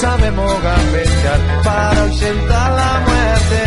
Sabemos 0.00 0.62
gambetear 0.62 1.62
para 1.62 2.02
ausentar 2.04 2.72
la 2.72 2.92
muerte. 3.06 3.62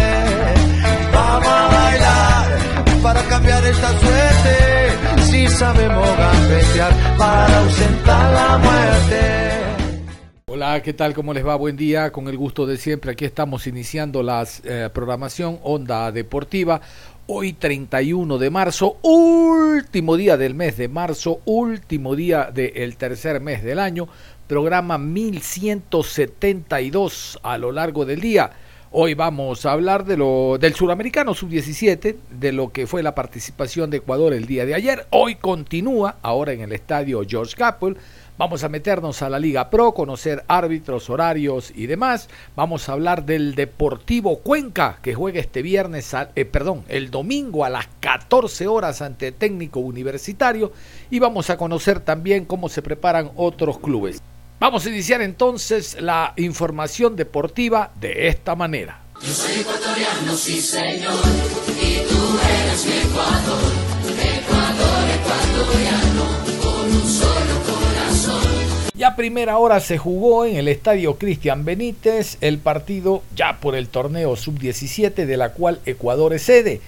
Vamos 1.13 1.47
a 1.47 1.67
bailar 1.67 3.01
para 3.03 3.21
cambiar 3.23 3.63
esta 3.65 3.89
suerte. 3.99 5.23
Si 5.29 5.47
sabemos 5.47 6.17
gambetear 6.17 7.17
para 7.17 7.59
ausentar 7.59 8.33
la 8.33 8.57
muerte. 8.57 9.43
Hola, 10.47 10.81
¿qué 10.81 10.93
tal? 10.93 11.13
¿Cómo 11.13 11.33
les 11.33 11.45
va? 11.45 11.55
Buen 11.55 11.77
día, 11.77 12.11
con 12.11 12.27
el 12.27 12.37
gusto 12.37 12.65
de 12.65 12.77
siempre. 12.77 13.11
Aquí 13.11 13.25
estamos 13.25 13.67
iniciando 13.67 14.23
la 14.23 14.47
eh, 14.63 14.89
programación 14.91 15.59
Onda 15.63 16.11
Deportiva. 16.11 16.81
Hoy 17.25 17.53
31 17.53 18.37
de 18.37 18.49
marzo, 18.49 18.97
último 19.01 20.17
día 20.17 20.35
del 20.35 20.55
mes 20.55 20.75
de 20.75 20.89
marzo, 20.89 21.39
último 21.45 22.17
día 22.17 22.51
del 22.53 22.97
tercer 22.97 23.39
mes 23.39 23.63
del 23.63 23.79
año 23.79 24.09
programa 24.53 24.99
1172 24.99 27.39
a 27.41 27.57
lo 27.57 27.71
largo 27.71 28.05
del 28.05 28.21
día. 28.21 28.51
Hoy 28.91 29.15
vamos 29.15 29.65
a 29.65 29.71
hablar 29.71 30.05
de 30.05 30.15
lo 30.15 30.59
del 30.59 30.75
suramericano 30.75 31.33
sub-17, 31.33 32.17
de 32.29 32.51
lo 32.51 32.71
que 32.71 32.85
fue 32.85 33.01
la 33.01 33.15
participación 33.15 33.89
de 33.89 33.97
Ecuador 33.97 34.31
el 34.31 34.45
día 34.45 34.67
de 34.67 34.75
ayer. 34.75 35.07
Hoy 35.09 35.37
continúa, 35.37 36.17
ahora 36.21 36.53
en 36.53 36.61
el 36.61 36.71
estadio 36.71 37.23
George 37.27 37.55
Capel. 37.55 37.97
Vamos 38.37 38.63
a 38.63 38.69
meternos 38.69 39.23
a 39.23 39.29
la 39.31 39.39
Liga 39.39 39.71
Pro, 39.71 39.95
conocer 39.95 40.43
árbitros, 40.47 41.09
horarios 41.09 41.73
y 41.75 41.87
demás. 41.87 42.29
Vamos 42.55 42.87
a 42.87 42.91
hablar 42.91 43.25
del 43.25 43.55
Deportivo 43.55 44.37
Cuenca, 44.37 44.99
que 45.01 45.15
juega 45.15 45.39
este 45.39 45.63
viernes, 45.63 46.15
eh, 46.35 46.45
perdón, 46.45 46.83
el 46.89 47.09
domingo 47.09 47.65
a 47.65 47.71
las 47.71 47.87
14 48.01 48.67
horas 48.67 49.01
ante 49.01 49.31
Técnico 49.31 49.79
Universitario. 49.79 50.71
Y 51.09 51.17
vamos 51.17 51.49
a 51.49 51.57
conocer 51.57 52.01
también 52.01 52.45
cómo 52.45 52.69
se 52.69 52.83
preparan 52.83 53.31
otros 53.35 53.79
clubes. 53.79 54.21
Vamos 54.63 54.85
a 54.85 54.89
iniciar 54.89 55.21
entonces 55.21 55.97
la 55.99 56.31
información 56.37 57.17
deportiva 57.17 57.91
de 57.99 58.29
esta 58.29 58.55
manera. 58.55 58.97
Yo 59.21 59.27
soy 59.27 59.59
ecuatoriano, 59.59 60.37
sí 60.37 60.61
señor, 60.61 61.19
y 61.67 62.07
tú 62.07 62.39
eres 62.39 62.85
mi 62.85 62.93
Ecuador, 62.93 63.73
Ecuador 64.07 65.03
ecuatoriano, 65.19 66.23
con 66.61 66.95
un 66.95 67.09
solo 67.09 67.59
corazón. 67.65 68.89
Ya 68.95 69.17
primera 69.17 69.57
hora 69.57 69.81
se 69.81 69.97
jugó 69.97 70.45
en 70.45 70.55
el 70.55 70.69
estadio 70.69 71.17
Cristian 71.17 71.65
Benítez 71.65 72.37
el 72.39 72.57
partido 72.57 73.21
ya 73.35 73.59
por 73.59 73.75
el 73.75 73.89
torneo 73.89 74.37
sub-17 74.37 75.25
de 75.25 75.35
la 75.35 75.51
cual 75.51 75.81
Ecuador 75.85 76.33
es 76.33 76.43
sede. 76.43 76.79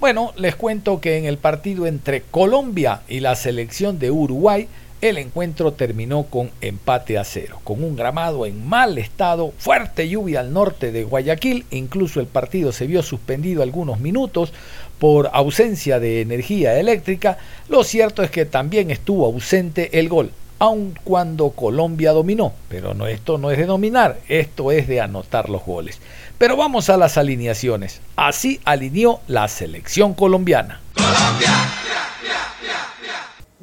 Bueno, 0.00 0.34
les 0.36 0.54
cuento 0.54 1.00
que 1.00 1.16
en 1.16 1.24
el 1.24 1.38
partido 1.38 1.86
entre 1.86 2.20
Colombia 2.20 3.00
y 3.08 3.20
la 3.20 3.36
selección 3.36 3.98
de 3.98 4.10
Uruguay, 4.10 4.68
el 5.02 5.18
encuentro 5.18 5.72
terminó 5.72 6.22
con 6.22 6.50
empate 6.60 7.18
a 7.18 7.24
cero, 7.24 7.60
con 7.64 7.82
un 7.82 7.96
gramado 7.96 8.46
en 8.46 8.66
mal 8.66 8.98
estado, 8.98 9.52
fuerte 9.58 10.08
lluvia 10.08 10.40
al 10.40 10.52
norte 10.52 10.92
de 10.92 11.02
Guayaquil, 11.02 11.66
incluso 11.72 12.20
el 12.20 12.26
partido 12.26 12.70
se 12.70 12.86
vio 12.86 13.02
suspendido 13.02 13.64
algunos 13.64 13.98
minutos 13.98 14.52
por 15.00 15.28
ausencia 15.32 15.98
de 15.98 16.20
energía 16.20 16.78
eléctrica. 16.78 17.36
Lo 17.68 17.82
cierto 17.82 18.22
es 18.22 18.30
que 18.30 18.46
también 18.46 18.92
estuvo 18.92 19.26
ausente 19.26 19.98
el 19.98 20.08
gol, 20.08 20.30
aun 20.60 20.96
cuando 21.02 21.50
Colombia 21.50 22.12
dominó. 22.12 22.52
Pero 22.68 22.94
no, 22.94 23.08
esto 23.08 23.38
no 23.38 23.50
es 23.50 23.58
de 23.58 23.66
dominar, 23.66 24.20
esto 24.28 24.70
es 24.70 24.86
de 24.86 25.00
anotar 25.00 25.50
los 25.50 25.64
goles. 25.64 25.98
Pero 26.38 26.56
vamos 26.56 26.88
a 26.90 26.96
las 26.96 27.18
alineaciones. 27.18 28.00
Así 28.14 28.60
alineó 28.64 29.20
la 29.26 29.48
selección 29.48 30.14
colombiana. 30.14 30.80
Colombia. 30.94 31.48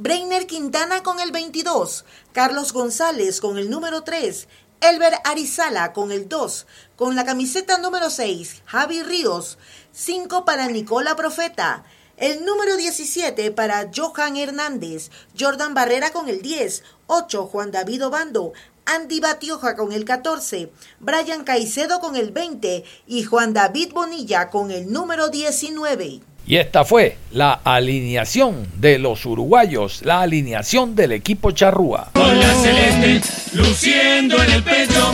Breiner 0.01 0.47
Quintana 0.47 1.03
con 1.03 1.19
el 1.19 1.33
22, 1.33 2.05
Carlos 2.31 2.71
González 2.71 3.41
con 3.41 3.57
el 3.57 3.69
número 3.69 4.03
3, 4.03 4.47
Elber 4.79 5.15
Arizala 5.25 5.91
con 5.91 6.13
el 6.13 6.29
2, 6.29 6.67
con 6.95 7.17
la 7.17 7.25
camiseta 7.25 7.79
número 7.79 8.09
6, 8.09 8.61
Javi 8.65 9.03
Ríos, 9.03 9.57
5 9.91 10.45
para 10.45 10.69
Nicola 10.69 11.17
Profeta, 11.17 11.83
el 12.15 12.45
número 12.45 12.77
17 12.77 13.51
para 13.51 13.91
Johan 13.93 14.37
Hernández, 14.37 15.11
Jordan 15.37 15.73
Barrera 15.73 16.13
con 16.13 16.29
el 16.29 16.41
10, 16.41 16.81
8 17.07 17.47
Juan 17.47 17.71
David 17.71 18.05
Obando, 18.05 18.53
Andy 18.85 19.19
Batioja 19.19 19.75
con 19.75 19.91
el 19.91 20.05
14, 20.05 20.71
Brian 21.01 21.43
Caicedo 21.43 21.99
con 21.99 22.15
el 22.15 22.31
20 22.31 22.85
y 23.05 23.23
Juan 23.25 23.51
David 23.51 23.91
Bonilla 23.91 24.49
con 24.49 24.71
el 24.71 24.93
número 24.93 25.27
19. 25.27 26.28
Y 26.45 26.57
esta 26.57 26.83
fue 26.83 27.17
la 27.31 27.53
alineación 27.53 28.67
de 28.77 28.97
los 28.97 29.25
uruguayos, 29.25 30.03
la 30.03 30.21
alineación 30.21 30.95
del 30.95 31.11
equipo 31.11 31.51
charrúa. 31.51 32.09
Con 32.13 32.39
la 32.39 32.53
celeste 32.55 33.21
luciendo 33.53 34.41
en 34.41 34.51
el 34.51 34.63
pecho, 34.63 35.11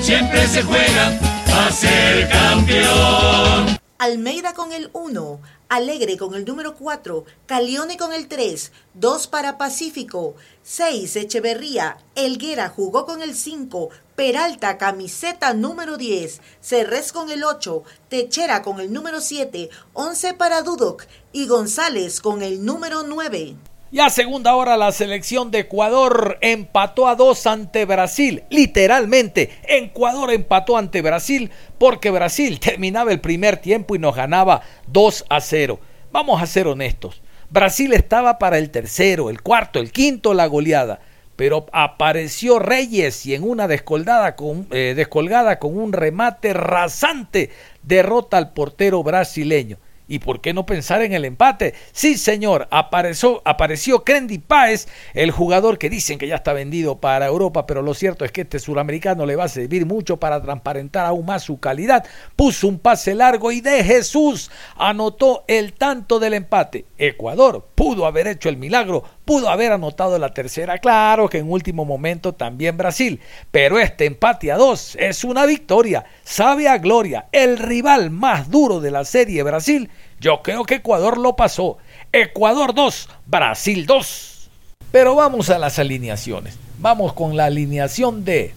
siempre 0.00 0.46
se 0.46 0.62
juega 0.62 1.18
a 1.52 1.70
ser 1.70 2.28
campeón. 2.30 3.78
Almeida 3.98 4.54
con 4.54 4.72
el 4.72 4.90
1, 4.92 5.40
Alegre 5.68 6.16
con 6.16 6.34
el 6.34 6.44
número 6.44 6.76
4, 6.76 7.24
Calione 7.46 7.96
con 7.96 8.14
el 8.14 8.28
3, 8.28 8.72
2 8.94 9.26
para 9.26 9.58
Pacífico, 9.58 10.36
6 10.62 11.16
Echeverría, 11.16 11.98
Elguera 12.14 12.68
jugó 12.68 13.04
con 13.04 13.22
el 13.22 13.34
5, 13.34 13.90
Peralta 14.18 14.78
camiseta 14.78 15.54
número 15.54 15.96
10, 15.96 16.40
Cerrés 16.60 17.12
con 17.12 17.30
el 17.30 17.44
8, 17.44 17.84
Techera 18.08 18.62
con 18.62 18.80
el 18.80 18.92
número 18.92 19.20
7, 19.20 19.70
11 19.92 20.34
para 20.34 20.62
Dudok 20.62 21.04
y 21.32 21.46
González 21.46 22.20
con 22.20 22.42
el 22.42 22.64
número 22.64 23.04
9. 23.04 23.54
Ya 23.92 24.10
segunda 24.10 24.56
hora 24.56 24.76
la 24.76 24.90
selección 24.90 25.52
de 25.52 25.60
Ecuador 25.60 26.36
empató 26.40 27.06
a 27.06 27.14
dos 27.14 27.46
ante 27.46 27.84
Brasil. 27.84 28.42
Literalmente, 28.50 29.56
Ecuador 29.62 30.32
empató 30.32 30.76
ante 30.76 31.00
Brasil 31.00 31.52
porque 31.78 32.10
Brasil 32.10 32.58
terminaba 32.60 33.12
el 33.12 33.20
primer 33.20 33.58
tiempo 33.58 33.94
y 33.94 34.00
nos 34.00 34.16
ganaba 34.16 34.62
2 34.88 35.26
a 35.28 35.40
0. 35.40 35.78
Vamos 36.10 36.42
a 36.42 36.46
ser 36.48 36.66
honestos. 36.66 37.22
Brasil 37.50 37.92
estaba 37.92 38.40
para 38.40 38.58
el 38.58 38.70
tercero, 38.70 39.30
el 39.30 39.42
cuarto, 39.42 39.78
el 39.78 39.92
quinto 39.92 40.34
la 40.34 40.46
goleada. 40.46 40.98
Pero 41.38 41.66
apareció 41.72 42.58
Reyes 42.58 43.24
y 43.24 43.36
en 43.36 43.44
una 43.44 43.68
descolgada 43.68 44.34
con, 44.34 44.66
eh, 44.72 44.94
descolgada 44.96 45.60
con 45.60 45.78
un 45.78 45.92
remate 45.92 46.52
rasante 46.52 47.50
derrota 47.84 48.38
al 48.38 48.52
portero 48.52 49.04
brasileño. 49.04 49.78
¿Y 50.08 50.20
por 50.20 50.40
qué 50.40 50.54
no 50.54 50.64
pensar 50.64 51.02
en 51.02 51.12
el 51.12 51.26
empate? 51.26 51.74
Sí, 51.92 52.16
señor, 52.16 52.66
apareció, 52.70 53.42
apareció 53.44 54.04
Kendi 54.04 54.38
Páez, 54.38 54.88
el 55.12 55.30
jugador 55.30 55.76
que 55.76 55.90
dicen 55.90 56.18
que 56.18 56.26
ya 56.26 56.36
está 56.36 56.54
vendido 56.54 56.98
para 56.98 57.26
Europa, 57.26 57.66
pero 57.66 57.82
lo 57.82 57.92
cierto 57.92 58.24
es 58.24 58.32
que 58.32 58.40
este 58.40 58.58
suramericano 58.58 59.26
le 59.26 59.36
va 59.36 59.44
a 59.44 59.48
servir 59.48 59.84
mucho 59.84 60.16
para 60.16 60.40
transparentar 60.40 61.04
aún 61.04 61.26
más 61.26 61.42
su 61.42 61.60
calidad. 61.60 62.06
Puso 62.36 62.68
un 62.68 62.78
pase 62.78 63.14
largo 63.14 63.52
y 63.52 63.60
de 63.60 63.84
Jesús 63.84 64.50
anotó 64.76 65.44
el 65.46 65.74
tanto 65.74 66.18
del 66.18 66.32
empate. 66.32 66.86
Ecuador 66.96 67.68
pudo 67.74 68.06
haber 68.06 68.28
hecho 68.28 68.48
el 68.48 68.56
milagro, 68.56 69.04
pudo 69.28 69.50
haber 69.50 69.72
anotado 69.72 70.18
la 70.18 70.32
tercera, 70.32 70.78
claro 70.78 71.28
que 71.28 71.36
en 71.36 71.50
último 71.50 71.84
momento 71.84 72.32
también 72.32 72.78
Brasil, 72.78 73.20
pero 73.50 73.78
este 73.78 74.06
empate 74.06 74.50
a 74.50 74.56
dos 74.56 74.96
es 74.98 75.22
una 75.22 75.44
victoria, 75.44 76.06
sabe 76.24 76.66
a 76.66 76.78
gloria, 76.78 77.26
el 77.30 77.58
rival 77.58 78.08
más 78.08 78.48
duro 78.48 78.80
de 78.80 78.90
la 78.90 79.04
serie 79.04 79.42
Brasil, 79.42 79.90
yo 80.18 80.40
creo 80.40 80.64
que 80.64 80.76
Ecuador 80.76 81.18
lo 81.18 81.36
pasó, 81.36 81.76
Ecuador 82.10 82.72
2, 82.72 83.10
Brasil 83.26 83.84
2. 83.84 84.48
Pero 84.92 85.14
vamos 85.14 85.50
a 85.50 85.58
las 85.58 85.78
alineaciones, 85.78 86.58
vamos 86.78 87.12
con 87.12 87.36
la 87.36 87.44
alineación 87.44 88.24
de 88.24 88.54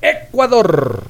Ecuador. 0.00 1.02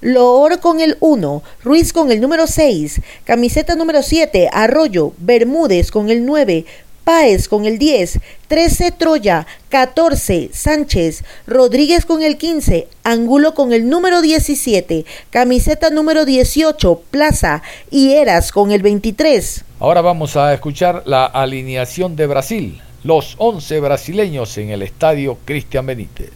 Loor 0.00 0.60
con 0.60 0.80
el 0.80 0.96
1, 1.00 1.42
Ruiz 1.64 1.92
con 1.92 2.10
el 2.10 2.20
número 2.20 2.46
6, 2.46 3.00
camiseta 3.24 3.74
número 3.74 4.02
7, 4.02 4.48
Arroyo, 4.52 5.12
Bermúdez 5.18 5.90
con 5.90 6.08
el 6.10 6.24
9, 6.24 6.64
Páez 7.08 7.48
con 7.48 7.64
el 7.64 7.78
10, 7.78 8.20
13 8.48 8.92
Troya, 8.92 9.46
14 9.70 10.50
Sánchez, 10.52 11.24
Rodríguez 11.46 12.04
con 12.04 12.22
el 12.22 12.36
15, 12.36 12.86
Angulo 13.02 13.54
con 13.54 13.72
el 13.72 13.88
número 13.88 14.20
17, 14.20 15.06
camiseta 15.30 15.88
número 15.88 16.26
18 16.26 17.02
Plaza 17.10 17.62
y 17.90 18.12
Eras 18.12 18.52
con 18.52 18.72
el 18.72 18.82
23. 18.82 19.64
Ahora 19.80 20.02
vamos 20.02 20.36
a 20.36 20.52
escuchar 20.52 21.02
la 21.06 21.24
alineación 21.24 22.14
de 22.14 22.26
Brasil. 22.26 22.82
Los 23.04 23.36
11 23.38 23.80
brasileños 23.80 24.58
en 24.58 24.68
el 24.68 24.82
estadio 24.82 25.38
Cristian 25.46 25.86
Benítez. 25.86 26.32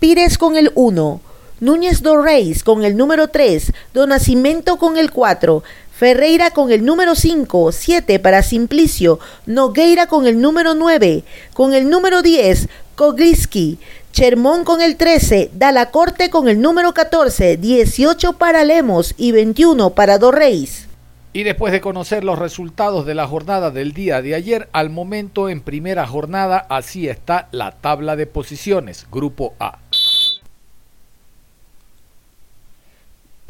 Pires 0.00 0.38
con 0.38 0.56
el 0.56 0.72
1, 0.76 1.20
Núñez 1.60 2.00
do 2.00 2.16
Reis 2.16 2.64
con 2.64 2.84
el 2.84 2.96
número 2.96 3.28
3, 3.28 3.70
Donacimento 3.92 4.78
con 4.78 4.96
el 4.96 5.10
4, 5.10 5.62
Ferreira 5.92 6.52
con 6.52 6.72
el 6.72 6.86
número 6.86 7.14
5, 7.14 7.70
7 7.70 8.18
para 8.18 8.42
Simplicio, 8.42 9.18
Nogueira 9.44 10.06
con 10.06 10.26
el 10.26 10.40
número 10.40 10.74
9, 10.74 11.22
con 11.52 11.74
el 11.74 11.90
número 11.90 12.22
10, 12.22 12.70
Kogliski, 12.94 13.78
Chermón 14.10 14.64
con 14.64 14.80
el 14.80 14.96
13, 14.96 15.50
Dalacorte 15.52 16.30
con 16.30 16.48
el 16.48 16.62
número 16.62 16.94
14, 16.94 17.58
18 17.58 18.32
para 18.38 18.64
Lemos 18.64 19.14
y 19.18 19.32
21 19.32 19.90
para 19.90 20.16
Dorreis. 20.16 20.88
Y 21.32 21.44
después 21.44 21.72
de 21.72 21.80
conocer 21.80 22.24
los 22.24 22.40
resultados 22.40 23.06
de 23.06 23.14
la 23.14 23.24
jornada 23.28 23.70
del 23.70 23.92
día 23.92 24.20
de 24.20 24.34
ayer, 24.34 24.68
al 24.72 24.90
momento 24.90 25.48
en 25.48 25.60
primera 25.60 26.04
jornada, 26.04 26.66
así 26.68 27.08
está 27.08 27.46
la 27.52 27.70
tabla 27.70 28.16
de 28.16 28.26
posiciones, 28.26 29.06
Grupo 29.12 29.54
A. 29.60 29.78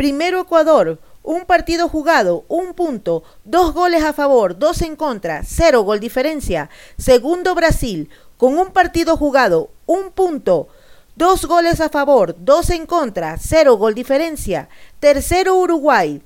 Primero 0.00 0.40
Ecuador, 0.40 0.98
un 1.22 1.44
partido 1.44 1.86
jugado, 1.86 2.46
un 2.48 2.72
punto, 2.72 3.22
dos 3.44 3.74
goles 3.74 4.02
a 4.02 4.14
favor, 4.14 4.58
dos 4.58 4.80
en 4.80 4.96
contra, 4.96 5.42
cero 5.44 5.82
gol 5.82 6.00
diferencia. 6.00 6.70
Segundo 6.96 7.54
Brasil, 7.54 8.08
con 8.38 8.56
un 8.56 8.70
partido 8.70 9.18
jugado, 9.18 9.68
un 9.84 10.10
punto, 10.12 10.68
dos 11.16 11.44
goles 11.44 11.82
a 11.82 11.90
favor, 11.90 12.34
dos 12.38 12.70
en 12.70 12.86
contra, 12.86 13.36
cero 13.36 13.76
gol 13.76 13.94
diferencia. 13.94 14.70
Tercero 15.00 15.56
Uruguay, 15.56 16.22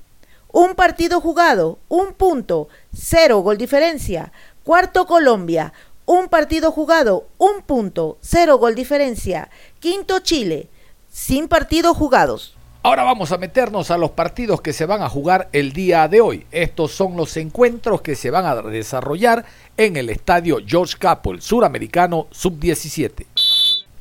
un 0.53 0.75
partido 0.75 1.19
jugado, 1.19 1.77
un 1.89 2.13
punto, 2.13 2.69
cero 2.93 3.39
gol 3.39 3.57
diferencia. 3.57 4.31
Cuarto 4.63 5.05
Colombia, 5.05 5.73
un 6.05 6.29
partido 6.29 6.71
jugado, 6.71 7.27
un 7.37 7.61
punto, 7.61 8.19
cero 8.21 8.57
gol 8.57 8.73
diferencia. 8.73 9.49
Quinto 9.81 10.19
Chile, 10.19 10.69
sin 11.11 11.49
partidos 11.49 11.97
jugados. 11.97 12.55
Ahora 12.85 13.01
vamos 13.01 13.31
a 13.31 13.39
meternos 13.39 13.89
a 13.89 13.97
los 13.97 14.11
partidos 14.11 14.61
que 14.61 14.71
se 14.71 14.85
van 14.85 15.01
a 15.01 15.09
jugar 15.09 15.49
el 15.53 15.73
día 15.73 16.07
de 16.07 16.21
hoy. 16.21 16.45
Estos 16.51 16.91
son 16.91 17.17
los 17.17 17.35
encuentros 17.35 18.01
que 18.03 18.13
se 18.13 18.29
van 18.29 18.45
a 18.45 18.61
desarrollar 18.61 19.43
en 19.75 19.97
el 19.97 20.11
estadio 20.11 20.59
George 20.63 20.93
Capel, 20.99 21.41
suramericano 21.41 22.27
sub-17. 22.29 23.25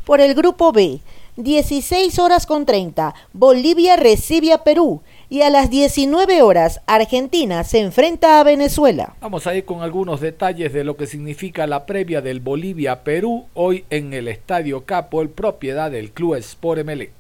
Por 0.05 0.21
el 0.21 0.35
grupo 0.35 0.71
B, 0.71 1.01
16 1.37 2.19
horas 2.19 2.45
con 2.45 2.67
30, 2.67 3.15
Bolivia 3.33 3.97
recibe 3.97 4.53
a 4.53 4.65
Perú 4.65 5.01
y 5.31 5.41
a 5.41 5.49
las 5.49 5.71
19 5.71 6.43
horas 6.43 6.83
Argentina 6.87 7.65
se 7.65 7.81
enfrenta 7.81 8.39
a 8.39 8.45
Venezuela. 8.45 9.15
Vamos 9.23 9.47
a 9.47 9.55
ir 9.55 9.65
con 9.65 9.81
algunos 9.81 10.21
detalles 10.21 10.75
de 10.75 10.85
lo 10.85 10.99
que 10.99 11.07
significa 11.07 11.67
la 11.67 11.87
previa 11.87 12.21
del 12.21 12.41
Bolivia-Perú 12.41 13.47
hoy 13.55 13.87
en 13.89 14.13
el 14.13 14.29
estadio 14.29 14.85
Capel, 14.85 15.31
propiedad 15.31 15.91
del 15.91 16.11
Club 16.11 16.35
Sport 16.35 16.85
MLE. 16.85 17.13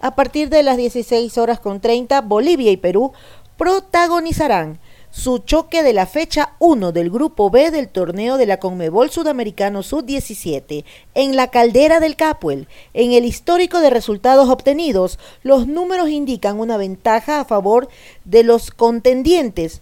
A 0.00 0.14
partir 0.14 0.50
de 0.50 0.62
las 0.62 0.76
16 0.76 1.38
horas 1.38 1.58
con 1.58 1.80
30, 1.80 2.20
Bolivia 2.20 2.70
y 2.70 2.76
Perú 2.76 3.12
protagonizarán 3.56 4.78
su 5.10 5.38
choque 5.38 5.82
de 5.82 5.94
la 5.94 6.04
fecha 6.04 6.52
1 6.58 6.92
del 6.92 7.10
Grupo 7.10 7.48
B 7.48 7.70
del 7.70 7.88
torneo 7.88 8.36
de 8.36 8.44
la 8.44 8.58
Conmebol 8.58 9.08
Sudamericano 9.10 9.82
Sub-17 9.82 10.84
en 11.14 11.36
la 11.36 11.48
caldera 11.48 12.00
del 12.00 12.16
Capuel. 12.16 12.68
En 12.92 13.12
el 13.12 13.24
histórico 13.24 13.80
de 13.80 13.88
resultados 13.88 14.50
obtenidos, 14.50 15.18
los 15.42 15.66
números 15.66 16.10
indican 16.10 16.60
una 16.60 16.76
ventaja 16.76 17.40
a 17.40 17.46
favor 17.46 17.88
de 18.26 18.42
los 18.42 18.70
contendientes. 18.70 19.80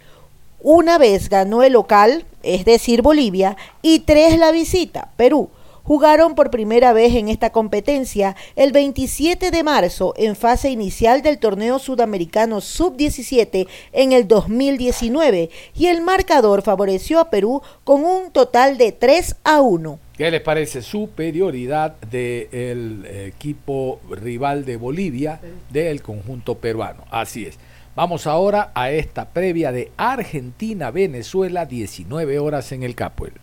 Una 0.60 0.98
vez 0.98 1.28
ganó 1.28 1.64
el 1.64 1.72
local, 1.72 2.24
es 2.44 2.64
decir, 2.64 3.02
Bolivia, 3.02 3.56
y 3.82 4.00
tres 4.00 4.38
la 4.38 4.52
visita, 4.52 5.10
Perú 5.16 5.50
jugaron 5.84 6.34
por 6.34 6.50
primera 6.50 6.92
vez 6.92 7.14
en 7.14 7.28
esta 7.28 7.50
competencia 7.50 8.34
el 8.56 8.72
27 8.72 9.52
de 9.52 9.62
marzo 9.62 10.14
en 10.16 10.34
fase 10.34 10.70
inicial 10.70 11.22
del 11.22 11.38
torneo 11.38 11.78
sudamericano 11.78 12.60
sub-17 12.60 13.68
en 13.92 14.12
el 14.12 14.26
2019 14.26 15.50
y 15.76 15.86
el 15.86 16.00
marcador 16.00 16.62
favoreció 16.62 17.20
a 17.20 17.30
Perú 17.30 17.62
con 17.84 18.04
un 18.04 18.32
total 18.32 18.78
de 18.78 18.90
3 18.90 19.36
a 19.44 19.60
1. 19.60 19.98
¿Qué 20.16 20.30
les 20.30 20.40
parece? 20.40 20.80
Superioridad 20.80 21.96
del 22.00 23.04
equipo 23.06 24.00
rival 24.10 24.64
de 24.64 24.76
Bolivia 24.76 25.40
del 25.70 26.02
conjunto 26.02 26.56
peruano. 26.56 27.04
Así 27.10 27.46
es. 27.46 27.58
Vamos 27.96 28.26
ahora 28.26 28.72
a 28.74 28.90
esta 28.90 29.28
previa 29.28 29.70
de 29.70 29.92
Argentina-Venezuela, 29.96 31.64
19 31.64 32.40
horas 32.40 32.72
en 32.72 32.82
el 32.82 32.96
Capuel. 32.96 33.34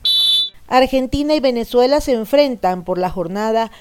Argentina 0.71 1.35
y 1.35 1.41
Venezuela 1.41 1.99
se 1.99 2.13
enfrentan 2.13 2.85
por 2.85 2.97
la 2.97 3.09
jornada 3.09 3.71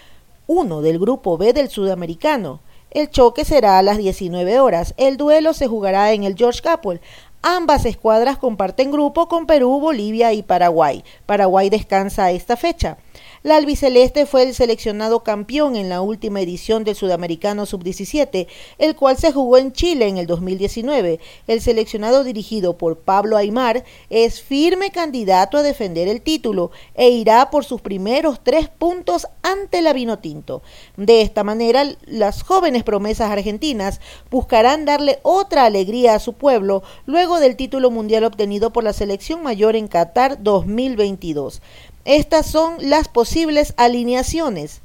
1 0.48 0.82
del 0.82 0.98
Grupo 0.98 1.38
B 1.38 1.52
del 1.52 1.68
Sudamericano. 1.68 2.58
El 2.90 3.10
choque 3.10 3.44
será 3.44 3.78
a 3.78 3.82
las 3.82 3.96
19 3.96 4.58
horas. 4.58 4.94
El 4.96 5.16
duelo 5.16 5.52
se 5.52 5.68
jugará 5.68 6.12
en 6.12 6.24
el 6.24 6.34
George 6.34 6.60
Capel. 6.60 7.00
Ambas 7.42 7.84
escuadras 7.84 8.38
comparten 8.38 8.90
grupo 8.90 9.28
con 9.28 9.46
Perú, 9.46 9.78
Bolivia 9.78 10.32
y 10.32 10.42
Paraguay. 10.42 11.04
Paraguay 11.26 11.70
descansa 11.70 12.32
esta 12.32 12.56
fecha. 12.56 12.98
La 13.42 13.56
albiceleste 13.56 14.26
fue 14.26 14.42
el 14.42 14.54
seleccionado 14.54 15.20
campeón 15.24 15.74
en 15.74 15.88
la 15.88 16.02
última 16.02 16.42
edición 16.42 16.84
del 16.84 16.94
Sudamericano 16.94 17.64
Sub-17, 17.64 18.46
el 18.76 18.96
cual 18.96 19.16
se 19.16 19.32
jugó 19.32 19.56
en 19.56 19.72
Chile 19.72 20.08
en 20.08 20.18
el 20.18 20.26
2019. 20.26 21.20
El 21.46 21.62
seleccionado 21.62 22.22
dirigido 22.22 22.76
por 22.76 22.98
Pablo 22.98 23.38
Aymar 23.38 23.82
es 24.10 24.42
firme 24.42 24.90
candidato 24.90 25.56
a 25.56 25.62
defender 25.62 26.06
el 26.06 26.20
título 26.20 26.70
e 26.94 27.08
irá 27.08 27.48
por 27.48 27.64
sus 27.64 27.80
primeros 27.80 28.40
tres 28.44 28.68
puntos 28.68 29.26
ante 29.40 29.80
la 29.80 29.94
Vinotinto. 29.94 30.60
De 30.98 31.22
esta 31.22 31.42
manera, 31.42 31.86
las 32.04 32.42
jóvenes 32.42 32.82
promesas 32.82 33.30
argentinas 33.30 34.02
buscarán 34.30 34.84
darle 34.84 35.18
otra 35.22 35.64
alegría 35.64 36.14
a 36.14 36.18
su 36.18 36.34
pueblo 36.34 36.82
luego 37.06 37.40
del 37.40 37.56
título 37.56 37.90
mundial 37.90 38.24
obtenido 38.24 38.70
por 38.70 38.84
la 38.84 38.92
selección 38.92 39.42
mayor 39.42 39.76
en 39.76 39.88
Qatar 39.88 40.42
2022. 40.42 41.62
Estas 42.10 42.46
son 42.46 42.74
las 42.80 43.06
posibles 43.06 43.72
alineaciones. 43.76 44.80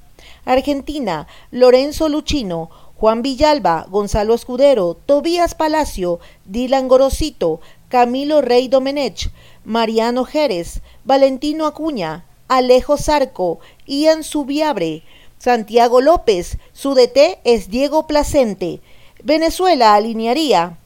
Argentina, 0.45 1.25
Lorenzo 1.49 2.07
Luchino, 2.07 2.69
Juan 2.97 3.23
Villalba, 3.23 3.87
Gonzalo 3.89 4.35
Escudero, 4.35 4.95
Tobías 5.07 5.55
Palacio, 5.55 6.19
Dylan 6.45 6.87
Gorosito, 6.87 7.61
Camilo 7.89 8.43
Rey 8.43 8.67
Domenech, 8.67 9.31
Mariano 9.63 10.23
Jerez, 10.23 10.81
Valentino 11.03 11.65
Acuña, 11.65 12.25
Alejo 12.47 12.95
Zarco, 12.95 13.57
Ian 13.87 14.23
Subiabre, 14.23 15.01
Santiago 15.39 16.01
López, 16.01 16.59
su 16.73 16.93
DT 16.93 17.39
es 17.43 17.69
Diego 17.69 18.05
Placente. 18.05 18.81
Venezuela 19.23 19.95
alinearía 19.95 20.77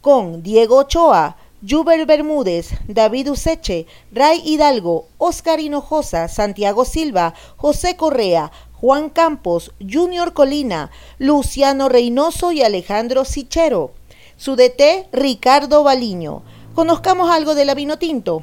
con 0.00 0.42
Diego 0.42 0.78
Ochoa, 0.78 1.36
Juber 1.64 2.06
Bermúdez, 2.06 2.70
David 2.88 3.30
Useche, 3.30 3.86
Ray 4.10 4.42
Hidalgo, 4.44 5.06
Oscar 5.18 5.60
Hinojosa, 5.60 6.26
Santiago 6.26 6.84
Silva, 6.84 7.34
José 7.56 7.96
Correa, 7.96 8.50
Juan 8.72 9.10
Campos, 9.10 9.70
Junior 9.80 10.32
Colina, 10.32 10.90
Luciano 11.18 11.88
Reynoso 11.88 12.50
y 12.50 12.62
Alejandro 12.62 13.24
Sichero. 13.24 13.92
Su 14.36 14.56
DT, 14.56 15.06
Ricardo 15.12 15.84
Baliño. 15.84 16.42
Conozcamos 16.74 17.30
algo 17.30 17.54
de 17.54 17.64
la 17.64 17.74
vino 17.74 17.96
tinto. 17.96 18.42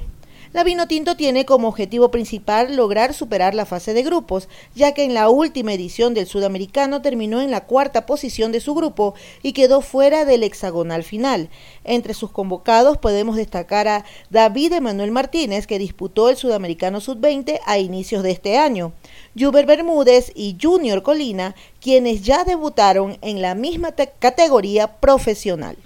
La 0.51 0.63
Vinotinto 0.63 1.15
tiene 1.15 1.45
como 1.45 1.67
objetivo 1.67 2.09
principal 2.09 2.75
lograr 2.75 3.13
superar 3.13 3.53
la 3.53 3.67
fase 3.67 3.93
de 3.93 4.01
grupos, 4.01 4.49
ya 4.73 4.95
que 4.95 5.03
en 5.03 5.13
la 5.13 5.29
última 5.29 5.73
edición 5.73 6.15
del 6.15 6.25
Sudamericano 6.25 7.03
terminó 7.03 7.39
en 7.39 7.51
la 7.51 7.65
cuarta 7.65 8.07
posición 8.07 8.51
de 8.51 8.59
su 8.59 8.73
grupo 8.73 9.13
y 9.43 9.53
quedó 9.53 9.81
fuera 9.81 10.25
del 10.25 10.41
hexagonal 10.41 11.03
final. 11.03 11.51
Entre 11.83 12.15
sus 12.15 12.31
convocados 12.31 12.97
podemos 12.97 13.35
destacar 13.35 13.87
a 13.87 14.05
David 14.31 14.73
Emanuel 14.73 15.11
Martínez, 15.11 15.67
que 15.67 15.77
disputó 15.77 16.29
el 16.29 16.35
Sudamericano 16.35 16.99
Sub-20 16.99 17.59
a 17.67 17.77
inicios 17.77 18.23
de 18.23 18.31
este 18.31 18.57
año, 18.57 18.93
Juber 19.37 19.67
Bermúdez 19.67 20.31
y 20.33 20.57
Junior 20.59 21.03
Colina, 21.03 21.53
quienes 21.79 22.23
ya 22.23 22.43
debutaron 22.43 23.19
en 23.21 23.43
la 23.43 23.53
misma 23.53 23.91
categoría 23.91 24.99
profesional. 24.99 25.77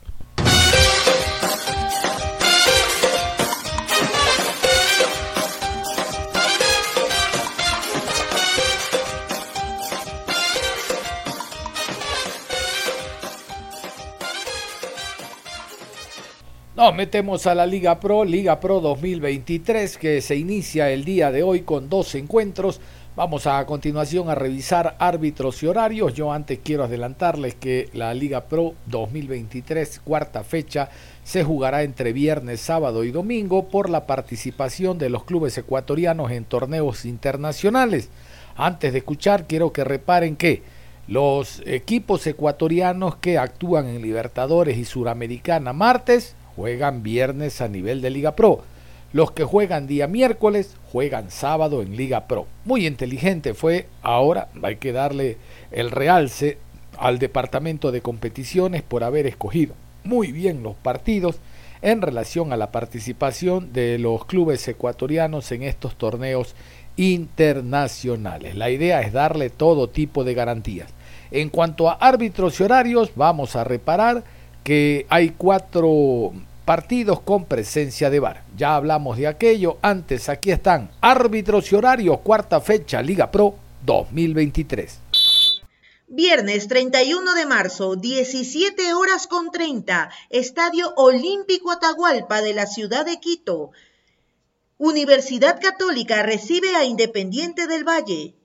Nos 16.76 16.96
metemos 16.96 17.46
a 17.46 17.54
la 17.54 17.68
Liga 17.68 18.00
Pro, 18.00 18.26
Liga 18.26 18.60
Pro 18.60 18.82
2023, 18.82 19.96
que 19.96 20.22
se 20.22 20.36
inicia 20.36 20.90
el 20.90 21.06
día 21.06 21.32
de 21.32 21.44
hoy 21.44 21.62
con 21.62 21.88
dos 21.88 22.16
encuentros. 22.16 22.82
Vamos 23.16 23.46
a, 23.46 23.64
continuación 23.68 24.28
a 24.28 24.34
revisar 24.34 24.96
árbitros 24.98 25.62
y 25.62 25.68
horarios. 25.68 26.16
Yo 26.16 26.34
antes 26.34 26.58
quiero 26.64 26.84
adelantarles 26.84 27.54
que 27.54 27.90
la 27.94 28.12
Liga 28.16 28.46
Pro 28.46 28.74
2023, 28.88 30.00
cuarta 30.00 30.44
fecha, 30.44 30.90
se 31.24 31.44
jugará 31.44 31.84
entre 31.84 32.12
viernes, 32.12 32.62
sábado 32.62 33.04
y 33.04 33.12
domingo 33.12 33.68
por 33.68 33.88
la 33.88 34.08
participación 34.08 34.98
de 34.98 35.12
los 35.12 35.26
clubes 35.26 35.56
ecuatorianos 35.56 36.32
en 36.32 36.44
torneos 36.44 37.06
internacionales. 37.06 38.10
Antes 38.56 38.94
de 38.94 38.98
escuchar, 38.98 39.46
quiero 39.46 39.72
que 39.74 39.84
reparen 39.84 40.36
que 40.36 40.64
los 41.08 41.62
equipos 41.68 42.26
ecuatorianos 42.26 43.18
que 43.18 43.38
actúan 43.38 43.86
en 43.90 44.02
Libertadores 44.02 44.76
y 44.76 44.86
Suramericana 44.86 45.72
martes 45.72 46.36
juegan 46.56 47.04
viernes 47.04 47.62
a 47.62 47.68
nivel 47.68 48.02
de 48.02 48.10
Liga 48.10 48.36
Pro. 48.36 48.64
Los 49.12 49.32
que 49.32 49.44
juegan 49.44 49.88
día 49.88 50.08
miércoles 50.08 50.76
juegan 50.92 51.30
sábado 51.30 51.82
en 51.82 51.96
Liga 51.96 52.28
Pro. 52.28 52.48
Muy 52.66 52.88
inteligente 52.88 53.54
fue. 53.54 53.88
Ahora 54.02 54.50
hay 54.62 54.78
que 54.78 54.92
darle 54.92 55.38
el 55.72 55.92
realce 55.92 56.58
al 56.98 57.20
departamento 57.20 57.92
de 57.92 58.02
competiciones 58.02 58.82
por 58.82 59.04
haber 59.04 59.28
escogido 59.28 59.76
muy 60.04 60.32
bien 60.32 60.64
los 60.64 60.76
partidos 60.76 61.40
en 61.82 62.02
relación 62.02 62.54
a 62.54 62.58
la 62.58 62.72
participación 62.72 63.74
de 63.74 63.98
los 64.00 64.26
clubes 64.26 64.68
ecuatorianos 64.68 65.52
en 65.52 65.64
estos 65.64 65.96
torneos 65.96 66.56
internacionales. 66.96 68.56
La 68.56 68.70
idea 68.70 69.02
es 69.02 69.12
darle 69.12 69.50
todo 69.50 69.90
tipo 69.90 70.24
de 70.24 70.34
garantías. 70.34 70.90
En 71.32 71.50
cuanto 71.50 71.90
a 71.90 71.94
árbitros 71.94 72.60
y 72.60 72.64
horarios, 72.64 73.12
vamos 73.16 73.56
a 73.56 73.64
reparar 73.64 74.24
que 74.64 75.06
hay 75.10 75.32
cuatro 75.32 76.32
partidos 76.66 77.20
con 77.22 77.46
presencia 77.46 78.10
de 78.10 78.20
VAR. 78.20 78.44
Ya 78.56 78.76
hablamos 78.76 79.18
de 79.18 79.28
aquello. 79.28 79.78
Antes, 79.82 80.30
aquí 80.30 80.52
están 80.52 80.92
árbitros 81.02 81.72
y 81.72 81.76
horarios, 81.76 82.20
cuarta 82.20 82.62
fecha, 82.62 83.02
Liga 83.02 83.32
Pro 83.32 83.56
2023. 83.86 85.00
Viernes 86.08 86.68
31 86.68 87.34
de 87.34 87.46
marzo, 87.48 87.96
17 87.96 88.94
horas 88.94 89.26
con 89.26 89.50
30, 89.50 90.12
Estadio 90.30 90.94
Olímpico 90.96 91.72
Atahualpa 91.72 92.42
de 92.42 92.54
la 92.54 92.68
ciudad 92.68 93.04
de 93.06 93.20
Quito. 93.20 93.72
Universidad 94.78 95.60
Católica 95.60 96.22
recibe 96.22 96.76
a 96.76 96.84
Independiente 96.84 97.68
del 97.68 97.84
Valle. 97.84 98.36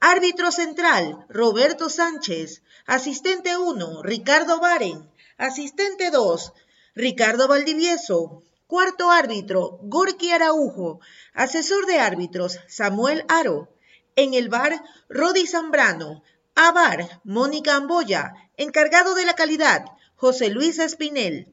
Árbitro 0.00 0.50
central, 0.50 1.24
Roberto 1.28 1.88
Sánchez. 1.88 2.62
Asistente 2.86 3.56
1, 3.56 4.02
Ricardo 4.02 4.58
Baren. 4.58 5.11
Asistente 5.42 6.12
2, 6.12 6.52
Ricardo 6.94 7.48
Valdivieso. 7.48 8.44
Cuarto 8.68 9.10
árbitro, 9.10 9.80
Gorky 9.82 10.30
Araujo. 10.30 11.00
Asesor 11.34 11.84
de 11.86 11.98
árbitros, 11.98 12.60
Samuel 12.68 13.24
Aro. 13.26 13.68
En 14.14 14.34
el 14.34 14.48
bar, 14.48 14.84
Rodi 15.08 15.48
Zambrano. 15.48 16.22
bar, 16.54 17.20
Mónica 17.24 17.74
Amboya. 17.74 18.34
Encargado 18.56 19.16
de 19.16 19.26
la 19.26 19.34
calidad, 19.34 19.84
José 20.14 20.48
Luis 20.50 20.78
Espinel. 20.78 21.48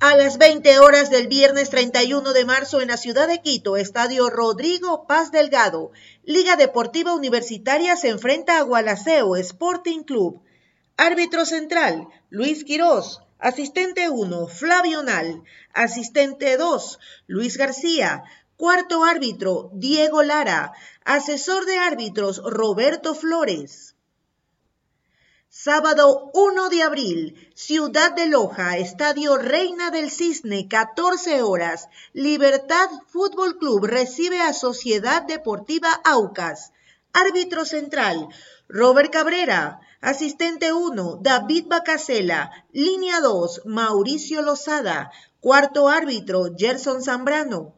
A 0.00 0.16
las 0.16 0.38
20 0.38 0.80
horas 0.80 1.10
del 1.10 1.28
viernes 1.28 1.70
31 1.70 2.32
de 2.32 2.44
marzo 2.44 2.80
en 2.80 2.88
la 2.88 2.96
ciudad 2.96 3.28
de 3.28 3.40
Quito, 3.40 3.76
Estadio 3.76 4.30
Rodrigo 4.30 5.06
Paz 5.06 5.30
Delgado, 5.30 5.92
Liga 6.24 6.56
Deportiva 6.56 7.14
Universitaria 7.14 7.96
se 7.96 8.08
enfrenta 8.08 8.58
a 8.58 8.62
Gualaceo 8.62 9.36
Sporting 9.36 10.02
Club. 10.02 10.42
Árbitro 11.00 11.46
central, 11.46 12.08
Luis 12.28 12.64
Quirós. 12.64 13.20
Asistente 13.38 14.08
1, 14.08 14.48
Flavio 14.48 15.04
Nal. 15.04 15.44
Asistente 15.72 16.56
2, 16.56 16.98
Luis 17.28 17.56
García. 17.56 18.24
Cuarto 18.56 19.04
árbitro, 19.04 19.70
Diego 19.74 20.24
Lara. 20.24 20.72
Asesor 21.04 21.66
de 21.66 21.78
árbitros, 21.78 22.42
Roberto 22.44 23.14
Flores. 23.14 23.94
Sábado 25.48 26.32
1 26.34 26.68
de 26.68 26.82
abril, 26.82 27.48
Ciudad 27.54 28.10
de 28.10 28.26
Loja, 28.26 28.76
Estadio 28.76 29.36
Reina 29.36 29.92
del 29.92 30.10
Cisne, 30.10 30.66
14 30.66 31.42
horas. 31.42 31.88
Libertad 32.12 32.90
Fútbol 33.06 33.56
Club 33.58 33.84
recibe 33.84 34.40
a 34.40 34.52
Sociedad 34.52 35.22
Deportiva 35.22 35.92
Aucas. 36.04 36.72
Árbitro 37.12 37.64
central, 37.64 38.28
Robert 38.68 39.12
Cabrera. 39.12 39.80
Asistente 40.00 40.72
1, 40.72 41.18
David 41.22 41.66
Bacasela. 41.66 42.52
Línea 42.72 43.20
2, 43.20 43.62
Mauricio 43.64 44.42
Lozada. 44.42 45.10
Cuarto 45.40 45.88
árbitro, 45.88 46.54
Gerson 46.56 47.02
Zambrano. 47.02 47.74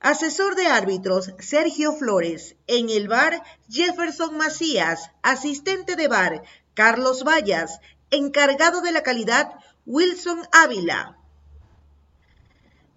Asesor 0.00 0.56
de 0.56 0.66
árbitros, 0.66 1.32
Sergio 1.38 1.92
Flores. 1.92 2.56
En 2.66 2.90
el 2.90 3.06
bar, 3.06 3.44
Jefferson 3.68 4.36
Macías. 4.36 5.12
Asistente 5.22 5.94
de 5.94 6.08
bar, 6.08 6.42
Carlos 6.74 7.22
Vallas. 7.22 7.78
Encargado 8.10 8.80
de 8.80 8.90
la 8.90 9.04
calidad, 9.04 9.52
Wilson 9.86 10.42
Ávila. 10.50 11.19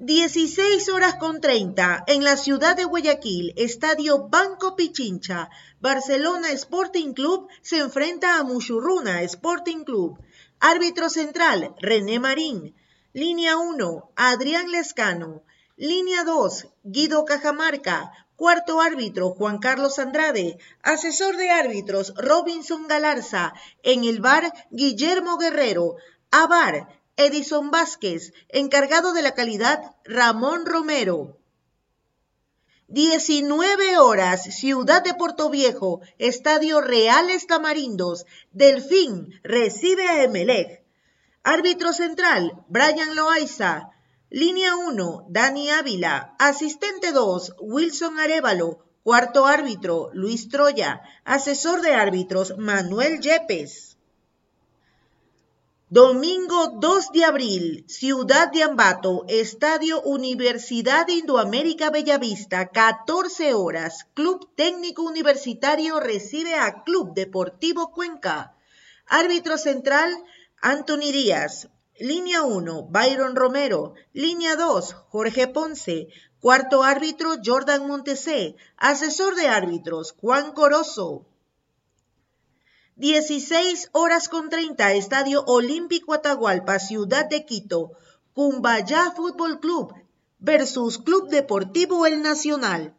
16 0.06 0.90
horas 0.90 1.16
con 1.16 1.40
30 1.40 2.04
en 2.08 2.26
la 2.26 2.36
ciudad 2.36 2.76
de 2.76 2.84
Guayaquil, 2.84 3.54
Estadio 3.56 4.28
Banco 4.28 4.76
Pichincha, 4.76 5.50
Barcelona 5.80 6.52
Sporting 6.52 7.14
Club 7.14 7.48
se 7.62 7.78
enfrenta 7.78 8.38
a 8.38 8.44
Muchurruna 8.44 9.22
Sporting 9.22 9.86
Club. 9.86 10.20
Árbitro 10.60 11.10
central, 11.10 11.74
René 11.80 12.20
Marín. 12.20 12.76
Línea 13.14 13.56
1, 13.56 14.12
Adrián 14.18 14.72
Lescano. 14.72 15.44
Línea 15.78 16.26
2, 16.26 16.68
Guido 16.84 17.24
Cajamarca. 17.24 18.12
Cuarto 18.36 18.82
árbitro, 18.82 19.30
Juan 19.30 19.60
Carlos 19.60 20.00
Andrade. 20.00 20.58
Asesor 20.82 21.38
de 21.38 21.50
árbitros, 21.50 22.14
Robinson 22.18 22.90
Galarza. 22.90 23.54
En 23.84 24.04
el 24.04 24.20
bar, 24.20 24.54
Guillermo 24.70 25.38
Guerrero. 25.38 25.96
A 26.30 26.48
bar, 26.48 26.90
Edison 27.16 27.70
Vázquez, 27.70 28.34
encargado 28.50 29.14
de 29.14 29.22
la 29.22 29.36
calidad 29.36 29.96
Ramón 30.04 30.66
Romero. 30.66 31.38
19 32.88 33.98
horas, 33.98 34.44
Ciudad 34.44 35.04
de 35.04 35.14
Puerto 35.14 35.50
Viejo, 35.52 36.02
Estadio 36.18 36.82
Reales 36.82 37.46
Tamarindos, 37.46 38.26
Delfín 38.52 39.40
recibe 39.44 40.08
a 40.08 40.24
Emelec. 40.24 40.84
Árbitro 41.44 41.94
central, 41.94 42.66
Brian 42.68 43.16
Loaiza. 43.16 43.92
Línea 44.30 44.76
1, 44.76 45.28
Dani 45.30 45.70
Ávila. 45.70 46.36
Asistente 46.40 47.12
2, 47.12 47.58
Wilson 47.60 48.18
Arevalo. 48.18 48.86
Cuarto 49.04 49.46
árbitro, 49.46 50.10
Luis 50.14 50.50
Troya. 50.50 51.02
Asesor 51.26 51.82
de 51.82 51.94
árbitros, 51.94 52.58
Manuel 52.58 53.20
Yepes. 53.20 53.93
Domingo 55.94 56.70
2 56.80 57.12
de 57.12 57.24
abril, 57.24 57.86
Ciudad 57.88 58.52
de 58.52 58.64
Ambato, 58.64 59.26
Estadio 59.28 60.02
Universidad 60.02 61.08
Indoamérica 61.08 61.92
Bellavista, 61.92 62.70
14 62.70 63.54
horas. 63.54 64.08
Club 64.16 64.50
Técnico 64.56 65.04
Universitario 65.04 66.00
recibe 66.00 66.56
a 66.56 66.82
Club 66.82 67.14
Deportivo 67.14 67.92
Cuenca. 67.92 68.56
Árbitro 69.06 69.60
central, 69.60 70.12
Anthony 70.64 71.12
Díaz. 71.12 71.70
Línea 72.00 72.42
1, 72.42 72.88
Byron 72.90 73.36
Romero. 73.36 73.94
Línea 74.14 74.56
2, 74.56 74.94
Jorge 75.10 75.48
Ponce. 75.48 76.08
Cuarto 76.40 76.82
árbitro, 76.82 77.36
Jordan 77.46 77.88
Montesé. 77.88 78.56
Asesor 78.78 79.36
de 79.36 79.48
árbitros, 79.48 80.16
Juan 80.20 80.54
Corozo. 80.54 81.28
16 82.96 83.90
horas 83.94 84.30
con 84.30 84.52
30, 84.52 84.94
Estadio 84.94 85.44
Olímpico 85.48 86.14
Atahualpa, 86.14 86.78
Ciudad 86.78 87.26
de 87.28 87.44
Quito. 87.44 87.94
Cumbayá 88.34 89.12
Fútbol 89.16 89.60
Club 89.60 89.96
versus 90.38 91.00
Club 91.00 91.28
Deportivo 91.30 92.06
El 92.06 92.22
Nacional. 92.22 92.94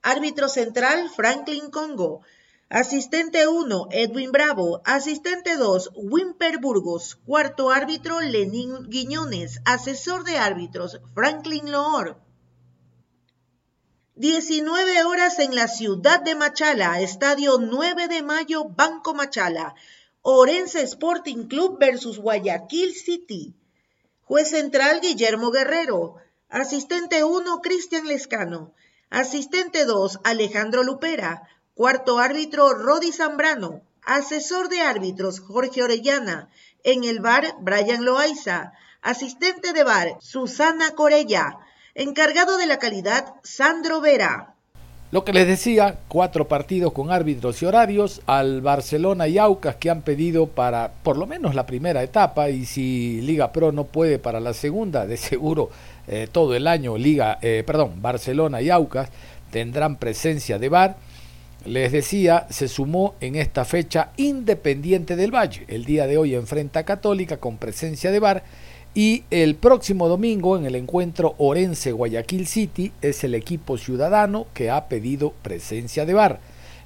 Árbitro 0.00 0.48
central, 0.48 1.10
Franklin 1.10 1.70
Congo. 1.70 2.22
Asistente 2.70 3.46
1, 3.46 3.88
Edwin 3.90 4.32
Bravo. 4.32 4.80
Asistente 4.86 5.58
2, 5.58 5.90
Wimper 5.94 6.58
Burgos. 6.58 7.16
Cuarto 7.26 7.70
árbitro, 7.70 8.22
Lenín 8.22 8.88
Guiñones. 8.88 9.60
Asesor 9.66 10.24
de 10.24 10.38
árbitros, 10.38 11.02
Franklin 11.12 11.70
Loor. 11.70 12.23
19 14.16 15.02
horas 15.06 15.40
en 15.40 15.56
la 15.56 15.66
ciudad 15.66 16.20
de 16.20 16.36
Machala, 16.36 17.00
Estadio 17.00 17.58
9 17.58 18.06
de 18.06 18.22
Mayo, 18.22 18.62
Banco 18.62 19.12
Machala. 19.12 19.74
Orense 20.22 20.82
Sporting 20.82 21.48
Club 21.48 21.80
versus 21.80 22.20
Guayaquil 22.20 22.94
City. 22.94 23.54
Juez 24.22 24.50
central 24.50 25.00
Guillermo 25.00 25.50
Guerrero. 25.50 26.14
Asistente 26.48 27.24
1 27.24 27.60
Cristian 27.60 28.06
Lescano. 28.06 28.72
Asistente 29.10 29.84
2 29.84 30.20
Alejandro 30.22 30.84
Lupera. 30.84 31.48
Cuarto 31.74 32.20
árbitro 32.20 32.72
Rodi 32.72 33.10
Zambrano. 33.10 33.82
Asesor 34.04 34.68
de 34.68 34.80
árbitros 34.80 35.40
Jorge 35.40 35.82
Orellana. 35.82 36.50
En 36.84 37.02
el 37.02 37.18
bar 37.18 37.56
Brian 37.62 38.04
Loaiza. 38.04 38.74
Asistente 39.02 39.72
de 39.72 39.82
bar, 39.82 40.18
Susana 40.20 40.92
Corella. 40.92 41.58
Encargado 41.96 42.58
de 42.58 42.66
la 42.66 42.80
calidad, 42.80 43.34
Sandro 43.44 44.00
Vera. 44.00 44.56
Lo 45.12 45.24
que 45.24 45.32
les 45.32 45.46
decía, 45.46 46.00
cuatro 46.08 46.48
partidos 46.48 46.92
con 46.92 47.12
árbitros 47.12 47.62
y 47.62 47.66
horarios 47.66 48.20
al 48.26 48.62
Barcelona 48.62 49.28
y 49.28 49.38
Aucas 49.38 49.76
que 49.76 49.90
han 49.90 50.02
pedido 50.02 50.48
para 50.48 50.90
por 51.04 51.16
lo 51.16 51.28
menos 51.28 51.54
la 51.54 51.66
primera 51.66 52.02
etapa 52.02 52.50
y 52.50 52.64
si 52.64 53.20
Liga 53.20 53.52
Pro 53.52 53.70
no 53.70 53.84
puede 53.84 54.18
para 54.18 54.40
la 54.40 54.54
segunda, 54.54 55.06
de 55.06 55.16
seguro 55.16 55.70
eh, 56.08 56.26
todo 56.32 56.56
el 56.56 56.66
año 56.66 56.98
Liga, 56.98 57.38
eh, 57.40 57.62
perdón, 57.64 58.02
Barcelona 58.02 58.60
y 58.60 58.70
Aucas 58.70 59.08
tendrán 59.52 59.94
presencia 59.94 60.58
de 60.58 60.68
VAR. 60.68 60.96
Les 61.64 61.92
decía, 61.92 62.48
se 62.50 62.66
sumó 62.66 63.14
en 63.20 63.36
esta 63.36 63.64
fecha 63.64 64.10
Independiente 64.16 65.14
del 65.14 65.32
Valle. 65.32 65.64
El 65.68 65.84
día 65.84 66.08
de 66.08 66.18
hoy 66.18 66.34
enfrenta 66.34 66.80
a 66.80 66.84
Católica 66.84 67.36
con 67.36 67.56
presencia 67.56 68.10
de 68.10 68.18
VAR 68.18 68.42
y 68.94 69.24
el 69.32 69.56
próximo 69.56 70.08
domingo 70.08 70.56
en 70.56 70.66
el 70.66 70.76
encuentro 70.76 71.34
Orense 71.38 71.90
Guayaquil 71.90 72.46
City 72.46 72.92
es 73.02 73.24
el 73.24 73.34
equipo 73.34 73.76
ciudadano 73.76 74.46
que 74.54 74.70
ha 74.70 74.88
pedido 74.88 75.32
presencia 75.42 76.06
de 76.06 76.14
VAR. 76.14 76.38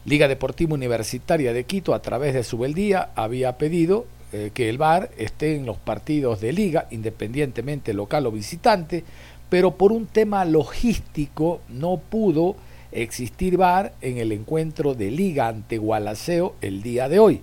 Liga 0.06 0.26
Deportiva 0.26 0.72
Universitaria 0.72 1.52
de 1.52 1.64
Quito 1.64 1.92
a 1.92 2.00
través 2.00 2.32
de 2.32 2.44
su 2.44 2.56
beldía 2.56 3.10
había 3.14 3.58
pedido 3.58 4.06
eh, 4.32 4.50
que 4.54 4.70
el 4.70 4.78
VAR 4.78 5.10
esté 5.18 5.54
en 5.54 5.66
los 5.66 5.76
partidos 5.76 6.40
de 6.40 6.54
liga, 6.54 6.86
independientemente 6.90 7.92
local 7.92 8.26
o 8.26 8.32
visitante, 8.32 9.04
pero 9.50 9.72
por 9.72 9.92
un 9.92 10.06
tema 10.06 10.46
logístico 10.46 11.60
no 11.68 11.98
pudo 11.98 12.56
existir 12.90 13.58
VAR 13.58 13.92
en 14.00 14.16
el 14.16 14.32
encuentro 14.32 14.94
de 14.94 15.10
liga 15.10 15.48
ante 15.48 15.76
Gualaceo 15.76 16.54
el 16.62 16.82
día 16.82 17.10
de 17.10 17.18
hoy. 17.18 17.42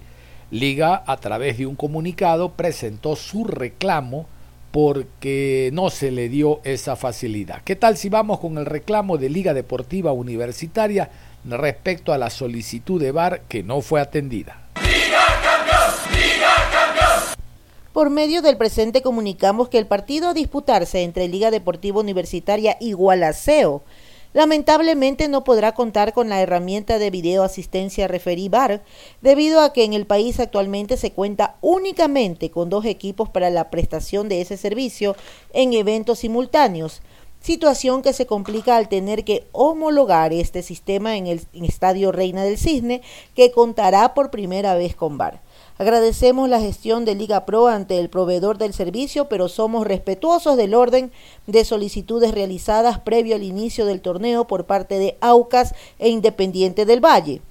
Liga, 0.50 1.03
a 1.05 1.17
través 1.17 1.60
de 1.60 1.67
un 1.67 1.75
comunicado, 1.75 2.53
presentó 2.53 3.15
su 3.15 3.43
reclamo 3.43 4.27
porque 4.75 5.70
no 5.72 5.89
se 5.89 6.12
le 6.12 6.27
dio 6.27 6.60
esa 6.65 6.98
facilidad. 6.98 7.62
¿Qué 7.63 7.77
tal 7.77 7.96
si 7.96 8.10
vamos 8.10 8.41
con 8.41 8.58
el 8.58 8.65
reclamo 8.65 9.17
de 9.17 9.29
Liga 9.29 9.53
Deportiva 9.53 10.12
Universitaria 10.12 11.10
respecto 11.46 12.12
a 12.12 12.17
la 12.17 12.29
solicitud 12.29 13.00
de 13.00 13.13
VAR 13.13 13.44
que 13.48 13.63
no 13.63 13.79
fue 13.79 14.01
atendida? 14.01 14.67
Por 17.94 18.10
medio 18.10 18.41
del 18.41 18.58
presente 18.58 19.01
comunicamos 19.01 19.70
que 19.70 19.77
el 19.77 19.88
partido 19.88 20.27
a 20.27 20.34
disputarse 20.34 21.03
entre 21.03 21.29
Liga 21.29 21.51
Deportiva 21.51 22.01
Universitaria 22.01 22.75
y 22.82 22.91
Gualaceo 22.91 23.82
lamentablemente 24.35 25.29
no 25.29 25.45
podrá 25.45 25.73
contar 25.73 26.11
con 26.11 26.27
la 26.27 26.41
herramienta 26.41 26.99
de 26.99 27.09
video 27.09 27.41
asistencia 27.41 28.09
referí 28.09 28.49
VAR, 28.49 28.83
debido 29.21 29.61
a 29.61 29.71
que 29.71 29.85
en 29.85 29.93
el 29.93 30.05
país 30.05 30.41
actualmente 30.41 30.97
se 30.97 31.13
cuenta 31.13 31.55
únicamente 31.61 32.51
con 32.51 32.69
dos 32.69 32.83
equipos 32.83 33.29
para 33.29 33.49
la 33.49 33.69
prestación 33.69 34.27
de 34.27 34.41
ese 34.41 34.57
servicio 34.57 35.15
en 35.53 35.71
eventos 35.71 36.19
simultáneos, 36.19 37.01
situación 37.39 38.01
que 38.01 38.11
se 38.11 38.25
complica 38.25 38.75
al 38.75 38.89
tener 38.89 39.23
que 39.23 39.47
homologar 39.53 40.33
este 40.33 40.63
sistema 40.63 41.15
en 41.15 41.27
el 41.27 41.47
Estadio 41.53 42.11
Reina 42.11 42.43
del 42.43 42.57
Cisne, 42.57 43.03
que 43.35 43.51
contará 43.51 44.13
por 44.13 44.31
primera 44.31 44.75
vez 44.75 44.97
con 44.97 45.17
VAR. 45.17 45.41
Agradecemos 45.77 46.48
la 46.48 46.62
gestión 46.62 47.03
de 47.03 47.15
Liga 47.15 47.46
Pro 47.46 47.67
ante 47.67 48.00
el 48.00 48.10
proveedor 48.10 48.58
del 48.58 48.74
servicio, 48.74 49.27
pero 49.27 49.50
somos 49.50 49.86
respetuosos 49.86 50.55
del 50.55 50.74
orden 50.74 51.12
de 51.48 51.65
solicitudes 51.65 52.34
realizadas 52.34 53.00
previo 53.00 53.36
al 53.36 53.44
inicio 53.44 53.86
del 53.86 54.00
torneo 54.00 54.48
por 54.48 54.65
parte 54.65 54.98
de 55.00 55.17
Aucas 55.20 55.75
e 56.00 56.08
Independiente 56.08 56.86
del 56.86 57.03
Valle. 57.03 57.41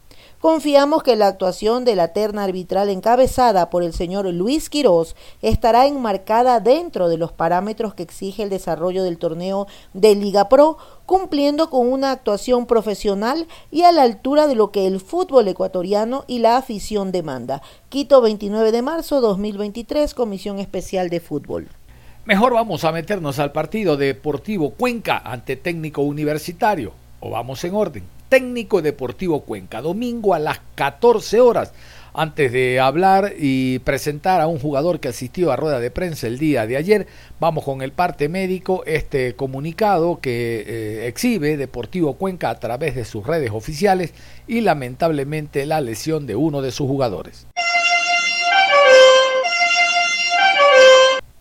Confiamos 0.44 1.02
que 1.02 1.16
la 1.16 1.28
actuación 1.28 1.86
de 1.86 1.96
la 1.96 2.08
terna 2.08 2.44
arbitral 2.44 2.90
encabezada 2.90 3.70
por 3.70 3.82
el 3.82 3.94
señor 3.94 4.26
Luis 4.26 4.68
Quirós 4.68 5.16
estará 5.40 5.86
enmarcada 5.86 6.60
dentro 6.60 7.08
de 7.08 7.16
los 7.16 7.32
parámetros 7.32 7.94
que 7.94 8.02
exige 8.02 8.42
el 8.42 8.50
desarrollo 8.50 9.04
del 9.04 9.16
torneo 9.16 9.66
de 9.94 10.14
Liga 10.14 10.50
Pro, 10.50 10.76
cumpliendo 11.06 11.70
con 11.70 11.90
una 11.90 12.10
actuación 12.10 12.66
profesional 12.66 13.46
y 13.70 13.84
a 13.84 13.92
la 13.92 14.02
altura 14.02 14.46
de 14.46 14.54
lo 14.54 14.70
que 14.70 14.86
el 14.86 15.00
fútbol 15.00 15.48
ecuatoriano 15.48 16.24
y 16.26 16.40
la 16.40 16.58
afición 16.58 17.10
demanda. 17.10 17.62
Quito 17.88 18.20
29 18.20 18.70
de 18.70 18.82
marzo 18.82 19.22
2023, 19.22 20.12
Comisión 20.12 20.58
Especial 20.58 21.08
de 21.08 21.20
Fútbol. 21.20 21.68
Mejor 22.26 22.52
vamos 22.52 22.84
a 22.84 22.92
meternos 22.92 23.38
al 23.38 23.52
partido 23.52 23.96
Deportivo 23.96 24.72
Cuenca 24.72 25.22
ante 25.24 25.56
técnico 25.56 26.02
universitario. 26.02 26.92
O 27.20 27.30
vamos 27.30 27.64
en 27.64 27.74
orden 27.74 28.13
técnico 28.28 28.82
Deportivo 28.82 29.40
Cuenca, 29.40 29.80
domingo 29.80 30.34
a 30.34 30.38
las 30.38 30.60
14 30.74 31.40
horas. 31.40 31.72
Antes 32.16 32.52
de 32.52 32.78
hablar 32.78 33.32
y 33.36 33.80
presentar 33.80 34.40
a 34.40 34.46
un 34.46 34.60
jugador 34.60 35.00
que 35.00 35.08
asistió 35.08 35.50
a 35.50 35.56
rueda 35.56 35.80
de 35.80 35.90
prensa 35.90 36.28
el 36.28 36.38
día 36.38 36.64
de 36.64 36.76
ayer, 36.76 37.08
vamos 37.40 37.64
con 37.64 37.82
el 37.82 37.90
parte 37.90 38.28
médico, 38.28 38.84
este 38.86 39.34
comunicado 39.34 40.20
que 40.20 40.64
eh, 40.64 41.08
exhibe 41.08 41.56
Deportivo 41.56 42.14
Cuenca 42.14 42.50
a 42.50 42.60
través 42.60 42.94
de 42.94 43.04
sus 43.04 43.26
redes 43.26 43.50
oficiales 43.50 44.14
y 44.46 44.60
lamentablemente 44.60 45.66
la 45.66 45.80
lesión 45.80 46.26
de 46.26 46.36
uno 46.36 46.62
de 46.62 46.70
sus 46.70 46.86
jugadores. 46.86 47.48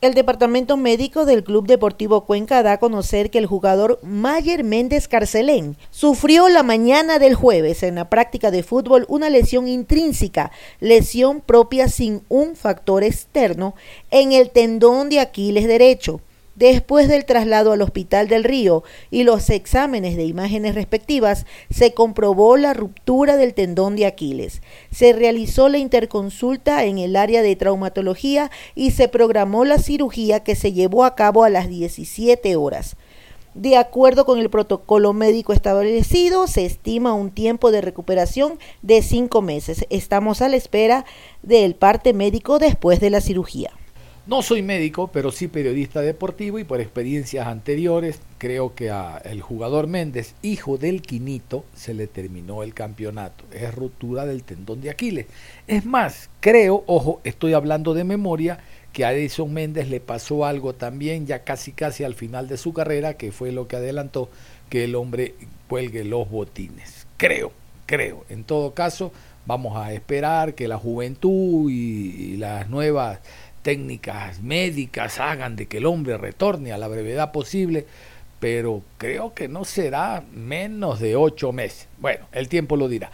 El 0.03 0.15
departamento 0.15 0.75
médico 0.75 1.25
del 1.25 1.45
Club 1.45 1.65
Deportivo 1.65 2.25
Cuenca 2.25 2.61
da 2.61 2.73
a 2.73 2.77
conocer 2.77 3.29
que 3.29 3.37
el 3.37 3.45
jugador 3.45 4.01
Mayer 4.03 4.65
Méndez 4.65 5.07
Carcelén 5.07 5.77
sufrió 5.91 6.49
la 6.49 6.61
mañana 6.61 7.19
del 7.19 7.35
jueves 7.35 7.83
en 7.83 7.95
la 7.95 8.09
práctica 8.09 8.51
de 8.51 8.63
fútbol 8.63 9.05
una 9.07 9.29
lesión 9.29 9.65
intrínseca, 9.69 10.51
lesión 10.81 11.39
propia 11.39 11.87
sin 11.87 12.21
un 12.27 12.57
factor 12.57 13.01
externo, 13.01 13.75
en 14.11 14.33
el 14.33 14.49
tendón 14.49 15.07
de 15.07 15.21
Aquiles 15.21 15.67
derecho. 15.69 16.19
Después 16.55 17.07
del 17.07 17.25
traslado 17.25 17.71
al 17.71 17.81
Hospital 17.81 18.27
del 18.27 18.43
Río 18.43 18.83
y 19.09 19.23
los 19.23 19.49
exámenes 19.49 20.15
de 20.15 20.25
imágenes 20.25 20.75
respectivas, 20.75 21.47
se 21.71 21.95
comprobó 21.95 22.57
la 22.57 22.75
ruptura 22.75 23.37
del 23.37 23.55
tendón 23.55 23.95
de 23.95 24.05
Aquiles. 24.05 24.61
Se 24.91 25.13
realizó 25.13 25.67
la 25.67 25.79
interconsulta 25.79 26.85
en 26.85 26.99
el 26.99 27.15
área 27.15 27.41
de 27.41 27.55
traumatología 27.55 28.51
y 28.75 28.91
se 28.91 29.07
programó 29.07 29.65
la 29.65 29.79
cirugía 29.79 30.41
que 30.41 30.55
se 30.55 30.73
llevó 30.73 31.05
a 31.05 31.15
cabo 31.15 31.43
a 31.43 31.49
las 31.49 31.69
17 31.69 32.55
horas. 32.55 32.97
De 33.55 33.75
acuerdo 33.75 34.25
con 34.25 34.37
el 34.37 34.51
protocolo 34.51 35.13
médico 35.13 35.53
establecido, 35.53 36.45
se 36.45 36.65
estima 36.65 37.13
un 37.13 37.31
tiempo 37.31 37.71
de 37.71 37.81
recuperación 37.81 38.59
de 38.83 39.01
cinco 39.01 39.41
meses. 39.41 39.85
Estamos 39.89 40.43
a 40.43 40.49
la 40.49 40.55
espera 40.55 41.05
del 41.41 41.73
parte 41.73 42.13
médico 42.13 42.59
después 42.59 42.99
de 42.99 43.09
la 43.09 43.21
cirugía. 43.21 43.71
No 44.25 44.41
soy 44.41 44.61
médico, 44.61 45.09
pero 45.11 45.33
sí 45.33 45.49
periodista 45.49 45.99
deportivo 45.99 46.57
y 46.57 46.63
por 46.63 46.79
experiencias 46.79 47.45
anteriores 47.45 48.21
creo 48.37 48.73
que 48.73 48.89
al 48.89 49.41
jugador 49.41 49.87
Méndez, 49.87 50.33
hijo 50.41 50.77
del 50.77 51.01
Quinito, 51.01 51.65
se 51.75 51.93
le 51.93 52.07
terminó 52.07 52.63
el 52.63 52.73
campeonato. 52.73 53.43
Es 53.51 53.75
ruptura 53.75 54.25
del 54.25 54.43
tendón 54.43 54.79
de 54.79 54.91
Aquiles. 54.91 55.25
Es 55.67 55.85
más, 55.85 56.29
creo, 56.39 56.85
ojo, 56.87 57.19
estoy 57.25 57.51
hablando 57.51 57.93
de 57.93 58.05
memoria, 58.05 58.59
que 58.93 59.03
a 59.03 59.11
Edison 59.11 59.51
Méndez 59.51 59.89
le 59.89 59.99
pasó 59.99 60.45
algo 60.45 60.73
también 60.73 61.27
ya 61.27 61.43
casi 61.43 61.73
casi 61.73 62.05
al 62.05 62.13
final 62.13 62.47
de 62.47 62.55
su 62.55 62.71
carrera, 62.71 63.15
que 63.15 63.33
fue 63.33 63.51
lo 63.51 63.67
que 63.67 63.75
adelantó 63.75 64.29
que 64.69 64.85
el 64.85 64.95
hombre 64.95 65.35
cuelgue 65.67 66.05
los 66.05 66.29
botines. 66.29 67.07
Creo, 67.17 67.51
creo. 67.85 68.23
En 68.29 68.45
todo 68.45 68.73
caso, 68.73 69.11
vamos 69.45 69.75
a 69.75 69.91
esperar 69.93 70.55
que 70.55 70.67
la 70.67 70.77
juventud 70.77 71.69
y 71.69 72.37
las 72.37 72.69
nuevas 72.69 73.19
técnicas 73.63 74.41
médicas 74.41 75.19
hagan 75.19 75.55
de 75.55 75.65
que 75.65 75.77
el 75.77 75.87
hombre 75.87 76.17
retorne 76.17 76.71
a 76.71 76.77
la 76.77 76.87
brevedad 76.87 77.31
posible, 77.31 77.87
pero 78.39 78.83
creo 78.97 79.33
que 79.33 79.47
no 79.47 79.65
será 79.65 80.23
menos 80.33 80.99
de 80.99 81.15
ocho 81.15 81.51
meses. 81.51 81.87
Bueno, 81.97 82.27
el 82.33 82.49
tiempo 82.49 82.77
lo 82.77 82.87
dirá. 82.87 83.09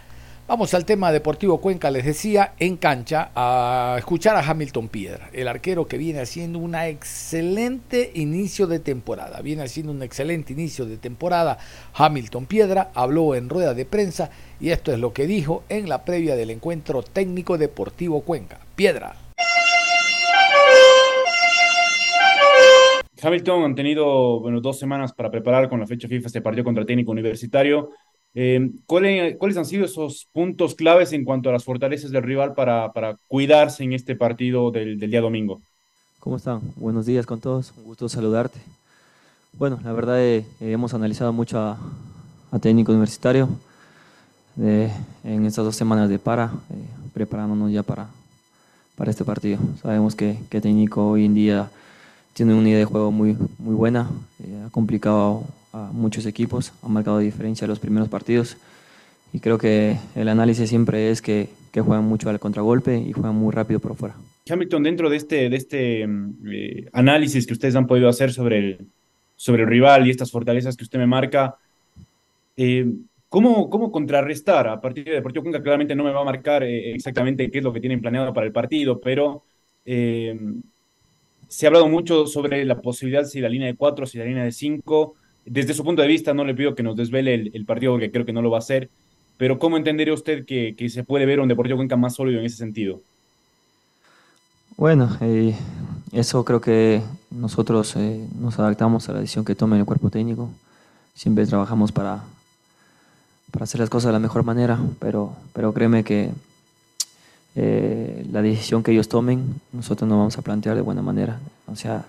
Vamos 0.50 0.74
al 0.74 0.84
tema 0.84 1.12
Deportivo 1.12 1.60
Cuenca, 1.60 1.92
les 1.92 2.04
decía, 2.04 2.54
en 2.58 2.76
cancha, 2.76 3.30
a 3.36 3.94
escuchar 3.98 4.34
a 4.34 4.40
Hamilton 4.40 4.88
Piedra, 4.88 5.30
el 5.32 5.46
arquero 5.46 5.86
que 5.86 5.96
viene 5.96 6.18
haciendo 6.18 6.58
un 6.58 6.74
excelente 6.74 8.10
inicio 8.14 8.66
de 8.66 8.80
temporada. 8.80 9.42
Viene 9.42 9.62
haciendo 9.62 9.92
un 9.92 10.02
excelente 10.02 10.52
inicio 10.52 10.86
de 10.86 10.96
temporada. 10.96 11.58
Hamilton 11.94 12.46
Piedra 12.46 12.90
habló 12.94 13.36
en 13.36 13.48
rueda 13.48 13.74
de 13.74 13.84
prensa 13.84 14.30
y 14.58 14.70
esto 14.70 14.92
es 14.92 14.98
lo 14.98 15.12
que 15.12 15.28
dijo 15.28 15.62
en 15.68 15.88
la 15.88 16.04
previa 16.04 16.34
del 16.34 16.50
encuentro 16.50 17.04
técnico 17.04 17.56
Deportivo 17.56 18.22
Cuenca. 18.22 18.58
Piedra. 18.74 19.14
Hamilton 23.22 23.64
han 23.64 23.74
tenido 23.74 24.40
bueno, 24.40 24.60
dos 24.60 24.78
semanas 24.78 25.12
para 25.12 25.30
preparar 25.30 25.68
con 25.68 25.80
la 25.80 25.86
fecha 25.86 26.08
FIFA 26.08 26.26
este 26.26 26.40
partido 26.40 26.64
contra 26.64 26.82
el 26.82 26.86
técnico 26.86 27.12
universitario. 27.12 27.90
Eh, 28.34 28.70
¿cuáles, 28.86 29.56
han 29.56 29.64
sido 29.64 29.84
esos 29.84 30.28
puntos 30.32 30.74
claves 30.74 31.12
en 31.12 31.24
cuanto 31.24 31.48
a 31.48 31.52
las 31.52 31.64
fortalezas 31.64 32.10
del 32.12 32.22
rival 32.22 32.54
para, 32.54 32.92
para 32.92 33.16
cuidarse 33.26 33.82
en 33.82 33.92
este 33.92 34.14
partido 34.14 34.70
del, 34.70 34.98
del, 34.98 35.10
día 35.10 35.20
domingo? 35.20 35.60
¿Cómo 36.20 36.36
están? 36.36 36.60
Buenos 36.76 37.06
días 37.06 37.26
con 37.26 37.40
todos, 37.40 37.72
un 37.76 37.84
gusto 37.84 38.08
saludarte. 38.08 38.60
Bueno, 39.52 39.80
la 39.82 39.92
verdad 39.92 40.20
eh, 40.22 40.44
hemos 40.60 40.94
analizado 40.94 41.32
mucho 41.32 41.58
a, 41.58 41.76
a 42.52 42.58
técnico 42.58 42.92
universitario 42.92 43.48
eh, 44.60 44.90
en 45.24 45.46
estas 45.46 45.64
dos 45.64 45.76
semanas 45.76 46.08
de 46.08 46.18
para, 46.18 46.46
eh, 46.70 47.10
preparándonos 47.12 47.72
ya 47.72 47.82
para, 47.82 48.08
para 48.96 49.10
este 49.10 49.24
partido. 49.24 49.58
Sabemos 49.82 50.14
que, 50.14 50.38
que 50.48 50.60
técnico 50.60 51.08
hoy 51.08 51.24
en 51.24 51.34
día 51.34 51.70
tiene 52.34 52.54
una 52.54 52.68
idea 52.68 52.78
de 52.78 52.84
juego 52.84 53.10
muy, 53.10 53.36
muy 53.58 53.74
buena, 53.74 54.08
eh, 54.42 54.64
ha 54.66 54.70
complicado 54.70 55.44
a 55.72 55.90
muchos 55.92 56.26
equipos, 56.26 56.72
ha 56.82 56.88
marcado 56.88 57.18
diferencia 57.18 57.64
en 57.64 57.70
los 57.70 57.78
primeros 57.78 58.08
partidos 58.08 58.56
y 59.32 59.40
creo 59.40 59.58
que 59.58 59.96
el 60.16 60.28
análisis 60.28 60.68
siempre 60.68 61.10
es 61.10 61.22
que, 61.22 61.48
que 61.72 61.80
juegan 61.80 62.04
mucho 62.04 62.28
al 62.28 62.40
contragolpe 62.40 62.98
y 62.98 63.12
juegan 63.12 63.36
muy 63.36 63.52
rápido 63.52 63.80
por 63.80 63.94
fuera. 63.94 64.16
Hamilton, 64.48 64.82
dentro 64.82 65.10
de 65.10 65.16
este, 65.16 65.48
de 65.48 65.56
este 65.56 66.06
mm, 66.06 66.34
eh, 66.50 66.88
análisis 66.92 67.46
que 67.46 67.52
ustedes 67.52 67.76
han 67.76 67.86
podido 67.86 68.08
hacer 68.08 68.32
sobre 68.32 68.58
el, 68.58 68.78
sobre 69.36 69.62
el 69.62 69.68
rival 69.68 70.06
y 70.06 70.10
estas 70.10 70.30
fortalezas 70.30 70.76
que 70.76 70.84
usted 70.84 70.98
me 70.98 71.06
marca, 71.06 71.56
eh, 72.56 72.86
¿cómo, 73.30 73.70
¿cómo 73.70 73.90
contrarrestar? 73.90 74.68
A 74.68 74.80
partir 74.80 75.04
de 75.04 75.12
Deportivo 75.12 75.44
Cuenca 75.44 75.62
claramente 75.62 75.94
no 75.94 76.04
me 76.04 76.12
va 76.12 76.20
a 76.20 76.24
marcar 76.24 76.62
eh, 76.62 76.92
exactamente 76.92 77.50
qué 77.50 77.58
es 77.58 77.64
lo 77.64 77.72
que 77.72 77.80
tienen 77.80 78.02
planeado 78.02 78.34
para 78.34 78.46
el 78.46 78.52
partido, 78.52 79.00
pero 79.00 79.44
eh, 79.86 80.38
se 81.50 81.66
ha 81.66 81.68
hablado 81.68 81.88
mucho 81.88 82.28
sobre 82.28 82.64
la 82.64 82.80
posibilidad 82.80 83.24
si 83.24 83.40
la 83.40 83.48
línea 83.48 83.66
de 83.66 83.74
cuatro, 83.74 84.06
si 84.06 84.18
la 84.18 84.24
línea 84.24 84.44
de 84.44 84.52
cinco. 84.52 85.16
Desde 85.44 85.74
su 85.74 85.82
punto 85.82 86.00
de 86.00 86.06
vista, 86.06 86.32
no 86.32 86.44
le 86.44 86.54
pido 86.54 86.76
que 86.76 86.84
nos 86.84 86.94
desvele 86.94 87.50
el, 87.52 87.64
partido 87.64 87.92
porque 87.92 88.12
creo 88.12 88.24
que 88.24 88.32
no 88.32 88.40
lo 88.40 88.52
va 88.52 88.58
a 88.58 88.60
hacer, 88.60 88.88
pero 89.36 89.58
¿cómo 89.58 89.76
entendería 89.76 90.14
usted 90.14 90.44
que, 90.46 90.76
que 90.78 90.88
se 90.88 91.02
puede 91.02 91.26
ver 91.26 91.40
un 91.40 91.48
Deportivo 91.48 91.78
Cuenca 91.78 91.96
más 91.96 92.14
sólido 92.14 92.38
en 92.38 92.46
ese 92.46 92.56
sentido? 92.56 93.00
Bueno, 94.76 95.18
eh, 95.22 95.56
eso 96.12 96.44
creo 96.44 96.60
que 96.60 97.02
nosotros 97.32 97.96
eh, 97.96 98.24
nos 98.38 98.56
adaptamos 98.60 99.08
a 99.08 99.14
la 99.14 99.20
decisión 99.20 99.44
que 99.44 99.56
tome 99.56 99.76
el 99.76 99.84
cuerpo 99.84 100.08
técnico. 100.08 100.50
Siempre 101.14 101.46
trabajamos 101.46 101.90
para, 101.90 102.22
para 103.50 103.64
hacer 103.64 103.80
las 103.80 103.90
cosas 103.90 104.10
de 104.10 104.12
la 104.12 104.18
mejor 104.20 104.44
manera, 104.44 104.78
pero, 105.00 105.34
pero 105.52 105.72
créeme 105.72 106.04
que 106.04 106.30
eh, 107.56 108.26
la 108.30 108.42
decisión 108.42 108.82
que 108.82 108.92
ellos 108.92 109.08
tomen, 109.08 109.60
nosotros 109.72 110.08
nos 110.08 110.18
vamos 110.18 110.38
a 110.38 110.42
plantear 110.42 110.76
de 110.76 110.82
buena 110.82 111.02
manera. 111.02 111.38
O 111.66 111.76
sea, 111.76 112.04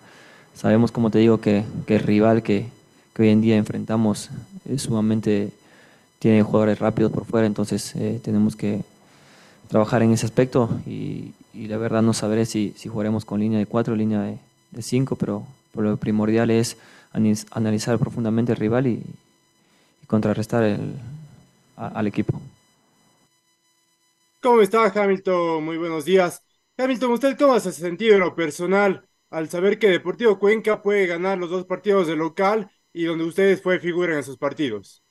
sabemos, 0.56 0.92
como 0.92 1.10
te 1.10 1.20
digo, 1.20 1.40
que, 1.40 1.64
que 1.86 1.96
el 1.96 2.04
rival 2.04 2.44
que, 2.44 2.68
que 3.14 3.24
hoy 3.24 3.30
en 3.30 3.42
día 3.42 3.58
enfrentamos 3.58 4.30
es 4.70 4.84
sumamente 4.84 5.52
tiene 6.20 6.44
jugadores 6.44 6.78
rápidos 6.78 7.12
por 7.12 7.26
fuera, 7.26 7.48
entonces 7.48 7.96
eh, 7.96 8.22
tenemos 8.24 8.56
que 8.56 8.82
trabajar 9.70 10.04
en 10.04 10.12
ese 10.12 10.28
aspecto 10.28 10.70
y, 10.86 11.34
y 11.54 11.68
la 11.68 11.78
verdad 11.78 12.02
no 12.02 12.14
sabré 12.14 12.46
si, 12.46 12.74
si 12.78 12.90
jugaremos 12.90 13.26
con 13.26 13.40
línea 13.40 13.58
de 13.58 13.66
4 13.66 13.94
o 13.94 13.98
línea 13.98 14.22
de, 14.22 14.38
de 14.72 14.82
5, 14.82 15.16
pero, 15.16 15.46
lo 15.74 15.98
primordial 15.98 16.50
es 16.52 16.78
analizar 17.52 17.98
profundamente 17.98 18.52
el 18.52 18.58
rival 18.58 18.88
y, 18.88 19.04
contrarrestar 20.08 20.64
el, 20.64 20.96
al 21.78 22.06
equipo. 22.06 22.42
¿Cómo 24.42 24.62
está 24.62 24.86
Hamilton? 24.88 25.64
Muy 25.64 25.78
buenos 25.78 26.04
días. 26.04 26.42
Hamilton, 26.76 27.12
¿usted 27.12 27.38
cómo 27.38 27.60
se 27.60 27.70
ha 27.70 27.72
sentido 27.72 28.16
en 28.16 28.22
lo 28.22 28.34
personal 28.36 29.08
al 29.30 29.48
saber 29.50 29.78
que 29.78 29.88
Deportivo 29.88 30.40
Cuenca 30.40 30.82
puede 30.82 31.06
ganar 31.06 31.38
los 31.38 31.52
dos 31.52 31.66
partidos 31.66 32.08
de 32.08 32.16
local 32.16 32.72
y 32.92 33.04
donde 33.04 33.24
ustedes 33.24 33.62
fue 33.62 33.80
figura 33.80 34.14
en 34.14 34.20
esos 34.20 34.38
partidos? 34.38 35.04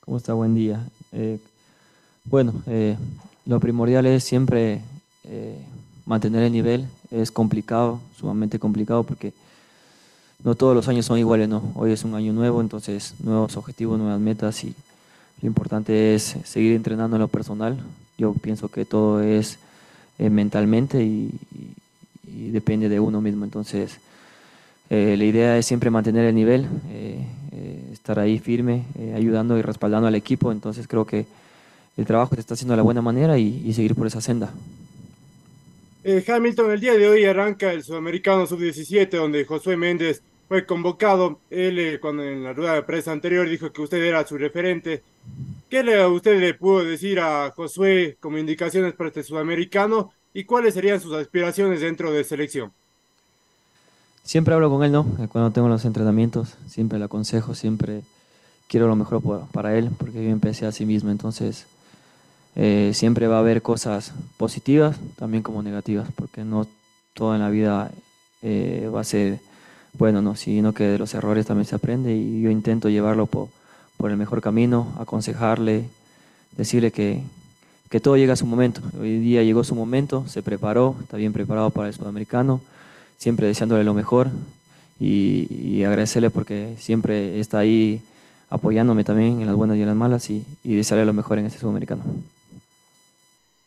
¿Cómo 0.00 0.16
está? 0.16 0.32
Buen 0.32 0.54
día. 0.54 0.88
Eh, 1.12 1.38
bueno, 2.24 2.54
eh, 2.68 2.96
lo 3.44 3.60
primordial 3.60 4.06
es 4.06 4.24
siempre 4.24 4.80
eh, 5.24 5.62
mantener 6.06 6.44
el 6.44 6.52
nivel. 6.52 6.86
Es 7.10 7.30
complicado, 7.30 8.00
sumamente 8.16 8.58
complicado, 8.58 9.02
porque 9.02 9.34
no 10.42 10.54
todos 10.54 10.74
los 10.74 10.88
años 10.88 11.04
son 11.04 11.18
iguales, 11.18 11.50
¿no? 11.50 11.70
Hoy 11.74 11.92
es 11.92 12.02
un 12.02 12.14
año 12.14 12.32
nuevo, 12.32 12.62
entonces 12.62 13.12
nuevos 13.22 13.58
objetivos, 13.58 13.98
nuevas 13.98 14.20
metas 14.20 14.64
y 14.64 14.74
lo 15.42 15.48
importante 15.48 16.14
es 16.14 16.34
seguir 16.44 16.72
entrenando 16.72 17.16
en 17.16 17.20
lo 17.20 17.28
personal. 17.28 17.78
Yo 18.20 18.34
pienso 18.34 18.68
que 18.68 18.84
todo 18.84 19.22
es 19.22 19.58
eh, 20.18 20.28
mentalmente 20.28 21.02
y, 21.02 21.30
y, 21.56 22.30
y, 22.30 22.50
depende 22.50 22.90
de 22.90 23.00
uno 23.00 23.22
mismo. 23.22 23.46
Entonces, 23.46 23.96
eh, 24.90 25.14
la 25.16 25.24
idea 25.24 25.56
es 25.56 25.64
siempre 25.64 25.88
mantener 25.88 26.26
el 26.26 26.34
nivel, 26.34 26.66
eh, 26.90 27.24
estar 27.92 28.18
ahí 28.18 28.38
firme, 28.38 28.84
ayudando 29.16 29.56
y 29.56 29.62
respaldando 29.62 30.06
al 30.06 30.14
equipo. 30.14 30.52
Entonces, 30.52 30.86
creo 30.86 31.06
que 31.06 31.24
el 31.96 32.04
trabajo 32.04 32.34
se 32.34 32.42
está 32.42 32.52
haciendo 32.52 32.74
de 32.74 32.76
la 32.76 32.82
buena 32.82 33.00
manera 33.00 33.38
y, 33.38 33.62
y 33.64 33.72
seguir 33.72 33.94
por 33.94 34.06
esa 34.06 34.20
senda. 34.20 34.52
Eh, 36.02 36.22
Hamilton, 36.26 36.72
el 36.72 36.80
día 36.80 36.94
de 36.94 37.08
hoy 37.08 37.24
arranca 37.24 37.72
el 37.72 37.82
Sudamericano 37.82 38.46
Sub-17, 38.46 39.10
donde 39.10 39.44
Josué 39.46 39.76
Méndez 39.76 40.22
fue 40.48 40.64
convocado. 40.66 41.40
Él, 41.50 41.78
eh, 41.78 42.00
cuando 42.00 42.22
en 42.22 42.42
la 42.42 42.52
rueda 42.52 42.74
de 42.74 42.82
prensa 42.82 43.12
anterior, 43.12 43.48
dijo 43.48 43.70
que 43.72 43.82
usted 43.82 44.02
era 44.02 44.26
su 44.26 44.38
referente. 44.38 45.02
¿Qué 45.70 45.84
le, 45.84 46.04
usted 46.04 46.40
le 46.40 46.54
pudo 46.54 46.82
decir 46.82 47.20
a 47.20 47.52
Josué 47.54 48.16
como 48.18 48.36
indicaciones 48.36 48.92
para 48.92 49.06
este 49.06 49.22
Sudamericano 49.22 50.10
y 50.34 50.42
cuáles 50.42 50.74
serían 50.74 51.00
sus 51.00 51.14
aspiraciones 51.14 51.80
dentro 51.80 52.10
de 52.10 52.24
selección? 52.24 52.72
Siempre 54.24 54.52
hablo 54.52 54.68
con 54.68 54.82
él, 54.82 54.90
¿no? 54.90 55.06
Cuando 55.30 55.52
tengo 55.52 55.68
los 55.68 55.84
entrenamientos, 55.84 56.56
siempre 56.68 56.98
le 56.98 57.04
aconsejo, 57.04 57.54
siempre 57.54 58.02
quiero 58.66 58.88
lo 58.88 58.96
mejor 58.96 59.22
para 59.52 59.78
él, 59.78 59.90
porque 59.96 60.24
yo 60.24 60.30
empecé 60.30 60.66
a 60.66 60.72
sí 60.72 60.84
mismo, 60.84 61.12
entonces 61.12 61.66
eh, 62.56 62.90
siempre 62.92 63.28
va 63.28 63.36
a 63.36 63.40
haber 63.40 63.62
cosas 63.62 64.12
positivas, 64.38 64.96
también 65.16 65.44
como 65.44 65.62
negativas, 65.62 66.08
porque 66.16 66.42
no 66.42 66.66
todo 67.14 67.36
en 67.36 67.42
la 67.42 67.48
vida 67.48 67.92
eh, 68.42 68.90
va 68.92 69.02
a 69.02 69.04
ser 69.04 69.38
bueno, 69.92 70.20
no, 70.20 70.34
sino 70.34 70.72
que 70.72 70.84
de 70.84 70.98
los 70.98 71.14
errores 71.14 71.46
también 71.46 71.66
se 71.66 71.76
aprende 71.76 72.12
y 72.12 72.42
yo 72.42 72.50
intento 72.50 72.88
llevarlo 72.88 73.26
por, 73.26 73.48
por 74.00 74.10
el 74.10 74.16
mejor 74.16 74.40
camino, 74.40 74.94
aconsejarle, 74.98 75.84
decirle 76.56 76.90
que, 76.90 77.20
que 77.90 78.00
todo 78.00 78.16
llega 78.16 78.32
a 78.32 78.36
su 78.36 78.46
momento. 78.46 78.80
Hoy 78.98 79.18
día 79.18 79.42
llegó 79.42 79.62
su 79.62 79.74
momento, 79.74 80.26
se 80.26 80.42
preparó, 80.42 80.96
está 81.02 81.18
bien 81.18 81.34
preparado 81.34 81.68
para 81.68 81.88
el 81.88 81.94
sudamericano, 81.94 82.62
siempre 83.18 83.46
deseándole 83.46 83.84
lo 83.84 83.92
mejor 83.92 84.30
y, 84.98 85.46
y 85.50 85.84
agradecerle 85.84 86.30
porque 86.30 86.76
siempre 86.78 87.38
está 87.40 87.58
ahí 87.58 88.00
apoyándome 88.48 89.04
también 89.04 89.42
en 89.42 89.46
las 89.46 89.54
buenas 89.54 89.76
y 89.76 89.82
en 89.82 89.88
las 89.88 89.96
malas 89.96 90.30
y, 90.30 90.46
y 90.64 90.76
desearle 90.76 91.04
lo 91.04 91.12
mejor 91.12 91.38
en 91.38 91.44
este 91.44 91.58
sudamericano. 91.58 92.02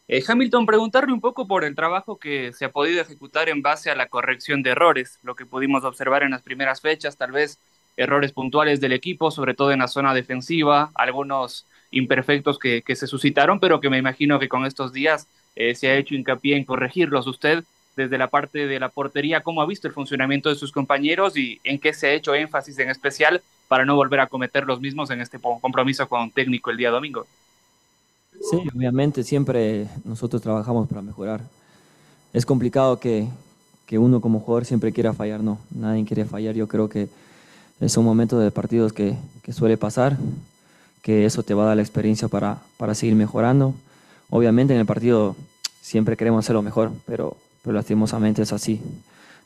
Eh, 0.08 0.24
Hamilton, 0.28 0.66
preguntarle 0.66 1.14
un 1.14 1.22
poco 1.22 1.48
por 1.48 1.64
el 1.64 1.76
trabajo 1.76 2.18
que 2.18 2.54
se 2.54 2.66
ha 2.66 2.72
podido 2.72 3.02
ejecutar 3.02 3.50
en 3.50 3.62
base 3.62 3.92
a 3.92 3.96
la 3.96 4.08
corrección 4.08 4.64
de 4.64 4.72
errores, 4.72 5.20
lo 5.22 5.36
que 5.36 5.46
pudimos 5.46 5.84
observar 5.84 6.24
en 6.24 6.32
las 6.32 6.42
primeras 6.42 6.82
fechas, 6.82 7.18
tal 7.18 7.32
vez 7.32 7.60
errores 7.98 8.32
puntuales 8.32 8.82
del 8.82 8.94
equipo, 8.94 9.32
sobre 9.32 9.54
todo 9.54 9.72
en 9.72 9.80
la 9.80 9.88
zona 9.88 10.14
defensiva, 10.14 10.92
algunos 10.96 11.66
imperfectos 11.92 12.58
que, 12.58 12.84
se 12.96 13.08
suscitaron, 13.08 13.60
pero 13.60 13.80
que 13.80 13.90
me 13.90 13.98
imagino 13.98 14.40
que 14.40 14.50
con 14.50 14.66
estos 14.66 14.94
días 14.94 15.28
eh, 15.56 15.76
se 15.76 15.90
ha 15.90 15.96
hecho 15.96 16.16
hincapié 16.16 16.58
en 16.58 16.66
corregirlos. 16.66 17.28
Usted, 17.28 17.64
desde 17.96 18.18
la 18.18 18.30
parte 18.30 18.66
de 18.66 18.80
la 18.80 18.90
portería, 18.90 19.42
¿cómo 19.42 19.62
ha 19.62 19.68
visto 19.68 19.88
el 19.88 19.94
funcionamiento 19.94 20.50
de 20.50 20.56
sus 20.56 20.72
compañeros 20.72 21.38
y 21.38 21.60
en 21.64 21.80
qué 21.80 21.94
se 21.94 22.08
ha 22.08 22.14
hecho 22.14 22.34
énfasis 22.34 22.80
en 22.80 22.90
especial 22.90 23.42
para 23.68 23.86
no 23.86 23.96
volver 23.96 24.20
a 24.20 24.28
cometer 24.28 24.66
los 24.66 24.82
mismos 24.82 25.12
en 25.12 25.22
este 25.22 25.40
compromiso 25.40 26.08
con 26.08 26.32
técnico 26.32 26.72
el 26.72 26.78
día 26.78 26.90
domingo? 26.90 27.28
Sí, 28.42 28.58
obviamente 28.76 29.24
siempre 29.24 29.88
nosotros 30.04 30.42
trabajamos 30.42 30.88
para 30.88 31.02
mejorar. 31.02 31.42
Es 32.34 32.46
complicado 32.46 33.00
que, 33.00 33.28
que, 33.86 34.00
uno 34.00 34.20
como 34.20 34.40
jugador 34.40 34.66
siempre 34.66 34.92
quiera 34.92 35.14
fallar, 35.14 35.42
no, 35.42 35.60
nadie 35.70 36.04
quiere 36.04 36.26
fallar. 36.26 36.56
Yo 36.56 36.68
creo 36.68 36.90
que 36.90 37.08
son 37.90 38.06
momentos 38.06 38.42
de 38.42 38.52
partidos 38.52 38.94
que, 38.94 39.16
que 39.42 39.54
suele 39.54 39.78
pasar, 39.78 40.18
que 41.02 41.26
eso 41.26 41.44
te 41.44 41.54
va 41.54 41.64
a 41.64 41.68
dar 41.68 41.76
la 41.76 41.84
experiencia 41.84 42.28
para, 42.28 42.60
para 42.78 42.96
seguir 42.96 43.16
mejorando. 43.16 43.74
Obviamente 44.30 44.74
en 44.74 44.80
el 44.80 44.86
partido 44.86 45.36
siempre 45.82 46.18
queremos 46.18 46.46
hacerlo 46.46 46.62
mejor, 46.62 46.92
pero, 47.06 47.36
pero 47.62 47.74
lastimosamente 47.74 48.42
es 48.42 48.54
así. 48.54 48.82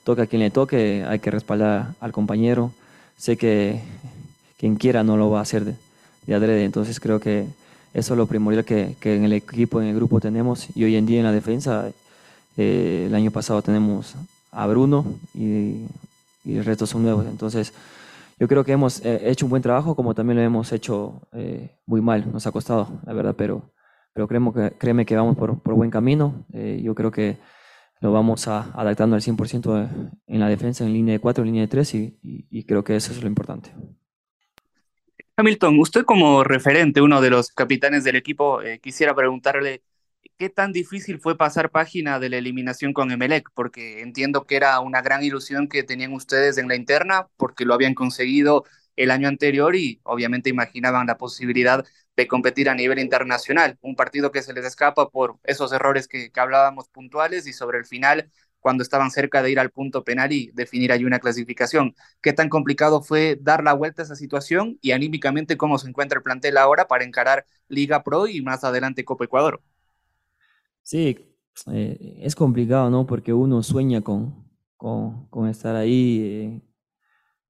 Toca 0.04 0.24
a 0.24 0.28
quien 0.28 0.42
le 0.42 0.52
toque, 0.52 1.04
hay 1.08 1.20
que 1.20 1.32
respaldar 1.32 1.96
al 2.00 2.12
compañero. 2.12 2.72
Sé 3.18 3.38
que 3.38 3.82
quien 4.58 4.76
quiera 4.76 5.04
no 5.04 5.18
lo 5.18 5.30
va 5.30 5.40
a 5.40 5.42
hacer 5.42 5.66
de, 5.66 5.76
de 6.26 6.36
adrede, 6.36 6.64
entonces 6.64 7.00
creo 7.00 7.20
que 7.20 7.48
eso 7.94 8.14
es 8.14 8.18
lo 8.18 8.28
primordial 8.28 8.64
que, 8.64 8.96
que, 9.00 9.16
en 9.16 9.24
el 9.24 9.34
equipo, 9.34 9.82
en 9.82 9.88
el 9.88 9.96
grupo 9.96 10.20
tenemos. 10.20 10.68
Y 10.76 10.84
hoy 10.84 10.96
en 10.96 11.06
día 11.06 11.18
en 11.18 11.26
la 11.26 11.32
defensa, 11.32 11.90
eh, 12.56 13.06
el 13.08 13.16
año 13.16 13.32
pasado 13.32 13.62
tenemos 13.62 14.14
a 14.52 14.68
Bruno 14.68 15.06
y, 15.34 15.86
y, 16.46 16.58
el 16.58 16.66
resto 16.66 16.86
son 16.86 17.04
nuevos. 17.04 17.26
Entonces, 17.26 17.74
yo 18.40 18.48
creo 18.48 18.64
que 18.64 18.72
hemos 18.72 19.04
eh, 19.06 19.30
hecho 19.30 19.46
un 19.46 19.50
buen 19.50 19.62
trabajo, 19.62 19.96
como 19.96 20.14
también 20.14 20.38
lo 20.38 20.44
hemos 20.44 20.72
hecho 20.72 21.28
eh, 21.34 21.78
muy 21.86 22.02
mal. 22.02 22.32
Nos 22.32 22.46
ha 22.46 22.52
costado, 22.52 23.02
la 23.06 23.14
verdad, 23.14 23.36
pero, 23.38 23.74
pero 24.14 24.28
creemos 24.28 24.54
que, 24.54 24.72
créeme 24.78 25.06
que 25.06 25.16
vamos 25.16 25.36
por, 25.38 25.62
por 25.62 25.74
buen 25.74 25.90
camino. 25.90 26.46
Eh, 26.54 26.82
yo 26.84 26.94
creo 26.94 27.12
que 27.12 27.38
lo 28.00 28.12
vamos 28.12 28.48
a, 28.48 28.72
adaptando 28.74 29.16
al 29.16 29.22
100% 29.22 30.20
en 30.28 30.40
la 30.40 30.50
defensa, 30.50 30.86
en 30.86 30.94
línea 30.94 31.14
de 31.14 31.20
4, 31.20 31.44
en 31.44 31.48
línea 31.48 31.62
de 31.64 31.68
3, 31.68 31.96
y, 31.96 32.20
y, 32.22 32.48
y 32.52 32.64
creo 32.64 32.84
que 32.84 32.96
eso 32.96 33.12
es 33.12 33.22
lo 33.22 33.28
importante. 33.28 33.72
Hamilton, 35.40 35.80
usted 35.80 36.04
como 36.04 36.44
referente, 36.44 37.00
uno 37.00 37.22
de 37.22 37.30
los 37.30 37.50
capitanes 37.50 38.04
del 38.04 38.16
equipo, 38.16 38.62
eh, 38.62 38.80
quisiera 38.80 39.16
preguntarle 39.16 39.84
qué 40.38 40.50
tan 40.50 40.72
difícil 40.72 41.20
fue 41.20 41.38
pasar 41.38 41.72
página 41.72 42.20
de 42.20 42.30
la 42.30 42.38
eliminación 42.38 42.94
con 42.94 43.12
Emelec, 43.12 43.50
porque 43.54 44.02
entiendo 44.02 44.46
que 44.46 44.56
era 44.56 44.80
una 44.80 45.02
gran 45.02 45.24
ilusión 45.24 45.68
que 45.68 45.84
tenían 45.84 46.14
ustedes 46.14 46.58
en 46.58 46.68
la 46.68 46.76
interna, 46.76 47.28
porque 47.38 47.66
lo 47.66 47.74
habían 47.74 47.96
conseguido 47.96 48.64
el 48.96 49.12
año 49.12 49.28
anterior 49.28 49.76
y 49.76 50.00
obviamente 50.04 50.50
imaginaban 50.50 51.08
la 51.08 51.18
posibilidad 51.18 51.86
de 52.16 52.28
competir 52.28 52.70
a 52.70 52.76
nivel 52.76 53.00
internacional. 53.00 53.78
Un 53.82 53.96
partido 53.96 54.32
que 54.32 54.42
se 54.42 54.54
les 54.54 54.66
escapa 54.66 55.10
por 55.10 55.38
esos 55.44 55.72
errores 55.72 56.08
que, 56.08 56.32
hablábamos 56.36 56.90
puntuales 56.90 57.48
y 57.48 57.54
sobre 57.54 57.80
el 57.80 57.86
final 57.86 58.32
cuando 58.60 58.84
estaban 58.84 59.12
cerca 59.12 59.42
de 59.44 59.52
ir 59.52 59.60
al 59.60 59.72
punto 59.72 60.04
penal 60.04 60.32
y 60.34 60.52
definir 60.54 60.92
ahí 60.92 61.06
una 61.06 61.20
clasificación. 61.20 61.96
¿Qué 62.22 62.34
tan 62.34 62.50
complicado 62.50 63.02
fue 63.02 63.38
dar 63.40 63.64
la 63.64 63.74
vuelta 63.74 64.02
a 64.02 64.06
esa 64.06 64.16
situación 64.16 64.78
y 64.82 64.92
anímicamente 64.92 65.58
cómo 65.58 65.78
se 65.78 65.88
encuentra 65.88 66.18
el 66.18 66.24
plantel 66.24 66.58
ahora 66.58 66.88
para 66.88 67.06
encarar 67.06 67.46
Liga 67.68 68.04
Pro 68.04 68.28
y 68.28 68.42
más 68.42 68.64
adelante 68.64 69.06
Copa 69.06 69.26
Ecuador? 69.26 69.62
Sí, 70.88 71.18
eh, 71.74 72.20
es 72.22 72.34
complicado, 72.34 72.90
¿no? 72.90 73.06
Porque 73.06 73.34
uno 73.34 73.62
sueña 73.62 74.00
con, 74.00 74.48
con, 74.78 75.50
estar 75.50 75.76
ahí, 75.76 76.22
eh, 76.22 76.62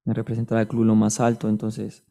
representar 0.06 0.58
al 0.58 0.66
club 0.66 0.82
lo 0.84 0.96
más 0.96 1.20
alto, 1.20 1.48
entonces 1.48 2.02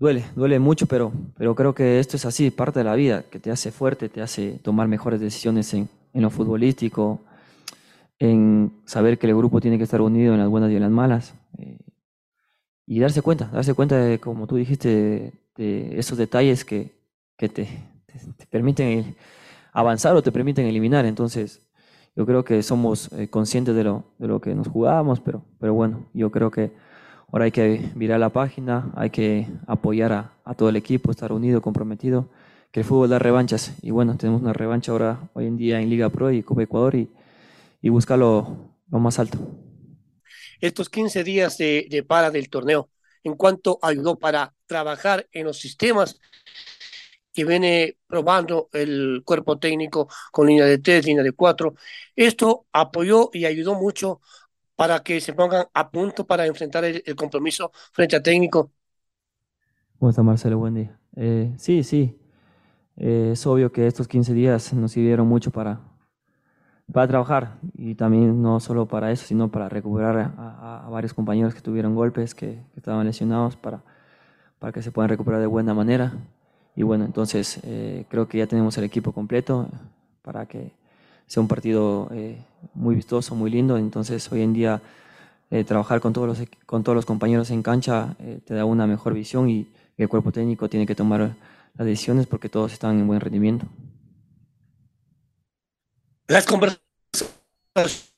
duele, 0.00 0.24
duele 0.34 0.58
mucho, 0.58 0.86
pero, 0.86 1.12
pero 1.36 1.54
creo 1.54 1.72
que 1.72 2.00
esto 2.00 2.16
es 2.16 2.24
así, 2.24 2.50
parte 2.50 2.80
de 2.80 2.84
la 2.84 2.96
vida, 2.96 3.22
que 3.30 3.38
te 3.38 3.52
hace 3.52 3.70
fuerte, 3.70 4.08
te 4.08 4.20
hace 4.20 4.58
tomar 4.64 4.88
mejores 4.88 5.20
decisiones 5.20 5.72
en, 5.72 5.88
en 6.12 6.22
lo 6.22 6.30
futbolístico, 6.30 7.20
en 8.18 8.82
saber 8.84 9.20
que 9.20 9.28
el 9.28 9.36
grupo 9.36 9.60
tiene 9.60 9.78
que 9.78 9.84
estar 9.84 10.00
unido 10.00 10.34
en 10.34 10.40
las 10.40 10.48
buenas 10.48 10.72
y 10.72 10.74
en 10.74 10.82
las 10.82 10.90
malas. 10.90 11.32
Eh, 11.58 11.78
y 12.86 12.98
darse 12.98 13.22
cuenta, 13.22 13.44
darse 13.52 13.74
cuenta 13.74 13.98
de, 13.98 14.18
como 14.18 14.48
tú 14.48 14.56
dijiste, 14.56 15.32
de, 15.54 15.96
esos 15.96 16.18
detalles 16.18 16.64
que, 16.64 16.90
que 17.36 17.48
te, 17.48 17.68
te, 18.36 18.46
permiten 18.46 19.14
avanzar 19.72 20.14
o 20.16 20.22
te 20.22 20.32
permiten 20.32 20.66
eliminar. 20.66 21.06
Entonces, 21.06 21.62
yo 22.16 22.26
creo 22.26 22.44
que 22.44 22.62
somos 22.62 23.12
eh, 23.14 23.28
conscientes 23.28 23.74
de 23.74 23.84
lo, 23.84 24.04
de 24.18 24.28
lo 24.28 24.40
que 24.40 24.54
nos 24.54 24.68
jugábamos, 24.68 25.20
pero, 25.20 25.44
pero 25.58 25.74
bueno, 25.74 26.06
yo 26.14 26.30
creo 26.30 26.50
que 26.50 26.72
ahora 27.32 27.46
hay 27.46 27.52
que 27.52 27.90
virar 27.94 28.20
la 28.20 28.30
página, 28.30 28.90
hay 28.96 29.10
que 29.10 29.48
apoyar 29.66 30.12
a, 30.12 30.32
a 30.44 30.54
todo 30.54 30.68
el 30.68 30.76
equipo, 30.76 31.10
estar 31.10 31.32
unido, 31.32 31.62
comprometido, 31.62 32.28
que 32.70 32.80
el 32.80 32.86
fútbol 32.86 33.08
da 33.10 33.18
revanchas. 33.18 33.74
Y 33.82 33.90
bueno, 33.90 34.16
tenemos 34.16 34.42
una 34.42 34.52
revancha 34.52 34.92
ahora, 34.92 35.20
hoy 35.34 35.46
en 35.46 35.56
día 35.56 35.80
en 35.80 35.90
Liga 35.90 36.10
Pro 36.10 36.30
y 36.30 36.42
Copa 36.42 36.62
Ecuador 36.62 36.94
y, 36.94 37.08
y 37.82 37.88
buscar 37.90 38.18
lo, 38.18 38.70
lo 38.90 38.98
más 39.00 39.18
alto. 39.18 39.38
Estos 40.60 40.88
15 40.88 41.24
días 41.24 41.58
de, 41.58 41.86
de 41.90 42.02
para 42.02 42.30
del 42.30 42.48
torneo, 42.50 42.90
en 43.24 43.34
cuanto 43.36 43.78
ayudó 43.82 44.18
para 44.18 44.54
trabajar 44.66 45.26
en 45.32 45.46
los 45.46 45.58
sistemas 45.58 46.18
que 47.32 47.44
viene 47.44 47.98
probando 48.06 48.68
el 48.72 49.22
cuerpo 49.24 49.58
técnico 49.58 50.08
con 50.32 50.46
línea 50.48 50.66
de 50.66 50.78
tres, 50.78 51.06
línea 51.06 51.22
de 51.24 51.32
cuatro. 51.32 51.74
Esto 52.16 52.66
apoyó 52.72 53.30
y 53.32 53.44
ayudó 53.46 53.74
mucho 53.74 54.20
para 54.76 55.02
que 55.02 55.20
se 55.20 55.32
pongan 55.34 55.66
a 55.74 55.90
punto 55.90 56.26
para 56.26 56.46
enfrentar 56.46 56.84
el, 56.84 57.02
el 57.06 57.16
compromiso 57.16 57.72
frente 57.92 58.16
a 58.16 58.22
técnico. 58.22 58.72
¿Cómo 59.98 60.10
está 60.10 60.22
Marcelo? 60.22 60.58
Buen 60.58 60.74
día. 60.74 60.98
Eh, 61.16 61.52
sí, 61.58 61.82
sí. 61.84 62.18
Eh, 62.96 63.30
es 63.32 63.46
obvio 63.46 63.72
que 63.72 63.86
estos 63.86 64.08
15 64.08 64.34
días 64.34 64.72
nos 64.74 64.92
sirvieron 64.92 65.26
mucho 65.28 65.50
para, 65.50 65.80
para 66.92 67.08
trabajar 67.08 67.58
y 67.74 67.94
también 67.94 68.42
no 68.42 68.60
solo 68.60 68.86
para 68.86 69.10
eso, 69.12 69.24
sino 69.26 69.50
para 69.50 69.68
recuperar 69.68 70.18
a, 70.18 70.34
a, 70.36 70.86
a 70.86 70.90
varios 70.90 71.14
compañeros 71.14 71.54
que 71.54 71.60
tuvieron 71.60 71.94
golpes, 71.94 72.34
que, 72.34 72.62
que, 72.72 72.80
estaban 72.80 73.06
lesionados, 73.06 73.56
para, 73.56 73.82
para 74.58 74.72
que 74.72 74.82
se 74.82 74.92
puedan 74.92 75.10
recuperar 75.10 75.40
de 75.40 75.46
buena 75.46 75.74
manera. 75.74 76.14
Y 76.74 76.82
bueno, 76.82 77.04
entonces 77.04 77.60
eh, 77.64 78.04
creo 78.08 78.28
que 78.28 78.38
ya 78.38 78.46
tenemos 78.46 78.76
el 78.78 78.84
equipo 78.84 79.12
completo 79.12 79.68
para 80.22 80.46
que 80.46 80.72
sea 81.26 81.40
un 81.40 81.48
partido 81.48 82.08
eh, 82.12 82.38
muy 82.74 82.94
vistoso, 82.94 83.34
muy 83.34 83.50
lindo. 83.50 83.76
Entonces 83.76 84.30
hoy 84.32 84.42
en 84.42 84.52
día 84.52 84.82
eh, 85.50 85.64
trabajar 85.64 86.00
con 86.00 86.12
todos, 86.12 86.26
los, 86.26 86.48
con 86.64 86.82
todos 86.82 86.96
los 86.96 87.04
compañeros 87.04 87.50
en 87.50 87.62
cancha 87.62 88.16
eh, 88.20 88.40
te 88.44 88.54
da 88.54 88.64
una 88.64 88.86
mejor 88.86 89.14
visión 89.14 89.50
y, 89.50 89.68
y 89.96 90.02
el 90.02 90.08
cuerpo 90.08 90.32
técnico 90.32 90.68
tiene 90.68 90.86
que 90.86 90.94
tomar 90.94 91.36
las 91.74 91.86
decisiones 91.86 92.26
porque 92.26 92.48
todos 92.48 92.72
están 92.72 92.98
en 92.98 93.06
buen 93.06 93.20
rendimiento. 93.20 93.66
Las 96.28 96.46
conversaciones 96.46 98.11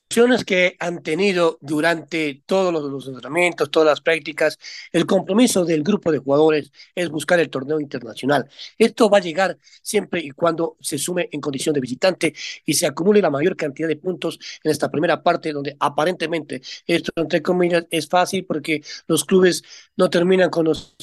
que 0.45 0.77
han 0.79 1.01
tenido 1.03 1.57
durante 1.61 2.41
todos 2.45 2.71
los, 2.73 3.07
entrenamientos, 3.07 3.69
todas 3.69 3.87
las 3.87 4.01
prácticas, 4.01 4.57
el 4.91 5.05
compromiso 5.05 5.65
del 5.65 5.83
grupo 5.83 6.11
de 6.11 6.19
jugadores 6.19 6.71
es 6.93 7.09
buscar 7.09 7.39
el 7.39 7.49
torneo 7.49 7.79
internacional. 7.79 8.47
Esto 8.77 9.09
va 9.09 9.17
a 9.17 9.21
llegar 9.21 9.57
siempre 9.81 10.21
y 10.21 10.31
cuando 10.31 10.77
se 10.79 10.97
sume 10.97 11.27
en 11.31 11.41
condición 11.41 11.73
de 11.73 11.81
visitante 11.81 12.33
y 12.65 12.73
se 12.75 12.87
acumule 12.87 13.21
la 13.21 13.29
mayor 13.29 13.55
cantidad 13.57 13.87
de 13.87 13.97
puntos 13.97 14.39
en 14.63 14.71
esta 14.71 14.89
primera 14.89 15.21
parte, 15.21 15.51
donde 15.51 15.75
aparentemente 15.79 16.61
esto, 16.87 17.11
entre 17.15 17.41
comillas, 17.41 17.85
es 17.89 18.07
fácil 18.07 18.45
porque 18.45 18.81
los 19.07 19.25
clubes 19.25 19.63
no 19.97 20.09
terminan 20.09 20.49
conociéndose 20.49 20.95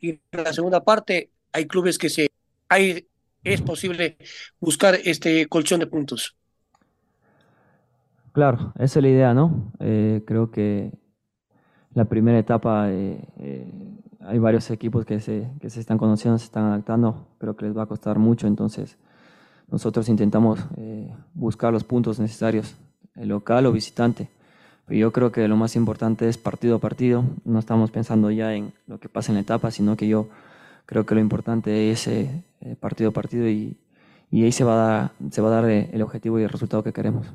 y 0.00 0.10
en 0.10 0.20
la 0.32 0.52
segunda 0.52 0.82
parte 0.82 1.30
hay 1.52 1.66
clubes 1.66 1.98
que 1.98 2.10
se... 2.10 2.28
Hay, 2.68 3.06
es 3.44 3.60
posible 3.60 4.16
buscar 4.58 4.98
este 5.04 5.46
colchón 5.46 5.80
de 5.80 5.86
puntos. 5.86 6.34
Claro, 8.34 8.72
esa 8.74 8.98
es 8.98 9.02
la 9.04 9.08
idea, 9.08 9.32
¿no? 9.32 9.70
Eh, 9.78 10.24
creo 10.26 10.50
que 10.50 10.90
la 11.94 12.06
primera 12.06 12.36
etapa 12.36 12.90
eh, 12.90 13.28
eh, 13.38 13.72
hay 14.22 14.40
varios 14.40 14.68
equipos 14.72 15.04
que 15.04 15.20
se, 15.20 15.48
que 15.60 15.70
se 15.70 15.78
están 15.78 15.98
conociendo, 15.98 16.36
se 16.38 16.46
están 16.46 16.64
adaptando, 16.64 17.28
creo 17.38 17.54
que 17.54 17.66
les 17.66 17.78
va 17.78 17.84
a 17.84 17.86
costar 17.86 18.18
mucho, 18.18 18.48
entonces 18.48 18.98
nosotros 19.68 20.08
intentamos 20.08 20.58
buscar 21.32 21.72
los 21.72 21.84
puntos 21.84 22.18
necesarios, 22.18 22.74
el 23.14 23.28
local 23.28 23.66
o 23.66 23.72
visitante. 23.72 24.28
Pero 24.86 24.98
yo 24.98 25.12
creo 25.12 25.30
que 25.30 25.46
lo 25.46 25.56
más 25.56 25.76
importante 25.76 26.28
es 26.28 26.36
partido 26.36 26.76
a 26.76 26.78
partido, 26.80 27.22
no 27.44 27.60
estamos 27.60 27.92
pensando 27.92 28.32
ya 28.32 28.52
en 28.52 28.72
lo 28.88 28.98
que 28.98 29.08
pasa 29.08 29.30
en 29.30 29.36
la 29.36 29.42
etapa, 29.42 29.70
sino 29.70 29.96
que 29.96 30.08
yo 30.08 30.28
creo 30.86 31.06
que 31.06 31.14
lo 31.14 31.20
importante 31.20 31.92
es 31.92 32.10
partido 32.80 33.10
a 33.10 33.12
partido 33.12 33.48
y, 33.48 33.78
y 34.32 34.42
ahí 34.42 34.50
se 34.50 34.64
va 34.64 34.72
a 34.72 34.76
dar, 34.76 35.12
se 35.30 35.40
va 35.40 35.48
a 35.56 35.62
dar 35.62 35.70
el 35.70 36.02
objetivo 36.02 36.40
y 36.40 36.42
el 36.42 36.48
resultado 36.50 36.82
que 36.82 36.92
queremos. 36.92 37.28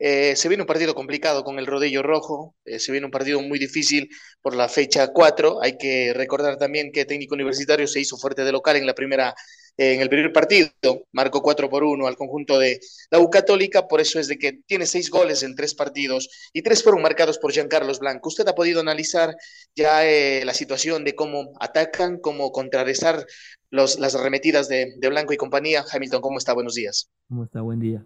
Eh, 0.00 0.34
se 0.34 0.48
viene 0.48 0.62
un 0.62 0.66
partido 0.66 0.94
complicado 0.94 1.44
con 1.44 1.58
el 1.58 1.66
rodillo 1.66 2.02
rojo, 2.02 2.56
eh, 2.64 2.80
se 2.80 2.90
viene 2.90 3.04
un 3.04 3.10
partido 3.10 3.40
muy 3.42 3.58
difícil 3.58 4.08
por 4.40 4.56
la 4.56 4.68
fecha 4.68 5.08
4. 5.08 5.62
Hay 5.62 5.76
que 5.78 6.12
recordar 6.14 6.56
también 6.56 6.90
que 6.90 7.04
Técnico 7.04 7.34
Universitario 7.34 7.86
se 7.86 8.00
hizo 8.00 8.16
fuerte 8.16 8.42
de 8.44 8.52
local 8.52 8.76
en 8.76 8.86
la 8.86 8.94
primera 8.94 9.34
eh, 9.76 9.94
en 9.94 10.00
el 10.00 10.10
primer 10.10 10.30
partido, 10.30 10.70
marcó 11.12 11.40
4 11.40 11.70
por 11.70 11.84
1 11.84 12.06
al 12.06 12.16
conjunto 12.16 12.58
de 12.58 12.80
la 13.10 13.18
U 13.18 13.30
Católica, 13.30 13.88
por 13.88 14.00
eso 14.00 14.18
es 14.20 14.28
de 14.28 14.38
que 14.38 14.60
tiene 14.66 14.84
seis 14.84 15.10
goles 15.10 15.42
en 15.42 15.54
tres 15.54 15.74
partidos 15.74 16.28
y 16.52 16.60
tres 16.60 16.82
fueron 16.82 17.00
marcados 17.00 17.38
por 17.38 17.52
Giancarlos 17.52 17.98
Blanco. 17.98 18.28
¿Usted 18.28 18.46
ha 18.48 18.54
podido 18.54 18.80
analizar 18.80 19.34
ya 19.74 20.06
eh, 20.06 20.44
la 20.44 20.52
situación 20.52 21.02
de 21.04 21.14
cómo 21.14 21.52
atacan, 21.60 22.18
cómo 22.18 22.52
contrarrestar 22.52 23.24
los, 23.70 23.98
las 23.98 24.14
arremetidas 24.14 24.68
de, 24.68 24.92
de 24.98 25.08
Blanco 25.08 25.32
y 25.32 25.38
compañía? 25.38 25.82
Hamilton, 25.90 26.20
¿cómo 26.20 26.36
está? 26.36 26.52
Buenos 26.52 26.74
días. 26.74 27.08
¿Cómo 27.28 27.44
está? 27.44 27.62
Buen 27.62 27.80
día. 27.80 28.04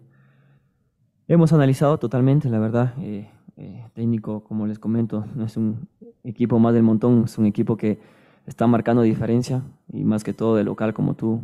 Hemos 1.27 1.51
analizado 1.53 1.97
totalmente, 1.97 2.49
la 2.49 2.59
verdad. 2.59 2.93
Eh, 2.99 3.27
eh, 3.57 3.83
técnico, 3.95 4.43
como 4.43 4.67
les 4.67 4.77
comento, 4.77 5.25
no 5.33 5.45
es 5.45 5.57
un 5.57 5.87
equipo 6.23 6.59
más 6.59 6.75
del 6.75 6.83
montón, 6.83 7.23
es 7.25 7.37
un 7.39 7.47
equipo 7.47 7.77
que 7.77 7.97
está 8.45 8.67
marcando 8.67 9.01
diferencia 9.01 9.63
y 9.91 10.03
más 10.03 10.23
que 10.23 10.33
todo 10.33 10.55
de 10.55 10.63
local, 10.63 10.93
como 10.93 11.15
tú 11.15 11.41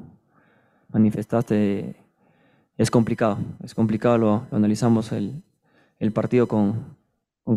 manifestaste, 0.89 1.95
es 2.77 2.91
complicado. 2.91 3.39
Es 3.63 3.73
complicado, 3.73 4.19
lo, 4.19 4.43
analizamos 4.51 5.11
el, 5.13 5.41
el, 5.97 6.11
partido 6.11 6.47
con, 6.47 6.97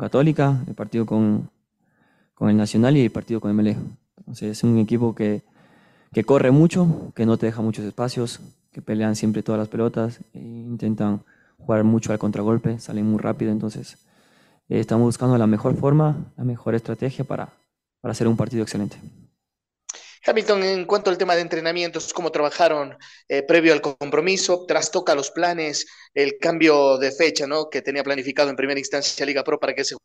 Católica, 0.00 0.64
el 0.66 0.74
partido 0.74 1.04
con, 1.04 1.50
el 2.40 2.56
Nacional 2.56 2.96
y 2.96 3.02
el 3.02 3.10
partido 3.10 3.38
con 3.40 3.54
MLE. 3.54 3.76
Entonces, 4.16 4.50
es 4.50 4.64
un 4.64 4.78
equipo 4.78 5.14
que, 5.14 5.42
que 6.10 6.24
corre 6.24 6.52
mucho, 6.52 7.12
que 7.14 7.26
no 7.26 7.36
te 7.36 7.46
deja 7.46 7.60
muchos 7.60 7.84
espacios, 7.84 8.40
que 8.72 8.80
pelean 8.80 9.14
siempre 9.14 9.42
todas 9.42 9.58
las 9.58 9.68
pelotas 9.68 10.20
e 10.32 10.38
intentan 10.40 11.20
jugar 11.64 11.84
mucho 11.84 12.12
al 12.12 12.18
contragolpe, 12.18 12.78
salen 12.78 13.06
muy 13.06 13.18
rápido, 13.18 13.52
entonces 13.52 14.06
eh, 14.68 14.80
estamos 14.80 15.06
buscando 15.06 15.36
la 15.38 15.46
mejor 15.46 15.76
forma, 15.76 16.32
la 16.36 16.44
mejor 16.44 16.74
estrategia 16.74 17.24
para, 17.24 17.52
para 18.00 18.12
hacer 18.12 18.28
un 18.28 18.36
partido 18.36 18.62
excelente. 18.62 18.96
Hamilton, 20.26 20.62
en 20.62 20.84
cuanto 20.86 21.10
al 21.10 21.18
tema 21.18 21.34
de 21.34 21.42
entrenamientos, 21.42 22.14
¿cómo 22.14 22.30
trabajaron 22.30 22.96
eh, 23.28 23.42
previo 23.42 23.74
al 23.74 23.82
compromiso? 23.82 24.64
Trastoca 24.66 25.14
los 25.14 25.30
planes, 25.30 25.86
el 26.14 26.38
cambio 26.40 26.96
de 26.96 27.12
fecha, 27.12 27.46
¿no? 27.46 27.68
Que 27.68 27.82
tenía 27.82 28.02
planificado 28.02 28.48
en 28.48 28.56
primera 28.56 28.80
instancia 28.80 29.26
Liga 29.26 29.44
Pro 29.44 29.60
para 29.60 29.74
que 29.74 29.84
se 29.84 29.96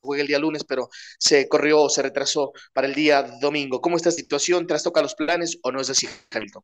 juegue 0.00 0.22
el 0.22 0.28
día 0.28 0.38
lunes, 0.38 0.62
pero 0.62 0.88
se 1.18 1.48
corrió 1.48 1.82
o 1.82 1.88
se 1.88 2.02
retrasó 2.02 2.52
para 2.72 2.86
el 2.86 2.94
día 2.94 3.24
domingo. 3.40 3.80
¿Cómo 3.80 3.96
está 3.96 4.10
esta 4.10 4.20
situación? 4.20 4.68
¿Trastoca 4.68 5.02
los 5.02 5.16
planes 5.16 5.58
o 5.64 5.72
no 5.72 5.80
es 5.80 5.90
así, 5.90 6.06
Hamilton? 6.30 6.62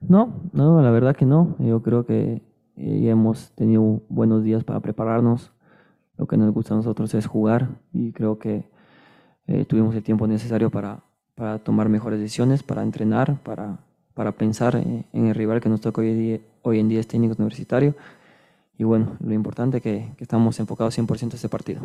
No, 0.00 0.50
no, 0.52 0.82
la 0.82 0.90
verdad 0.90 1.14
que 1.14 1.24
no. 1.24 1.54
Yo 1.60 1.80
creo 1.80 2.04
que 2.04 2.42
y 2.76 3.08
hemos 3.08 3.52
tenido 3.52 4.02
buenos 4.08 4.44
días 4.44 4.64
para 4.64 4.80
prepararnos. 4.80 5.52
Lo 6.16 6.26
que 6.26 6.36
nos 6.36 6.52
gusta 6.52 6.74
a 6.74 6.76
nosotros 6.76 7.14
es 7.14 7.26
jugar 7.26 7.80
y 7.92 8.12
creo 8.12 8.38
que 8.38 8.68
eh, 9.46 9.64
tuvimos 9.64 9.94
el 9.94 10.02
tiempo 10.02 10.26
necesario 10.26 10.70
para, 10.70 11.02
para, 11.34 11.58
tomar 11.58 11.88
mejores 11.88 12.20
decisiones, 12.20 12.62
para 12.62 12.82
entrenar, 12.82 13.42
para, 13.42 13.80
para 14.14 14.32
pensar 14.32 14.76
en, 14.76 15.06
en, 15.12 15.26
el 15.26 15.34
rival 15.34 15.60
que 15.60 15.68
nos 15.68 15.80
toca 15.80 16.00
hoy, 16.00 16.14
día, 16.14 16.40
hoy 16.62 16.78
en 16.78 16.88
día 16.88 17.00
es 17.00 17.08
técnico 17.08 17.34
universitario. 17.38 17.94
Y 18.78 18.84
bueno, 18.84 19.16
lo 19.20 19.34
importante 19.34 19.78
es 19.78 19.82
que, 19.82 20.12
que 20.16 20.24
estamos 20.24 20.58
enfocados 20.60 20.96
100% 20.98 21.32
a 21.32 21.36
este 21.36 21.48
partido. 21.48 21.82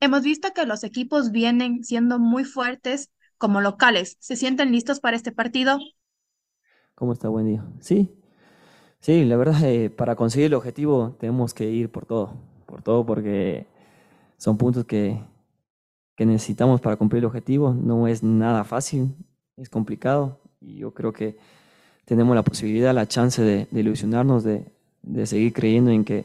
Hemos 0.00 0.22
visto 0.22 0.48
que 0.54 0.66
los 0.66 0.84
equipos 0.84 1.30
vienen 1.30 1.82
siendo 1.84 2.18
muy 2.18 2.44
fuertes 2.44 3.10
como 3.38 3.60
locales. 3.60 4.16
¿Se 4.20 4.36
sienten 4.36 4.72
listos 4.72 5.00
para 5.00 5.16
este 5.16 5.32
partido? 5.32 5.78
¿Cómo 6.94 7.12
está? 7.12 7.28
Buen 7.28 7.46
día. 7.46 7.64
Sí, 7.80 8.10
Sí, 9.06 9.24
la 9.24 9.36
verdad, 9.36 9.62
eh, 9.62 9.88
para 9.88 10.16
conseguir 10.16 10.46
el 10.46 10.54
objetivo 10.54 11.14
tenemos 11.20 11.54
que 11.54 11.70
ir 11.70 11.90
por 11.90 12.06
todo, 12.06 12.32
por 12.66 12.82
todo 12.82 13.06
porque 13.06 13.64
son 14.36 14.58
puntos 14.58 14.84
que, 14.84 15.20
que 16.16 16.26
necesitamos 16.26 16.80
para 16.80 16.96
cumplir 16.96 17.20
el 17.20 17.26
objetivo. 17.26 17.72
No 17.72 18.08
es 18.08 18.24
nada 18.24 18.64
fácil, 18.64 19.14
es 19.56 19.68
complicado 19.70 20.40
y 20.60 20.78
yo 20.78 20.92
creo 20.92 21.12
que 21.12 21.36
tenemos 22.04 22.34
la 22.34 22.42
posibilidad, 22.42 22.92
la 22.92 23.06
chance 23.06 23.40
de, 23.42 23.68
de 23.70 23.80
ilusionarnos, 23.80 24.42
de, 24.42 24.64
de 25.02 25.26
seguir 25.26 25.52
creyendo 25.52 25.92
en 25.92 26.04
que 26.04 26.24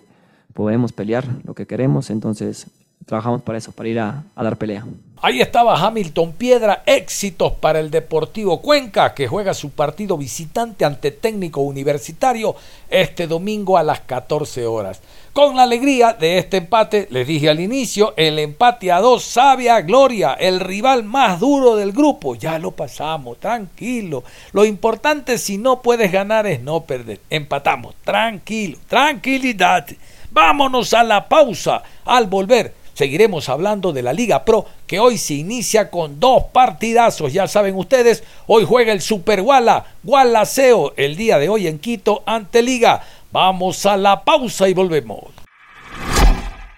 podemos 0.51 0.91
pelear 0.91 1.23
lo 1.43 1.53
que 1.53 1.67
queremos. 1.67 2.09
Entonces, 2.09 2.65
trabajamos 3.05 3.41
para 3.41 3.57
eso, 3.57 3.71
para 3.71 3.89
ir 3.89 3.99
a, 3.99 4.23
dar 4.35 4.57
pelea. 4.57 4.85
Ahí 5.23 5.39
estaba 5.39 5.79
Hamilton 5.79 6.33
Piedra, 6.33 6.81
éxitos 6.85 7.53
para 7.53 7.79
el 7.79 7.91
Deportivo 7.91 8.59
Cuenca, 8.59 9.13
que 9.13 9.27
juega 9.27 9.53
su 9.53 9.69
partido 9.69 10.17
visitante 10.17 10.83
ante 10.83 11.11
técnico 11.11 11.61
universitario 11.61 12.55
este 12.89 13.27
domingo 13.27 13.77
a 13.77 13.83
las 13.83 13.99
14 14.01 14.65
horas. 14.65 14.99
Con 15.31 15.55
la 15.55 15.63
alegría 15.63 16.13
de 16.13 16.39
este 16.39 16.57
empate, 16.57 17.07
les 17.11 17.27
dije 17.27 17.49
al 17.49 17.59
inicio, 17.59 18.15
el 18.17 18.39
empate 18.39 18.91
a 18.91 18.99
dos 18.99 19.23
sabia 19.23 19.81
gloria, 19.81 20.33
el 20.33 20.59
rival 20.59 21.03
más 21.03 21.39
duro 21.39 21.75
del 21.75 21.91
grupo, 21.91 22.35
ya 22.35 22.57
lo 22.57 22.71
pasamos, 22.71 23.39
tranquilo. 23.39 24.23
Lo 24.53 24.65
importante 24.65 25.37
si 25.37 25.59
no 25.59 25.81
puedes 25.81 26.11
ganar 26.11 26.47
es 26.47 26.61
no 26.61 26.81
perder, 26.81 27.19
empatamos, 27.29 27.93
tranquilo, 28.03 28.79
tranquilidad. 28.87 29.85
Vámonos 30.31 30.93
a 30.93 31.03
la 31.03 31.27
pausa. 31.27 31.83
Al 32.05 32.27
volver, 32.27 32.73
seguiremos 33.01 33.49
hablando 33.49 33.93
de 33.93 34.03
la 34.03 34.13
Liga 34.13 34.45
Pro 34.45 34.63
que 34.85 34.99
hoy 34.99 35.17
se 35.17 35.33
inicia 35.33 35.89
con 35.89 36.19
dos 36.19 36.43
partidazos. 36.53 37.33
Ya 37.33 37.47
saben 37.47 37.75
ustedes, 37.75 38.23
hoy 38.45 38.63
juega 38.63 38.93
el 38.93 39.01
Super 39.01 39.41
Guala, 39.41 39.85
Gualaceo, 40.03 40.93
el 40.97 41.15
día 41.15 41.39
de 41.39 41.49
hoy 41.49 41.65
en 41.65 41.79
Quito 41.79 42.21
ante 42.27 42.61
Liga. 42.61 43.01
Vamos 43.31 43.87
a 43.87 43.97
la 43.97 44.23
pausa 44.23 44.69
y 44.69 44.75
volvemos. 44.75 45.23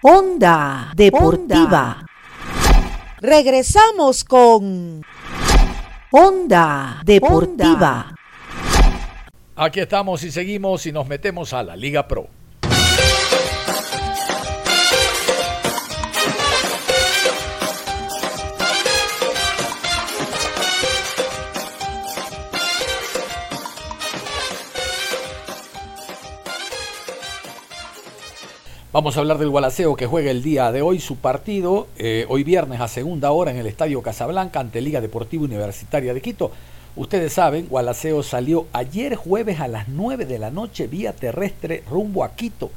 Onda 0.00 0.92
Deportiva. 0.96 2.06
Regresamos 3.20 4.24
con 4.24 5.02
Onda 6.10 7.02
Deportiva. 7.04 8.14
Aquí 9.56 9.80
estamos 9.80 10.24
y 10.24 10.32
seguimos 10.32 10.86
y 10.86 10.92
nos 10.92 11.06
metemos 11.06 11.52
a 11.52 11.62
la 11.62 11.76
Liga 11.76 12.08
Pro. 12.08 12.28
Vamos 28.94 29.16
a 29.16 29.20
hablar 29.20 29.38
del 29.38 29.50
Gualaceo 29.50 29.96
que 29.96 30.06
juega 30.06 30.30
el 30.30 30.40
día 30.40 30.70
de 30.70 30.80
hoy 30.80 31.00
su 31.00 31.16
partido, 31.16 31.88
eh, 31.98 32.26
hoy 32.28 32.44
viernes 32.44 32.80
a 32.80 32.86
segunda 32.86 33.32
hora 33.32 33.50
en 33.50 33.56
el 33.56 33.66
Estadio 33.66 34.00
Casablanca 34.02 34.60
ante 34.60 34.80
Liga 34.80 35.00
Deportiva 35.00 35.42
Universitaria 35.42 36.14
de 36.14 36.20
Quito. 36.20 36.52
Ustedes 36.94 37.32
saben, 37.32 37.66
Gualaceo 37.66 38.22
salió 38.22 38.68
ayer 38.72 39.16
jueves 39.16 39.58
a 39.58 39.66
las 39.66 39.88
9 39.88 40.26
de 40.26 40.38
la 40.38 40.52
noche 40.52 40.86
vía 40.86 41.12
terrestre 41.12 41.82
rumbo 41.90 42.22
a 42.22 42.36
Quito. 42.36 42.70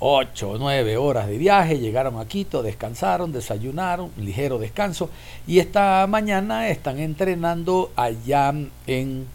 8 0.00 0.50
o 0.50 0.58
9 0.58 0.96
horas 0.96 1.28
de 1.28 1.38
viaje, 1.38 1.78
llegaron 1.78 2.18
a 2.18 2.26
Quito, 2.26 2.60
descansaron, 2.64 3.30
desayunaron, 3.30 4.10
un 4.18 4.24
ligero 4.24 4.58
descanso 4.58 5.08
y 5.46 5.60
esta 5.60 6.04
mañana 6.08 6.68
están 6.68 6.98
entrenando 6.98 7.92
allá 7.94 8.52
en 8.88 9.28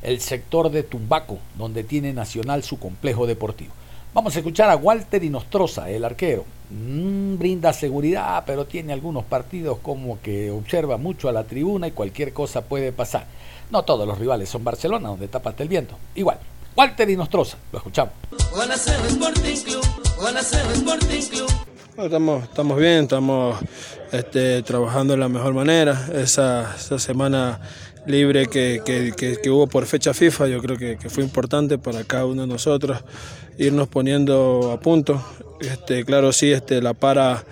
el 0.00 0.20
sector 0.22 0.70
de 0.70 0.84
Tumbaco, 0.84 1.36
donde 1.58 1.84
tiene 1.84 2.14
Nacional 2.14 2.62
su 2.62 2.78
complejo 2.78 3.26
deportivo. 3.26 3.74
Vamos 4.16 4.34
a 4.34 4.38
escuchar 4.38 4.70
a 4.70 4.76
Walter 4.76 5.22
Inostroza, 5.22 5.90
el 5.90 6.02
arquero. 6.02 6.46
Mm, 6.70 7.36
brinda 7.36 7.70
seguridad, 7.74 8.44
pero 8.46 8.64
tiene 8.64 8.94
algunos 8.94 9.24
partidos 9.24 9.76
como 9.82 10.22
que 10.22 10.50
observa 10.50 10.96
mucho 10.96 11.28
a 11.28 11.32
la 11.32 11.44
tribuna 11.44 11.88
y 11.88 11.90
cualquier 11.90 12.32
cosa 12.32 12.62
puede 12.62 12.92
pasar. 12.92 13.26
No 13.70 13.82
todos 13.82 14.08
los 14.08 14.18
rivales 14.18 14.48
son 14.48 14.64
Barcelona, 14.64 15.10
donde 15.10 15.28
tapaste 15.28 15.64
el 15.64 15.68
viento. 15.68 15.98
Igual, 16.14 16.38
Walter 16.74 17.10
Inostroza, 17.10 17.58
lo 17.70 17.76
escuchamos. 17.76 18.14
Estamos, 21.98 22.44
estamos 22.44 22.78
bien, 22.78 23.02
estamos 23.02 23.58
este, 24.12 24.62
trabajando 24.62 25.12
de 25.12 25.18
la 25.18 25.28
mejor 25.28 25.52
manera. 25.52 26.08
Esa, 26.14 26.74
esa 26.74 26.98
semana 26.98 27.60
libre 28.06 28.46
que, 28.46 28.80
que, 28.84 29.12
que, 29.16 29.36
que, 29.42 29.50
hubo 29.50 29.66
por 29.66 29.86
fecha 29.86 30.14
FIFA, 30.14 30.46
yo 30.48 30.60
creo 30.60 30.76
que, 30.76 30.96
fue 31.10 31.22
importante 31.24 31.78
para 31.78 32.04
cada 32.04 32.26
uno 32.26 32.42
de 32.42 32.48
nosotros 32.48 33.02
irnos 33.58 33.88
poniendo 33.88 34.70
a 34.72 34.80
punto. 34.80 35.22
Este, 35.60 36.04
claro, 36.04 36.32
sí, 36.32 36.52
este, 36.52 36.80
la 36.80 36.94
para 36.94 37.44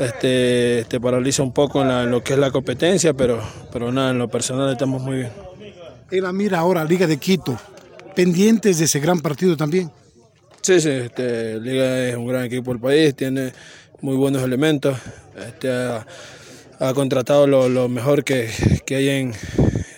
este, 0.00 0.84
te 0.88 1.00
paraliza 1.00 1.42
un 1.42 1.52
poco 1.52 1.82
en, 1.82 1.88
la, 1.88 2.02
en, 2.02 2.10
lo 2.10 2.22
que 2.22 2.34
es 2.34 2.38
la 2.38 2.50
competencia, 2.50 3.14
pero, 3.14 3.40
pero 3.72 3.92
nada, 3.92 4.10
en 4.10 4.18
lo 4.18 4.28
personal 4.28 4.70
estamos 4.70 5.02
muy 5.02 5.18
bien. 5.18 5.32
En 6.10 6.22
la 6.22 6.32
mira 6.32 6.58
ahora, 6.58 6.84
Liga 6.84 7.06
de 7.06 7.16
Quito, 7.16 7.58
pendientes 8.14 8.78
de 8.78 8.84
ese 8.84 9.00
gran 9.00 9.20
partido 9.20 9.56
también. 9.56 9.90
Sí, 10.60 10.80
sí, 10.80 10.90
este, 10.90 11.60
Liga 11.60 12.08
es 12.08 12.16
un 12.16 12.26
gran 12.26 12.44
equipo 12.44 12.72
del 12.72 12.80
país, 12.80 13.14
tiene 13.14 13.52
muy 14.00 14.16
buenos 14.16 14.42
elementos, 14.42 14.98
este, 15.46 15.70
ha, 15.70 16.06
ha 16.78 16.94
contratado 16.94 17.46
lo, 17.46 17.68
lo 17.68 17.88
mejor 17.88 18.24
que, 18.24 18.50
que 18.84 18.96
hay 18.96 19.08
en, 19.08 19.34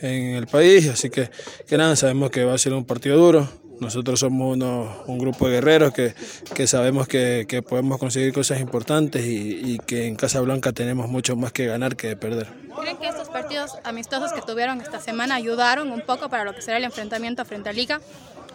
en, 0.06 0.34
el 0.34 0.46
país, 0.46 0.88
así 0.88 1.10
que, 1.10 1.30
que 1.66 1.76
nada, 1.76 1.96
sabemos 1.96 2.30
que 2.30 2.44
va 2.44 2.54
a 2.54 2.58
ser 2.58 2.72
un 2.72 2.84
partido 2.84 3.16
duro, 3.16 3.48
nosotros 3.80 4.20
somos 4.20 4.56
uno, 4.56 5.02
un 5.06 5.18
grupo 5.18 5.46
de 5.46 5.56
guerreros 5.56 5.92
que, 5.92 6.14
que 6.54 6.66
sabemos 6.66 7.06
que, 7.08 7.44
que, 7.48 7.62
podemos 7.62 7.98
conseguir 7.98 8.32
cosas 8.32 8.60
importantes 8.60 9.24
y, 9.26 9.74
y, 9.74 9.78
que 9.78 10.06
en 10.06 10.16
Casablanca 10.16 10.72
tenemos 10.72 11.08
mucho 11.08 11.36
más 11.36 11.52
que 11.52 11.66
ganar 11.66 11.96
que 11.96 12.16
perder. 12.16 12.48
¿Creen 12.80 12.96
que 12.96 13.08
estos 13.08 13.28
partidos 13.28 13.72
amistosos 13.84 14.32
que 14.32 14.40
tuvieron 14.42 14.80
esta 14.80 15.00
semana 15.00 15.34
ayudaron 15.34 15.90
un 15.90 16.00
poco 16.00 16.28
para 16.28 16.44
lo 16.44 16.54
que 16.54 16.62
será 16.62 16.78
el 16.78 16.84
enfrentamiento 16.84 17.44
frente 17.44 17.68
a 17.68 17.72
Liga? 17.72 18.00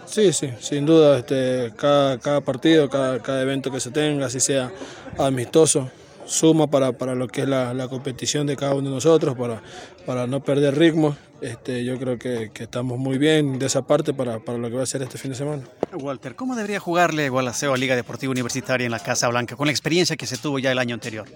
Sí, 0.06 0.34
sí, 0.34 0.50
sin 0.60 0.86
duda. 0.86 1.20
Este, 1.20 1.72
cada, 1.78 2.18
cada 2.18 2.42
partido, 2.42 2.90
cada, 2.90 3.20
cada 3.20 3.42
evento 3.42 3.72
que 3.72 3.80
se 3.80 3.92
tenga, 3.92 4.26
así 4.26 4.40
sea 4.40 4.72
amistoso, 5.18 5.90
suma 6.32 6.68
para, 6.68 6.94
para 6.94 7.14
lo 7.14 7.28
que 7.28 7.42
es 7.42 7.48
la, 7.48 7.74
la, 7.74 7.88
competición 7.90 8.48
de 8.48 8.56
cada 8.56 8.74
uno 8.74 8.90
de 8.90 8.96
nosotros, 8.96 9.36
para, 9.38 9.62
para 10.06 10.28
no 10.28 10.42
perder 10.44 10.78
ritmo. 10.78 11.16
Este, 11.42 11.84
yo 11.84 11.98
creo 11.98 12.18
que, 12.18 12.52
que, 12.54 12.64
estamos 12.64 12.98
muy 12.98 13.18
bien 13.18 13.60
de 13.60 13.66
esa 13.66 13.82
parte 13.82 14.14
para, 14.14 14.40
para, 14.40 14.58
lo 14.58 14.70
que 14.70 14.76
va 14.76 14.84
a 14.84 14.86
ser 14.86 15.02
este 15.02 15.18
fin 15.18 15.32
de 15.32 15.38
semana. 15.38 15.64
Walter, 15.94 16.36
¿cómo 16.36 16.56
debería 16.56 16.80
jugarle 16.80 17.30
Gualaceo 17.30 17.74
a 17.74 17.78
Liga 17.78 17.96
Deportiva 17.96 18.32
Universitaria 18.32 18.86
en 18.86 18.92
la 18.92 19.00
Casa 19.00 19.28
Blanca 19.28 19.56
con 19.56 19.68
la 19.68 19.72
experiencia 19.72 20.16
que 20.16 20.26
se 20.26 20.38
tuvo 20.38 20.60
ya 20.60 20.72
el 20.72 20.80
año 20.80 20.94
anterior? 20.94 21.28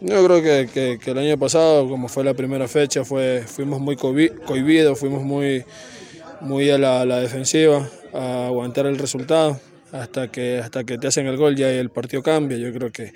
Yo 0.00 0.24
creo 0.24 0.42
que, 0.42 0.70
que, 0.72 0.98
que 0.98 1.10
el 1.10 1.18
año 1.18 1.38
pasado, 1.38 1.88
como 1.88 2.08
fue 2.08 2.24
la 2.24 2.34
primera 2.34 2.66
fecha, 2.66 3.04
fue, 3.04 3.44
fuimos 3.46 3.80
muy 3.80 3.96
cohibidos, 3.96 4.98
fuimos 4.98 5.22
muy, 5.22 5.64
muy 6.40 6.70
a 6.70 6.78
la, 6.78 7.04
la 7.04 7.18
defensiva, 7.18 7.86
a 8.14 8.46
aguantar 8.46 8.86
el 8.86 8.98
resultado 8.98 9.60
hasta 9.92 10.28
que, 10.28 10.58
hasta 10.58 10.84
que 10.84 10.98
te 10.98 11.06
hacen 11.06 11.26
el 11.26 11.36
gol 11.36 11.54
ya 11.54 11.70
el 11.70 11.90
partido 11.90 12.22
cambia. 12.22 12.56
Yo 12.58 12.72
creo 12.72 12.90
que, 12.90 13.12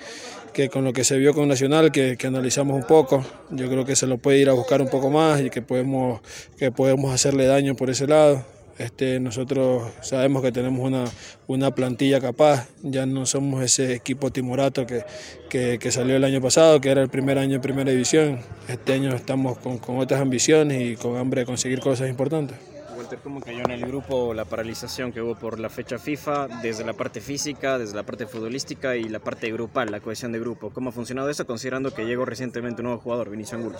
que 0.56 0.70
con 0.70 0.84
lo 0.84 0.94
que 0.94 1.04
se 1.04 1.18
vio 1.18 1.34
con 1.34 1.48
Nacional, 1.48 1.92
que, 1.92 2.16
que, 2.16 2.28
analizamos 2.28 2.74
un 2.78 2.84
poco, 2.84 3.22
yo 3.50 3.68
creo 3.68 3.84
que 3.84 3.94
se 3.94 4.06
lo 4.06 4.16
puede 4.16 4.38
ir 4.38 4.48
a 4.48 4.54
buscar 4.54 4.80
un 4.80 4.88
poco 4.88 5.10
más 5.10 5.42
y 5.42 5.50
que 5.50 5.60
podemos, 5.60 6.22
que 6.56 6.72
podemos 6.72 7.12
hacerle 7.12 7.44
daño 7.44 7.76
por 7.76 7.90
ese 7.90 8.06
lado. 8.06 8.42
Este, 8.78 9.20
nosotros 9.20 9.92
sabemos 10.00 10.42
que 10.42 10.52
tenemos 10.52 10.82
una, 10.82 11.04
una 11.46 11.74
plantilla 11.74 12.22
capaz, 12.22 12.70
ya 12.82 13.04
no 13.04 13.26
somos 13.26 13.62
ese 13.62 13.92
equipo 13.92 14.30
timorato 14.30 14.86
que, 14.86 15.04
que, 15.50 15.78
que, 15.78 15.92
salió 15.92 16.16
el 16.16 16.24
año 16.24 16.40
pasado, 16.40 16.80
que 16.80 16.88
era 16.88 17.02
el 17.02 17.10
primer 17.10 17.36
año 17.36 17.56
en 17.56 17.60
primera 17.60 17.90
división. 17.90 18.38
Este 18.66 18.94
año 18.94 19.14
estamos 19.14 19.58
con, 19.58 19.76
con 19.76 19.98
otras 19.98 20.22
ambiciones 20.22 20.80
y 20.80 20.96
con 20.96 21.18
hambre 21.18 21.42
de 21.42 21.44
conseguir 21.44 21.80
cosas 21.80 22.08
importantes. 22.08 22.75
¿Cómo 23.22 23.40
cayó 23.40 23.60
en 23.60 23.70
el 23.70 23.86
grupo 23.86 24.34
la 24.34 24.44
paralización 24.44 25.12
que 25.12 25.20
hubo 25.20 25.36
por 25.36 25.60
la 25.60 25.68
fecha 25.68 25.98
FIFA, 25.98 26.48
desde 26.62 26.84
la 26.84 26.92
parte 26.92 27.20
física, 27.20 27.78
desde 27.78 27.94
la 27.94 28.02
parte 28.02 28.26
futbolística 28.26 28.96
y 28.96 29.04
la 29.04 29.20
parte 29.20 29.50
grupal, 29.52 29.90
la 29.90 30.00
cohesión 30.00 30.32
de 30.32 30.40
grupo? 30.40 30.70
¿Cómo 30.70 30.90
ha 30.90 30.92
funcionado 30.92 31.30
eso 31.30 31.46
considerando 31.46 31.94
que 31.94 32.04
llegó 32.04 32.24
recientemente 32.24 32.82
un 32.82 32.86
nuevo 32.86 33.00
jugador, 33.00 33.30
Vinicio 33.30 33.58
Angulo? 33.58 33.78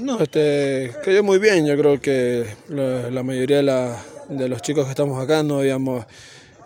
No, 0.00 0.20
este, 0.20 0.92
cayó 1.04 1.22
muy 1.22 1.38
bien. 1.38 1.66
Yo 1.66 1.76
creo 1.76 2.00
que 2.00 2.46
la, 2.68 3.22
mayoría 3.22 3.62
de, 3.62 3.94
de, 4.28 4.48
los 4.48 4.62
chicos 4.62 4.84
que 4.84 4.90
estamos 4.90 5.22
acá 5.22 5.42
no 5.42 5.58
habíamos 5.58 6.06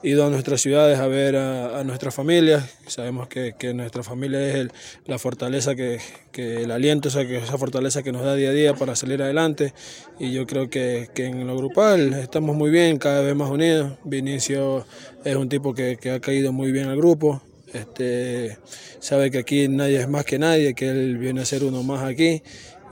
ido 0.02 0.26
a 0.26 0.30
nuestras 0.30 0.60
ciudades 0.60 0.98
a 0.98 1.06
ver 1.06 1.36
a, 1.36 1.84
nuestras 1.84 2.14
familias. 2.14 2.64
Sabemos 2.86 3.28
que, 3.28 3.54
que 3.58 3.74
nuestra 3.74 4.02
familia 4.02 4.48
es 4.48 4.54
el, 4.54 4.72
la 5.06 5.18
fortaleza, 5.18 5.74
que, 5.74 6.00
que, 6.32 6.62
el 6.62 6.70
aliento, 6.70 7.08
o 7.08 7.12
que 7.12 7.38
esa 7.38 7.58
fortaleza 7.58 8.02
que 8.02 8.12
nos 8.12 8.22
da 8.22 8.34
día 8.34 8.50
a 8.50 8.52
día 8.52 8.74
para 8.74 8.96
salir 8.96 9.22
adelante. 9.22 9.74
Y 10.18 10.32
yo 10.32 10.46
creo 10.46 10.70
que, 10.70 11.08
que 11.14 11.26
en 11.26 11.46
lo 11.46 11.56
grupal 11.56 12.14
estamos 12.14 12.56
muy 12.56 12.70
bien, 12.70 12.98
cada 12.98 13.20
vez 13.22 13.34
más 13.34 13.50
unidos. 13.50 13.92
Vinicio 14.04 14.86
es 15.24 15.36
un 15.36 15.48
tipo 15.48 15.74
que, 15.74 15.96
que 16.00 16.10
ha 16.10 16.20
caído 16.20 16.52
muy 16.52 16.72
bien 16.72 16.88
al 16.88 16.96
grupo. 16.96 17.42
Este, 17.72 18.58
sabe 18.98 19.30
que 19.30 19.38
aquí 19.38 19.68
nadie 19.68 20.00
es 20.00 20.08
más 20.08 20.24
que 20.24 20.38
nadie, 20.38 20.74
que 20.74 20.88
él 20.88 21.18
viene 21.18 21.42
a 21.42 21.44
ser 21.44 21.62
uno 21.62 21.82
más 21.82 22.02
aquí 22.02 22.42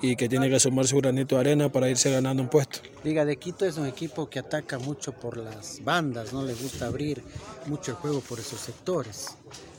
y 0.00 0.16
que 0.16 0.28
tiene 0.28 0.48
que 0.48 0.60
sumar 0.60 0.86
su 0.86 0.96
granito 0.98 1.34
de 1.34 1.40
arena 1.40 1.70
para 1.70 1.88
irse 1.88 2.10
ganando 2.10 2.42
un 2.42 2.48
puesto. 2.48 2.80
Liga 3.04 3.24
de 3.24 3.36
Quito 3.36 3.64
es 3.66 3.76
un 3.76 3.86
equipo 3.86 4.28
que 4.28 4.38
ataca 4.38 4.78
mucho 4.78 5.12
por 5.12 5.36
las 5.36 5.82
bandas, 5.84 6.32
no 6.32 6.44
le 6.44 6.54
gusta 6.54 6.86
abrir 6.86 7.22
mucho 7.66 7.92
el 7.92 7.96
juego 7.96 8.20
por 8.20 8.38
esos 8.38 8.60
sectores. 8.60 9.28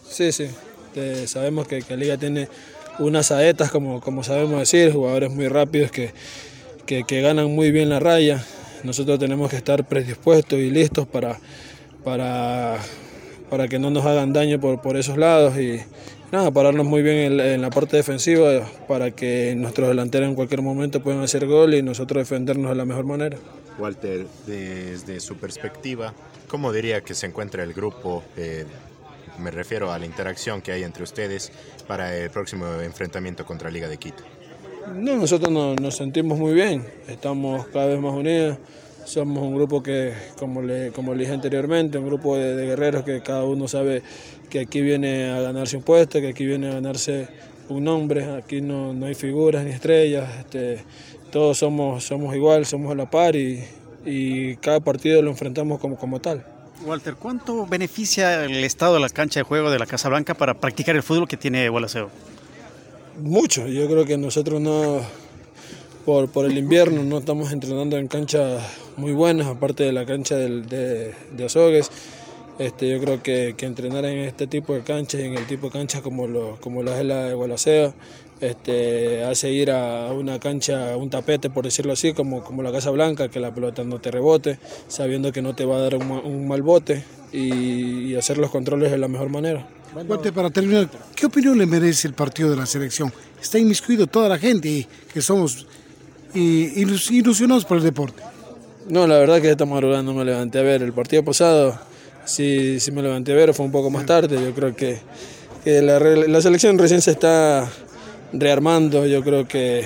Sí, 0.07 0.31
sí, 0.31 0.47
sabemos 1.27 1.67
que, 1.67 1.81
que 1.81 1.95
Liga 1.95 2.17
tiene 2.17 2.47
unas 2.99 3.27
saetas, 3.27 3.71
como, 3.71 4.01
como 4.01 4.23
sabemos 4.23 4.59
decir, 4.59 4.91
jugadores 4.91 5.31
muy 5.31 5.47
rápidos 5.47 5.91
que, 5.91 6.13
que, 6.85 7.03
que 7.03 7.21
ganan 7.21 7.53
muy 7.53 7.71
bien 7.71 7.89
la 7.89 7.99
raya. 7.99 8.43
Nosotros 8.83 9.19
tenemos 9.19 9.49
que 9.49 9.57
estar 9.57 9.85
predispuestos 9.87 10.59
y 10.59 10.69
listos 10.69 11.07
para, 11.07 11.39
para, 12.03 12.77
para 13.49 13.67
que 13.67 13.79
no 13.79 13.89
nos 13.89 14.05
hagan 14.05 14.33
daño 14.33 14.59
por, 14.59 14.81
por 14.81 14.97
esos 14.97 15.17
lados 15.17 15.57
y 15.57 15.81
nada, 16.31 16.51
pararnos 16.51 16.85
muy 16.85 17.01
bien 17.01 17.33
en, 17.33 17.39
en 17.39 17.61
la 17.61 17.69
parte 17.69 17.97
defensiva 17.97 18.61
para 18.87 19.11
que 19.11 19.53
nuestros 19.55 19.87
delanteros 19.89 20.29
en 20.29 20.35
cualquier 20.35 20.61
momento 20.61 21.01
puedan 21.01 21.21
hacer 21.21 21.45
gol 21.45 21.73
y 21.73 21.81
nosotros 21.81 22.21
defendernos 22.21 22.69
de 22.69 22.75
la 22.75 22.85
mejor 22.85 23.05
manera. 23.05 23.37
Walter, 23.77 24.25
desde 24.45 25.19
su 25.19 25.35
perspectiva, 25.37 26.13
¿cómo 26.47 26.71
diría 26.73 27.01
que 27.01 27.13
se 27.13 27.27
encuentra 27.27 27.63
el 27.63 27.73
grupo? 27.73 28.23
Eh, 28.37 28.65
me 29.39 29.51
refiero 29.51 29.91
a 29.91 29.97
la 29.97 30.05
interacción 30.05 30.61
que 30.61 30.71
hay 30.73 30.83
entre 30.83 31.03
ustedes 31.03 31.51
para 31.87 32.15
el 32.15 32.29
próximo 32.29 32.65
enfrentamiento 32.81 33.45
contra 33.45 33.71
Liga 33.71 33.87
de 33.87 33.97
Quito. 33.97 34.23
No, 34.93 35.15
nosotros 35.15 35.49
no- 35.51 35.75
nos 35.75 35.95
sentimos 35.95 36.37
muy 36.37 36.53
bien, 36.53 36.85
estamos 37.07 37.67
cada 37.67 37.85
vez 37.85 37.99
más 37.99 38.13
unidos, 38.13 38.57
somos 39.05 39.43
un 39.43 39.55
grupo 39.55 39.81
que, 39.81 40.13
como 40.37 40.61
le, 40.61 40.91
como 40.91 41.13
le 41.13 41.21
dije 41.21 41.33
anteriormente, 41.33 41.97
un 41.97 42.05
grupo 42.05 42.37
de, 42.37 42.55
de 42.55 42.65
guerreros 42.65 43.03
que 43.03 43.21
cada 43.21 43.43
uno 43.43 43.67
sabe 43.67 44.03
que 44.49 44.59
aquí 44.61 44.81
viene 44.81 45.31
a 45.31 45.41
ganarse 45.41 45.77
un 45.77 45.83
puesto, 45.83 46.19
que 46.19 46.29
aquí 46.29 46.45
viene 46.45 46.69
a 46.69 46.73
ganarse 46.73 47.27
un 47.69 47.83
nombre, 47.83 48.25
aquí 48.35 48.61
no, 48.61 48.93
no 48.93 49.05
hay 49.05 49.15
figuras 49.15 49.63
ni 49.63 49.71
estrellas, 49.71 50.27
este, 50.39 50.83
todos 51.31 51.57
somos, 51.57 52.03
somos 52.03 52.35
igual, 52.35 52.65
somos 52.65 52.91
a 52.91 52.95
la 52.95 53.09
par 53.09 53.35
y, 53.35 53.63
y 54.05 54.55
cada 54.57 54.79
partido 54.79 55.21
lo 55.21 55.29
enfrentamos 55.29 55.79
como, 55.79 55.97
como 55.97 56.19
tal. 56.19 56.45
Walter, 56.85 57.15
¿cuánto 57.15 57.65
beneficia 57.65 58.45
el 58.45 58.63
estado 58.63 58.95
de 58.95 59.01
la 59.01 59.09
cancha 59.09 59.41
de 59.41 59.43
juego 59.43 59.69
de 59.69 59.79
la 59.79 59.85
Casa 59.85 60.09
Blanca 60.09 60.33
para 60.33 60.53
practicar 60.53 60.95
el 60.95 61.03
fútbol 61.03 61.27
que 61.27 61.37
tiene 61.37 61.67
Gualaceo? 61.69 62.09
Mucho, 63.21 63.67
yo 63.67 63.85
creo 63.87 64.05
que 64.05 64.17
nosotros 64.17 64.61
no, 64.61 65.01
por, 66.09 66.27
por 66.31 66.45
el 66.47 66.57
invierno 66.57 67.03
no 67.03 67.19
estamos 67.19 67.51
entrenando 67.51 67.95
en 67.95 68.07
canchas 68.07 68.63
muy 68.97 69.11
buenas, 69.11 69.45
aparte 69.45 69.83
de 69.83 69.91
la 69.91 70.07
cancha 70.07 70.35
del- 70.35 70.67
de, 70.67 71.13
de 71.37 71.45
Azogues. 71.45 71.91
Este, 72.57 72.89
yo 72.89 72.99
creo 72.99 73.21
que, 73.21 73.53
que 73.55 73.67
entrenar 73.67 74.03
en 74.05 74.17
este 74.17 74.47
tipo 74.47 74.73
de 74.73 74.81
canchas, 74.81 75.21
en 75.21 75.35
el 75.37 75.45
tipo 75.45 75.67
de 75.67 75.73
canchas 75.73 76.01
como, 76.01 76.25
lo, 76.25 76.57
como 76.61 76.81
la 76.81 76.99
es 76.99 77.05
la 77.05 77.25
de 77.25 77.35
Gualaceo, 77.35 77.93
este, 78.41 79.23
hace 79.23 79.51
ir 79.51 79.69
a 79.69 80.11
una 80.11 80.39
cancha, 80.39 80.97
un 80.97 81.11
tapete 81.11 81.51
por 81.51 81.65
decirlo 81.65 81.93
así, 81.93 82.13
como, 82.13 82.43
como 82.43 82.63
la 82.63 82.71
Casa 82.71 82.89
Blanca, 82.89 83.29
que 83.29 83.39
la 83.39 83.53
pelota 83.53 83.83
no 83.83 83.99
te 83.99 84.09
rebote, 84.09 84.57
sabiendo 84.87 85.31
que 85.31 85.43
no 85.43 85.53
te 85.53 85.63
va 85.63 85.77
a 85.77 85.81
dar 85.81 85.95
un, 85.95 86.09
un 86.09 86.47
mal 86.47 86.63
bote 86.63 87.03
y, 87.31 88.07
y 88.13 88.15
hacer 88.15 88.39
los 88.39 88.49
controles 88.49 88.89
de 88.89 88.97
la 88.97 89.07
mejor 89.07 89.29
manera. 89.29 89.67
Walter, 90.07 90.33
para 90.33 90.49
terminar, 90.49 90.89
¿qué 91.15 91.27
opinión 91.27 91.55
le 91.55 91.67
merece 91.67 92.07
el 92.07 92.15
partido 92.15 92.49
de 92.49 92.55
la 92.55 92.65
selección? 92.65 93.13
Está 93.39 93.59
inmiscuido 93.59 94.07
toda 94.07 94.27
la 94.27 94.39
gente 94.39 94.67
y 94.69 94.87
que 95.13 95.21
somos 95.21 95.67
y, 96.33 96.83
ilus- 96.83 97.11
ilusionados 97.11 97.65
por 97.65 97.77
el 97.77 97.83
deporte. 97.83 98.21
No, 98.87 99.05
la 99.05 99.17
verdad 99.19 99.41
que 99.41 99.51
esta 99.51 99.65
madrugada 99.65 100.01
no 100.01 100.13
me 100.13 100.25
levanté 100.25 100.59
a 100.59 100.63
ver. 100.63 100.81
El 100.81 100.93
partido 100.93 101.23
pasado 101.23 101.79
sí, 102.25 102.79
sí 102.79 102.91
me 102.91 103.01
levanté 103.01 103.33
a 103.33 103.35
ver, 103.35 103.53
fue 103.53 103.65
un 103.65 103.71
poco 103.71 103.89
más 103.89 104.05
tarde. 104.05 104.41
Yo 104.41 104.53
creo 104.53 104.75
que, 104.75 104.99
la, 105.65 106.41
selección 106.41 106.77
recién 106.77 107.01
se 107.01 107.11
está 107.11 107.69
rearmando. 108.33 109.05
Yo 109.05 109.23
creo 109.23 109.47
que, 109.47 109.83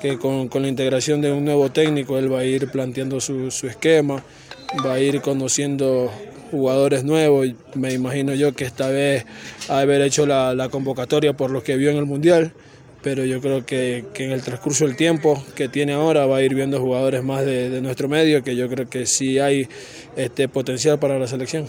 que 0.00 0.18
con, 0.18 0.48
con 0.48 0.62
la 0.62 0.68
integración 0.68 1.20
de 1.20 1.30
un 1.30 1.44
nuevo 1.44 1.70
técnico 1.70 2.18
él 2.18 2.32
va 2.32 2.40
a 2.40 2.44
ir 2.44 2.68
planteando 2.70 3.20
su, 3.20 3.50
su 3.50 3.68
esquema, 3.68 4.24
va 4.84 4.94
a 4.94 5.00
ir 5.00 5.20
conociendo 5.20 6.10
jugadores 6.50 7.04
nuevos. 7.04 7.46
Me 7.74 7.92
imagino 7.92 8.34
yo 8.34 8.54
que 8.54 8.64
esta 8.64 8.88
vez 8.88 9.24
haber 9.68 10.02
hecho 10.02 10.26
la, 10.26 10.52
la 10.54 10.68
convocatoria 10.68 11.36
por 11.36 11.52
lo 11.52 11.62
que 11.62 11.76
vio 11.76 11.90
en 11.90 11.96
el 11.96 12.06
Mundial 12.06 12.52
pero 13.02 13.24
yo 13.24 13.40
creo 13.40 13.64
que, 13.64 14.04
que 14.12 14.24
en 14.24 14.32
el 14.32 14.42
transcurso 14.42 14.86
del 14.86 14.96
tiempo 14.96 15.42
que 15.54 15.68
tiene 15.68 15.92
ahora 15.92 16.26
va 16.26 16.38
a 16.38 16.42
ir 16.42 16.54
viendo 16.54 16.80
jugadores 16.80 17.22
más 17.22 17.44
de, 17.44 17.70
de 17.70 17.80
nuestro 17.80 18.08
medio, 18.08 18.42
que 18.42 18.56
yo 18.56 18.68
creo 18.68 18.88
que 18.88 19.06
sí 19.06 19.38
hay 19.38 19.68
este 20.16 20.48
potencial 20.48 20.98
para 20.98 21.18
la 21.18 21.26
selección. 21.26 21.68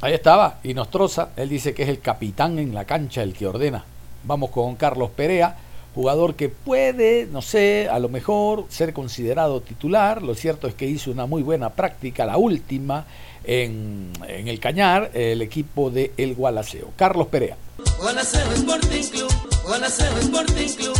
Ahí 0.00 0.14
estaba, 0.14 0.60
y 0.62 0.74
Nostroza, 0.74 1.30
él 1.36 1.48
dice 1.48 1.74
que 1.74 1.82
es 1.82 1.88
el 1.88 2.00
capitán 2.00 2.58
en 2.58 2.72
la 2.72 2.84
cancha, 2.84 3.22
el 3.22 3.32
que 3.32 3.46
ordena. 3.46 3.84
Vamos 4.22 4.50
con 4.50 4.76
Carlos 4.76 5.10
Perea, 5.10 5.56
jugador 5.94 6.36
que 6.36 6.48
puede, 6.48 7.26
no 7.32 7.42
sé, 7.42 7.88
a 7.90 7.98
lo 7.98 8.08
mejor 8.08 8.66
ser 8.68 8.92
considerado 8.92 9.60
titular. 9.60 10.22
Lo 10.22 10.36
cierto 10.36 10.68
es 10.68 10.74
que 10.74 10.86
hizo 10.86 11.10
una 11.10 11.26
muy 11.26 11.42
buena 11.42 11.70
práctica, 11.70 12.24
la 12.24 12.36
última, 12.36 13.06
en, 13.48 14.12
en 14.28 14.46
el 14.46 14.60
Cañar, 14.60 15.10
el 15.14 15.40
equipo 15.42 15.90
de 15.90 16.12
El 16.16 16.34
Gualaceo. 16.34 16.92
Carlos 16.96 17.26
Perea. 17.28 17.56
Guanaceo 18.00 18.52
Sporting 18.52 19.02
Club, 19.10 19.32
Guanaceo 19.64 20.16
Sporting 20.18 20.68
Club. 20.76 20.96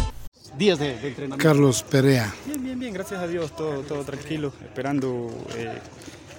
Días 0.56 0.78
de, 0.78 0.98
de 0.98 1.08
entrenamiento. 1.08 1.36
Carlos 1.36 1.84
Perea. 1.88 2.34
Bien, 2.46 2.64
bien, 2.64 2.78
bien, 2.80 2.92
gracias 2.94 3.20
a 3.20 3.26
Dios, 3.28 3.54
todo, 3.54 3.82
todo 3.82 4.02
tranquilo, 4.02 4.52
esperando 4.64 5.28
eh, 5.56 5.78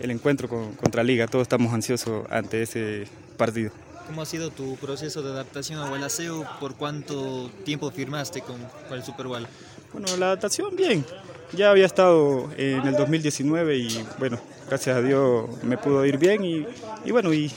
el 0.02 0.12
encuentro 0.12 0.50
con- 0.50 0.74
contra 0.74 1.04
Liga. 1.04 1.28
Todos 1.28 1.44
estamos 1.44 1.72
ansiosos 1.74 2.26
ante 2.30 2.64
ese 2.64 3.08
partido. 3.38 3.72
¿Cómo 4.08 4.24
ha 4.24 4.26
sido 4.26 4.50
tu 4.50 4.76
proceso 4.78 5.22
de 5.22 5.30
adaptación 5.32 5.80
a 5.80 5.88
Gualaceo? 5.88 6.44
¿Por 6.60 6.76
cuánto 6.76 7.52
tiempo 7.64 7.92
firmaste 7.92 8.42
con, 8.42 8.58
con 8.88 8.98
el 8.98 9.04
Super 9.04 9.28
Bowl? 9.28 9.48
Bueno, 9.94 10.08
la 10.18 10.26
adaptación, 10.28 10.76
bien. 10.76 11.06
Ya 11.54 11.72
había 11.72 11.86
estado 11.86 12.50
en 12.58 12.86
el 12.88 12.96
2019 12.96 13.76
y 13.78 14.06
bueno, 14.20 14.40
gracias 14.68 14.98
a 14.98 15.02
Dios 15.02 15.50
me 15.64 15.78
pudo 15.78 16.06
ir 16.06 16.18
bien 16.18 16.44
y, 16.44 16.66
y 17.06 17.12
bueno, 17.12 17.34
y, 17.34 17.52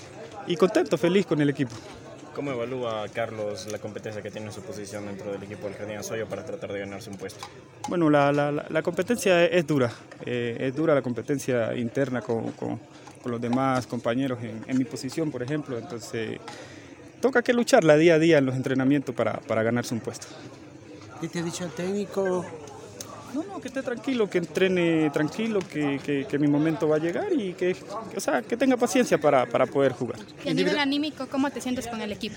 y 0.46 0.56
contento, 0.56 0.96
feliz 0.96 1.26
con 1.26 1.40
el 1.42 1.50
equipo. 1.50 1.72
¿Cómo 2.34 2.50
evalúa 2.50 3.04
Carlos 3.12 3.68
la 3.70 3.78
competencia 3.78 4.22
que 4.22 4.30
tiene 4.30 4.46
en 4.46 4.52
su 4.54 4.62
posición 4.62 5.04
dentro 5.04 5.30
del 5.32 5.42
equipo 5.42 5.66
del 5.66 5.76
Jardín 5.76 5.98
Azoyo 5.98 6.26
para 6.26 6.42
tratar 6.46 6.72
de 6.72 6.78
ganarse 6.78 7.10
un 7.10 7.16
puesto? 7.16 7.44
Bueno, 7.88 8.08
la, 8.08 8.32
la- 8.32 8.50
la- 8.50 8.64
la 8.70 8.82
competencia 8.82 9.44
es 9.44 9.66
dura, 9.66 9.92
eh, 10.24 10.56
es 10.60 10.74
dura 10.74 10.94
la 10.94 11.02
competencia 11.02 11.76
interna 11.76 12.22
con, 12.22 12.52
con- 12.52 12.80
con 13.22 13.30
los 13.30 13.40
demás 13.40 13.86
compañeros 13.86 14.38
en, 14.42 14.64
en 14.66 14.78
mi 14.78 14.84
posición, 14.84 15.30
por 15.30 15.42
ejemplo, 15.42 15.78
entonces 15.78 16.40
toca 17.20 17.42
que 17.42 17.52
lucharla 17.52 17.96
día 17.96 18.14
a 18.14 18.18
día 18.18 18.38
en 18.38 18.46
los 18.46 18.56
entrenamientos 18.56 19.14
para, 19.14 19.34
para 19.40 19.62
ganarse 19.62 19.92
un 19.94 20.00
puesto. 20.00 20.26
¿Qué 21.20 21.28
te 21.28 21.38
ha 21.40 21.42
dicho 21.42 21.64
el 21.66 21.70
técnico? 21.72 22.44
No, 23.34 23.42
no, 23.44 23.60
que 23.60 23.68
esté 23.68 23.82
tranquilo, 23.82 24.28
que 24.28 24.38
entrene 24.38 25.10
tranquilo, 25.10 25.60
que, 25.60 26.00
que- 26.04 26.26
que 26.28 26.38
mi 26.38 26.48
momento 26.48 26.88
va 26.88 26.96
a 26.96 26.98
llegar 26.98 27.32
y 27.32 27.54
que, 27.54 27.74
o 28.16 28.20
sea, 28.20 28.42
que 28.42 28.56
tenga 28.56 28.76
paciencia 28.76 29.18
para, 29.18 29.46
para 29.46 29.66
poder 29.66 29.92
jugar. 29.92 30.18
Y 30.44 30.50
a 30.50 30.54
nivel 30.54 30.78
anímico, 30.78 31.26
¿cómo 31.30 31.50
te 31.50 31.60
sientes 31.60 31.86
con 31.86 32.00
el 32.02 32.12
equipo? 32.12 32.36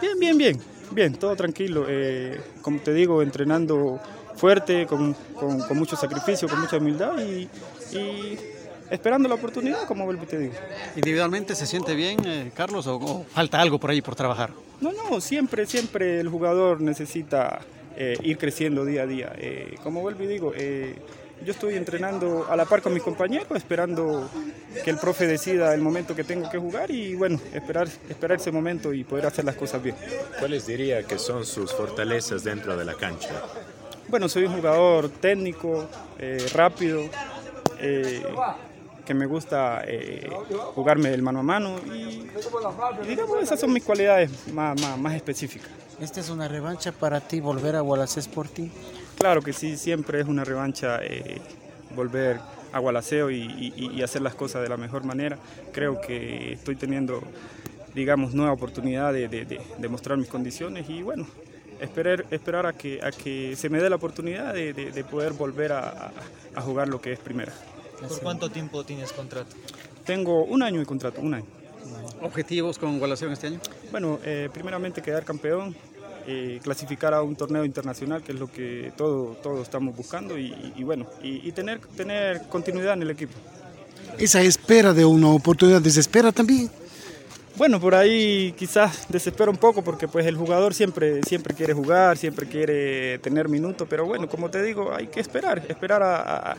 Bien, 0.00 0.18
bien, 0.18 0.36
bien, 0.38 0.60
bien, 0.90 1.14
todo 1.14 1.36
tranquilo. 1.36 1.86
eh, 1.88 2.40
como 2.62 2.80
te 2.80 2.92
digo, 2.92 3.22
entrenando 3.22 4.00
fuerte, 4.36 4.86
con, 4.86 5.14
con- 5.38 5.60
con 5.60 5.78
mucho 5.78 5.94
sacrificio, 5.96 6.48
con 6.48 6.60
mucha 6.60 6.78
humildad 6.78 7.12
y, 7.20 7.48
y 7.96 8.38
esperando 8.90 9.28
la 9.28 9.36
oportunidad, 9.36 9.84
como 9.86 10.04
vuelvo 10.04 10.24
y 10.24 10.26
te 10.26 10.38
digo. 10.38 10.54
¿Individualmente 10.96 11.54
se 11.54 11.66
siente 11.66 11.94
bien, 11.94 12.18
eh, 12.26 12.50
Carlos, 12.54 12.86
o, 12.88 12.96
o 12.96 13.24
falta 13.24 13.60
algo 13.60 13.78
por 13.78 13.90
ahí 13.90 14.02
por 14.02 14.16
trabajar? 14.16 14.50
No, 14.80 14.90
no, 14.92 15.20
siempre, 15.20 15.64
siempre 15.66 16.18
el 16.18 16.28
jugador 16.28 16.80
necesita 16.80 17.60
eh, 18.02 18.18
ir 18.22 18.36
creciendo 18.36 18.84
día 18.84 19.02
a 19.02 19.06
día. 19.06 19.32
Eh, 19.38 19.76
como 19.82 20.00
vuelvo 20.00 20.24
y 20.24 20.26
digo, 20.26 20.52
eh, 20.56 20.96
yo 21.44 21.52
estoy 21.52 21.74
entrenando 21.74 22.46
a 22.48 22.56
la 22.56 22.64
par 22.64 22.82
con 22.82 22.92
mis 22.92 23.02
compañeros, 23.02 23.48
esperando 23.54 24.28
que 24.84 24.90
el 24.90 24.98
profe 24.98 25.26
decida 25.26 25.72
el 25.72 25.80
momento 25.80 26.16
que 26.16 26.24
tengo 26.24 26.50
que 26.50 26.58
jugar 26.58 26.90
y 26.90 27.14
bueno, 27.14 27.38
esperar, 27.52 27.86
esperar 28.08 28.38
ese 28.38 28.50
momento 28.50 28.92
y 28.92 29.04
poder 29.04 29.26
hacer 29.26 29.44
las 29.44 29.54
cosas 29.54 29.80
bien. 29.82 29.94
¿Cuáles 30.40 30.66
diría 30.66 31.04
que 31.04 31.16
son 31.18 31.44
sus 31.46 31.72
fortalezas 31.72 32.42
dentro 32.42 32.76
de 32.76 32.84
la 32.84 32.94
cancha? 32.94 33.42
Bueno, 34.08 34.28
soy 34.28 34.44
un 34.44 34.54
jugador 34.54 35.08
técnico, 35.08 35.88
eh, 36.18 36.44
rápido, 36.52 37.02
eh, 37.80 38.22
que 39.04 39.14
me 39.14 39.26
gusta 39.26 39.82
eh, 39.86 40.28
jugarme 40.74 41.12
el 41.12 41.22
mano 41.22 41.40
a 41.40 41.42
mano 41.42 41.76
y, 41.86 42.28
y 43.04 43.08
digamos 43.08 43.42
esas 43.42 43.58
son 43.58 43.72
mis 43.72 43.82
cualidades 43.82 44.30
más, 44.52 44.80
más, 44.80 44.98
más 44.98 45.14
específicas. 45.14 45.70
¿Esta 46.02 46.20
es 46.20 46.30
una 46.30 46.48
revancha 46.48 46.90
para 46.92 47.20
ti 47.20 47.40
volver 47.40 47.76
a 47.76 47.80
Gualaceo 47.80 48.20
Sporting? 48.20 48.68
Claro 49.18 49.40
que 49.40 49.52
sí, 49.52 49.76
siempre 49.76 50.20
es 50.20 50.26
una 50.26 50.42
revancha 50.44 50.98
eh, 51.02 51.40
volver 51.94 52.40
a 52.72 52.78
Gualaceo 52.80 53.30
y, 53.30 53.36
y- 53.76 53.90
y 53.94 54.02
hacer 54.02 54.20
las 54.22 54.34
cosas 54.34 54.62
de 54.62 54.68
la 54.68 54.76
mejor 54.76 55.04
manera. 55.04 55.38
Creo 55.72 56.00
que 56.00 56.54
estoy 56.54 56.74
teniendo, 56.74 57.22
digamos, 57.94 58.34
nueva 58.34 58.52
oportunidad 58.52 59.12
de, 59.12 59.28
de- 59.28 59.44
de- 59.44 59.60
de 59.78 59.88
mostrar 59.88 60.18
mis 60.18 60.28
condiciones 60.28 60.90
y 60.90 61.02
bueno, 61.02 61.26
esperar, 61.80 62.24
esperar 62.30 62.66
a, 62.66 62.72
que, 62.72 62.98
a 63.02 63.12
que 63.12 63.54
se 63.54 63.68
me 63.68 63.78
dé 63.80 63.88
la 63.88 63.96
oportunidad 63.96 64.52
de, 64.54 64.72
de- 64.72 64.90
de 64.90 65.04
poder 65.04 65.34
volver 65.34 65.72
a, 65.72 66.10
jugar 66.62 66.88
lo 66.88 67.00
que 67.00 67.12
es 67.12 67.18
primera. 67.20 67.52
¿Por 68.08 68.20
cuánto 68.20 68.50
tiempo 68.50 68.82
tienes 68.84 69.12
contrato? 69.12 69.54
Tengo 70.04 70.42
un 70.44 70.62
año 70.64 70.80
de 70.80 70.86
contrato, 70.86 71.20
un 71.20 71.34
año. 71.34 71.46
¿Objetivos 72.22 72.78
con 72.78 72.98
Gualaceo 72.98 73.28
en 73.28 73.32
este 73.34 73.46
año? 73.48 73.60
Bueno, 73.90 74.18
eh, 74.24 74.48
primeramente 74.52 75.02
quedar 75.02 75.24
campeón, 75.24 75.74
eh, 76.26 76.60
clasificar 76.62 77.14
a 77.14 77.22
un 77.22 77.36
torneo 77.36 77.64
internacional, 77.64 78.22
que 78.22 78.32
es 78.32 78.38
lo 78.38 78.50
que 78.50 78.92
todos 78.96 79.40
todo 79.42 79.62
estamos 79.62 79.96
buscando, 79.96 80.38
y, 80.38 80.72
y 80.76 80.84
bueno, 80.84 81.06
y, 81.22 81.46
y, 81.48 81.52
tener, 81.52 81.80
tener 81.96 82.42
continuidad 82.48 82.94
en 82.94 83.02
el 83.02 83.10
equipo. 83.10 83.34
¿Esa 84.18 84.42
espera 84.42 84.92
de 84.92 85.04
una 85.04 85.28
oportunidad 85.28 85.80
desespera 85.80 86.32
también? 86.32 86.70
Bueno, 87.56 87.78
por 87.80 87.94
ahí 87.94 88.54
quizás 88.56 89.06
desespera 89.08 89.50
un 89.50 89.58
poco 89.58 89.82
porque 89.82 90.08
pues 90.08 90.24
el 90.26 90.36
jugador 90.36 90.72
siempre, 90.72 91.22
siempre 91.22 91.54
quiere 91.54 91.74
jugar, 91.74 92.16
siempre 92.16 92.46
quiere 92.46 93.18
tener 93.18 93.48
minutos, 93.48 93.86
pero 93.88 94.06
bueno, 94.06 94.28
como 94.28 94.50
te 94.50 94.62
digo, 94.62 94.92
hay 94.92 95.08
que 95.08 95.20
esperar, 95.20 95.62
esperar 95.68 96.02
a, 96.02 96.52
a, 96.52 96.56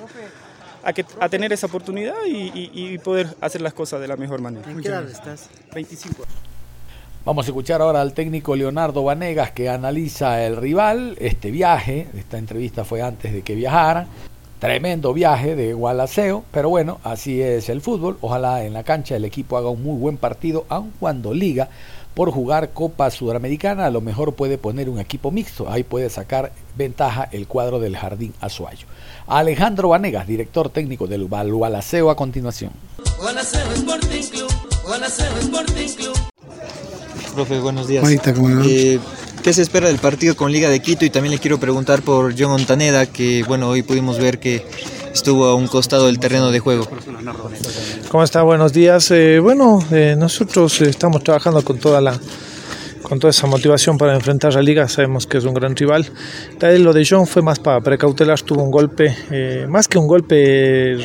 a, 0.84 0.94
que, 0.94 1.04
a 1.20 1.30
tener 1.30 1.52
esa 1.52 1.66
oportunidad 1.66 2.16
y, 2.28 2.52
y, 2.54 2.72
y, 2.74 2.98
poder 3.00 3.36
hacer 3.42 3.62
las 3.62 3.74
cosas 3.74 4.02
de 4.02 4.08
la 4.08 4.18
mejor 4.18 4.40
manera. 4.42 4.70
¿En 4.70 4.82
qué 4.82 4.90
edad 4.90 5.10
estás? 5.10 5.50
25. 5.74 6.26
Vamos 7.26 7.46
a 7.46 7.52
escuchar 7.52 7.82
ahora 7.82 8.02
al 8.02 8.12
técnico 8.12 8.54
Leonardo 8.54 9.02
Vanegas 9.02 9.52
que 9.52 9.70
analiza 9.70 10.46
el 10.46 10.58
rival, 10.58 11.16
este 11.22 11.52
viaje, 11.52 12.10
esta 12.18 12.38
entrevista 12.38 12.84
fue 12.84 13.02
antes 13.02 13.32
de 13.32 13.44
que 13.44 13.56
viajaran, 13.56 14.08
tremendo 14.60 15.14
viaje 15.14 15.56
de 15.56 15.74
Gualaceo, 15.74 16.44
pero 16.52 16.68
bueno, 16.68 17.00
así 17.02 17.42
es 17.42 17.70
el 17.70 17.80
fútbol, 17.80 18.18
ojalá 18.20 18.66
en 18.66 18.74
la 18.74 18.84
cancha 18.84 19.16
el 19.16 19.24
equipo 19.24 19.56
haga 19.56 19.70
un 19.70 19.82
muy 19.82 19.98
buen 19.98 20.18
partido, 20.18 20.66
aun 20.68 20.92
cuando 21.00 21.34
liga 21.34 21.70
por 22.14 22.30
jugar 22.30 22.72
Copa 22.72 23.10
Sudamericana, 23.10 23.86
a 23.86 23.90
lo 23.90 24.02
mejor 24.02 24.36
puede 24.36 24.58
poner 24.58 24.90
un 24.90 25.00
equipo 25.00 25.32
mixto, 25.32 25.70
ahí 25.70 25.86
puede 25.86 26.10
sacar 26.10 26.52
ventaja 26.76 27.30
el 27.32 27.48
cuadro 27.48 27.80
del 27.80 27.96
Jardín 27.96 28.34
Azuayo. 28.42 28.86
Alejandro 29.28 29.88
Vanegas, 29.88 30.28
director 30.28 30.70
técnico 30.70 31.08
del 31.08 31.26
Gualaceo 31.30 32.10
a 32.10 32.18
continuación. 32.18 32.74
Gualaceo 33.18 33.72
Sporting 33.72 34.30
Club, 34.30 34.52
Gualaceo 34.86 35.38
Sporting 35.38 35.96
Club. 35.96 36.34
Profe, 37.34 37.60
buenos 37.60 37.88
días. 37.88 38.04
Ahorita, 38.04 38.34
eh, 38.66 39.00
¿Qué 39.42 39.54
se 39.54 39.64
espera 39.64 39.88
del 39.88 39.98
partido 39.98 40.36
con 40.36 40.52
Liga 40.52 40.70
de 40.70 40.82
Quito? 40.82 41.04
Y 41.04 41.10
también 41.10 41.34
le 41.34 41.40
quiero 41.40 41.60
preguntar 41.60 42.04
por 42.04 42.34
John 42.38 42.52
Montaneda, 42.52 43.08
que 43.08 43.44
bueno, 43.48 43.70
hoy 43.70 43.82
pudimos 43.82 44.20
ver 44.20 44.40
que 44.40 44.64
estuvo 45.12 45.46
a 45.46 45.56
un 45.56 45.68
costado 45.68 46.06
del 46.06 46.20
terreno 46.20 46.52
de 46.52 46.60
juego. 46.60 46.88
¿Cómo 48.10 48.24
está? 48.24 48.44
Buenos 48.44 48.72
días. 48.72 49.10
Eh, 49.12 49.40
bueno, 49.40 49.84
eh, 49.92 50.16
nosotros 50.18 50.80
estamos 50.82 51.24
trabajando 51.24 51.64
con 51.64 51.80
toda 51.80 52.02
la 52.02 52.20
con 53.02 53.20
toda 53.20 53.32
esa 53.32 53.48
motivación 53.48 53.98
para 53.98 54.14
enfrentar 54.16 54.56
a 54.56 54.62
Liga, 54.62 54.88
sabemos 54.88 55.28
que 55.28 55.40
es 55.40 55.44
un 55.44 55.54
gran 55.54 55.76
rival. 55.76 56.10
Tal 56.60 56.82
lo 56.84 56.94
de 56.94 57.06
John 57.08 57.28
fue 57.28 57.42
más 57.42 57.60
para 57.60 57.82
precautelar, 57.82 58.42
tuvo 58.42 58.64
un 58.64 58.72
golpe, 58.72 59.16
eh, 59.30 59.66
más 59.68 59.88
que 59.88 59.98
un 59.98 60.08
golpe, 60.08 60.98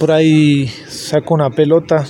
por 0.00 0.10
ahí 0.10 0.66
sacó 0.88 1.34
una 1.34 1.50
pelota 1.50 2.04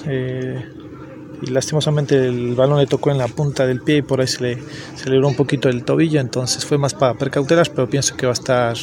y 1.47 1.51
lastimosamente 1.51 2.17
el 2.17 2.55
balón 2.55 2.79
le 2.79 2.87
tocó 2.87 3.11
en 3.11 3.19
la 3.19 3.29
punta 3.29 3.67
del 3.67 3.81
pie 3.81 3.99
y 3.99 4.03
por 4.03 4.21
ahí 4.21 4.27
se 4.27 4.43
le, 4.43 4.59
le 5.07 5.27
un 5.27 5.35
poquito 5.35 5.69
el 5.69 5.85
tobillo, 5.85 6.21
entonces 6.21 6.65
fue 6.65 6.79
más 6.79 6.95
para 6.95 7.15
precautelar, 7.15 7.71
pero 7.75 7.89
pienso 7.89 8.17
que 8.17 8.27
va 8.27 8.33
a 8.33 8.35
estar 8.35 8.77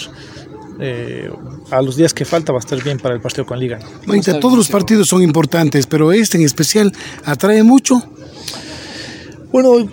eh, 0.80 1.30
a 1.70 1.82
los 1.82 1.96
días 1.96 2.14
que 2.14 2.26
falta 2.26 2.52
va 2.52 2.58
a 2.58 2.62
estar 2.62 2.82
bien 2.84 2.98
para 2.98 3.16
el 3.16 3.22
partido 3.22 3.46
con 3.46 3.60
Liga. 3.60 3.80
Maita, 4.06 4.40
todos 4.40 4.58
los 4.58 4.70
partidos 4.70 5.08
son 5.08 5.22
importantes, 5.22 5.86
pero 5.88 6.12
este 6.12 6.38
en 6.38 6.46
especial 6.46 6.92
atrae 7.24 7.64
mucho. 7.64 8.02
Bueno, 9.52 9.88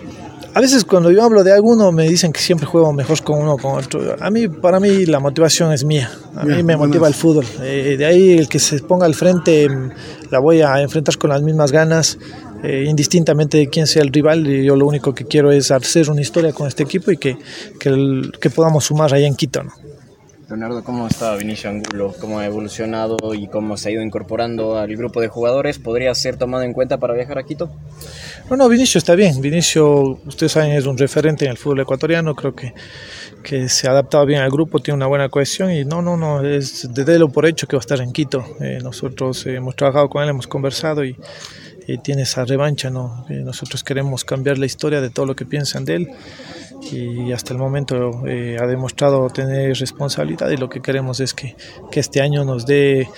a 0.53 0.61
veces 0.61 0.83
cuando 0.83 1.11
yo 1.11 1.23
hablo 1.23 1.43
de 1.43 1.51
alguno 1.51 1.91
me 1.91 2.07
dicen 2.09 2.33
que 2.33 2.39
siempre 2.39 2.65
juego 2.65 2.91
mejor 2.91 3.21
con 3.23 3.39
uno 3.39 3.53
o 3.53 3.57
con 3.57 3.77
otro. 3.77 4.15
A 4.19 4.31
mí, 4.31 4.47
para 4.47 4.79
mí 4.79 5.05
la 5.05 5.19
motivación 5.19 5.71
es 5.71 5.83
mía. 5.83 6.11
A 6.35 6.43
mí 6.43 6.63
me 6.63 6.75
motiva 6.75 7.07
el 7.07 7.13
fútbol. 7.13 7.45
Eh, 7.61 7.95
de 7.97 8.05
ahí 8.05 8.37
el 8.37 8.47
que 8.47 8.59
se 8.59 8.79
ponga 8.79 9.05
al 9.05 9.13
frente 9.13 9.67
la 10.31 10.39
voy 10.39 10.61
a 10.61 10.81
enfrentar 10.81 11.17
con 11.17 11.29
las 11.29 11.41
mismas 11.41 11.71
ganas. 11.71 12.17
Eh, 12.63 12.85
indistintamente 12.87 13.57
de 13.57 13.69
quién 13.69 13.87
sea 13.87 14.03
el 14.03 14.11
rival, 14.11 14.45
yo 14.45 14.75
lo 14.75 14.85
único 14.85 15.13
que 15.13 15.25
quiero 15.25 15.51
es 15.51 15.71
hacer 15.71 16.09
una 16.09 16.21
historia 16.21 16.51
con 16.51 16.67
este 16.67 16.83
equipo 16.83 17.11
y 17.11 17.17
que, 17.17 17.37
que, 17.79 17.89
el, 17.89 18.33
que 18.39 18.49
podamos 18.49 18.85
sumar 18.85 19.13
allá 19.13 19.27
en 19.27 19.35
Quito. 19.35 19.63
¿no? 19.63 19.71
Leonardo, 20.49 20.83
¿cómo 20.83 21.05
está 21.05 21.35
Vinicio 21.35 21.69
Angulo? 21.69 22.11
¿Cómo 22.19 22.39
ha 22.39 22.45
evolucionado 22.45 23.35
y 23.35 23.47
cómo 23.47 23.77
se 23.77 23.89
ha 23.89 23.91
ido 23.91 24.01
incorporando 24.01 24.79
al 24.79 24.95
grupo 24.95 25.21
de 25.21 25.27
jugadores? 25.27 25.77
¿Podría 25.77 26.13
ser 26.15 26.37
tomado 26.37 26.63
en 26.63 26.73
cuenta 26.73 26.97
para 26.97 27.13
viajar 27.13 27.37
a 27.37 27.43
Quito? 27.43 27.69
No, 28.49 28.57
no, 28.57 28.67
Vinicio 28.67 28.97
está 28.97 29.13
bien. 29.13 29.41
Vinicio, 29.41 30.19
ustedes 30.25 30.53
saben, 30.53 30.71
es 30.71 30.87
un 30.87 30.97
referente 30.97 31.45
en 31.45 31.51
el 31.51 31.57
fútbol 31.57 31.81
ecuatoriano. 31.81 32.33
Creo 32.33 32.55
que, 32.55 32.73
que 33.43 33.69
se 33.69 33.87
ha 33.87 33.91
adaptado 33.91 34.25
bien 34.25 34.41
al 34.41 34.49
grupo, 34.49 34.79
tiene 34.79 34.95
una 34.95 35.05
buena 35.05 35.29
cohesión 35.29 35.71
y 35.71 35.85
no, 35.85 36.01
no, 36.01 36.17
no, 36.17 36.43
es 36.43 36.91
de 36.91 37.19
lo 37.19 37.29
por 37.29 37.45
hecho 37.45 37.67
que 37.67 37.75
va 37.75 37.81
a 37.81 37.81
estar 37.81 38.01
en 38.01 38.11
Quito. 38.11 38.43
Eh, 38.59 38.79
nosotros 38.81 39.45
hemos 39.45 39.75
trabajado 39.75 40.09
con 40.09 40.23
él, 40.23 40.29
hemos 40.29 40.47
conversado 40.47 41.05
y 41.05 41.15
tiene 41.97 42.21
esa 42.21 42.45
revancha, 42.45 42.89
¿no? 42.89 43.25
nosotros 43.29 43.83
queremos 43.83 44.23
cambiar 44.23 44.57
la 44.57 44.65
historia 44.65 45.01
de 45.01 45.09
todo 45.09 45.25
lo 45.25 45.35
que 45.35 45.45
piensan 45.45 45.85
de 45.85 45.95
él 45.95 46.09
y 46.91 47.31
hasta 47.31 47.53
el 47.53 47.59
momento 47.59 48.25
eh, 48.27 48.57
ha 48.59 48.65
demostrado 48.65 49.29
tener 49.29 49.75
responsabilidad 49.77 50.49
y 50.49 50.57
lo 50.57 50.69
que 50.69 50.81
queremos 50.81 51.19
es 51.19 51.33
que, 51.33 51.55
que 51.91 51.99
este 51.99 52.21
año 52.21 52.45
nos 52.45 52.65
dé, 52.65 53.09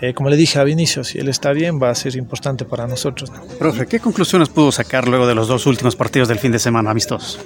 eh, 0.00 0.14
como 0.14 0.30
le 0.30 0.36
dije 0.36 0.58
a 0.58 0.64
Vinicio, 0.64 1.04
si 1.04 1.18
él 1.18 1.28
está 1.28 1.52
bien 1.52 1.80
va 1.80 1.90
a 1.90 1.94
ser 1.94 2.16
importante 2.16 2.64
para 2.64 2.86
nosotros. 2.86 3.30
¿no? 3.30 3.42
Profe, 3.58 3.86
¿qué 3.86 4.00
conclusiones 4.00 4.48
pudo 4.48 4.72
sacar 4.72 5.06
luego 5.08 5.26
de 5.26 5.34
los 5.34 5.48
dos 5.48 5.66
últimos 5.66 5.96
partidos 5.96 6.28
del 6.28 6.38
fin 6.38 6.52
de 6.52 6.58
semana 6.58 6.90
amistosos? 6.90 7.40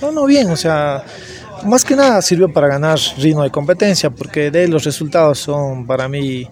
No, 0.00 0.10
no, 0.10 0.24
bien, 0.24 0.50
o 0.50 0.56
sea, 0.56 1.04
más 1.64 1.84
que 1.84 1.94
nada 1.94 2.22
sirvió 2.22 2.52
para 2.52 2.68
ganar 2.68 2.98
ritmo 3.18 3.42
de 3.42 3.50
competencia 3.50 4.10
porque 4.10 4.50
de 4.50 4.68
los 4.68 4.84
resultados 4.84 5.38
son 5.38 5.86
para 5.86 6.08
mí 6.08 6.48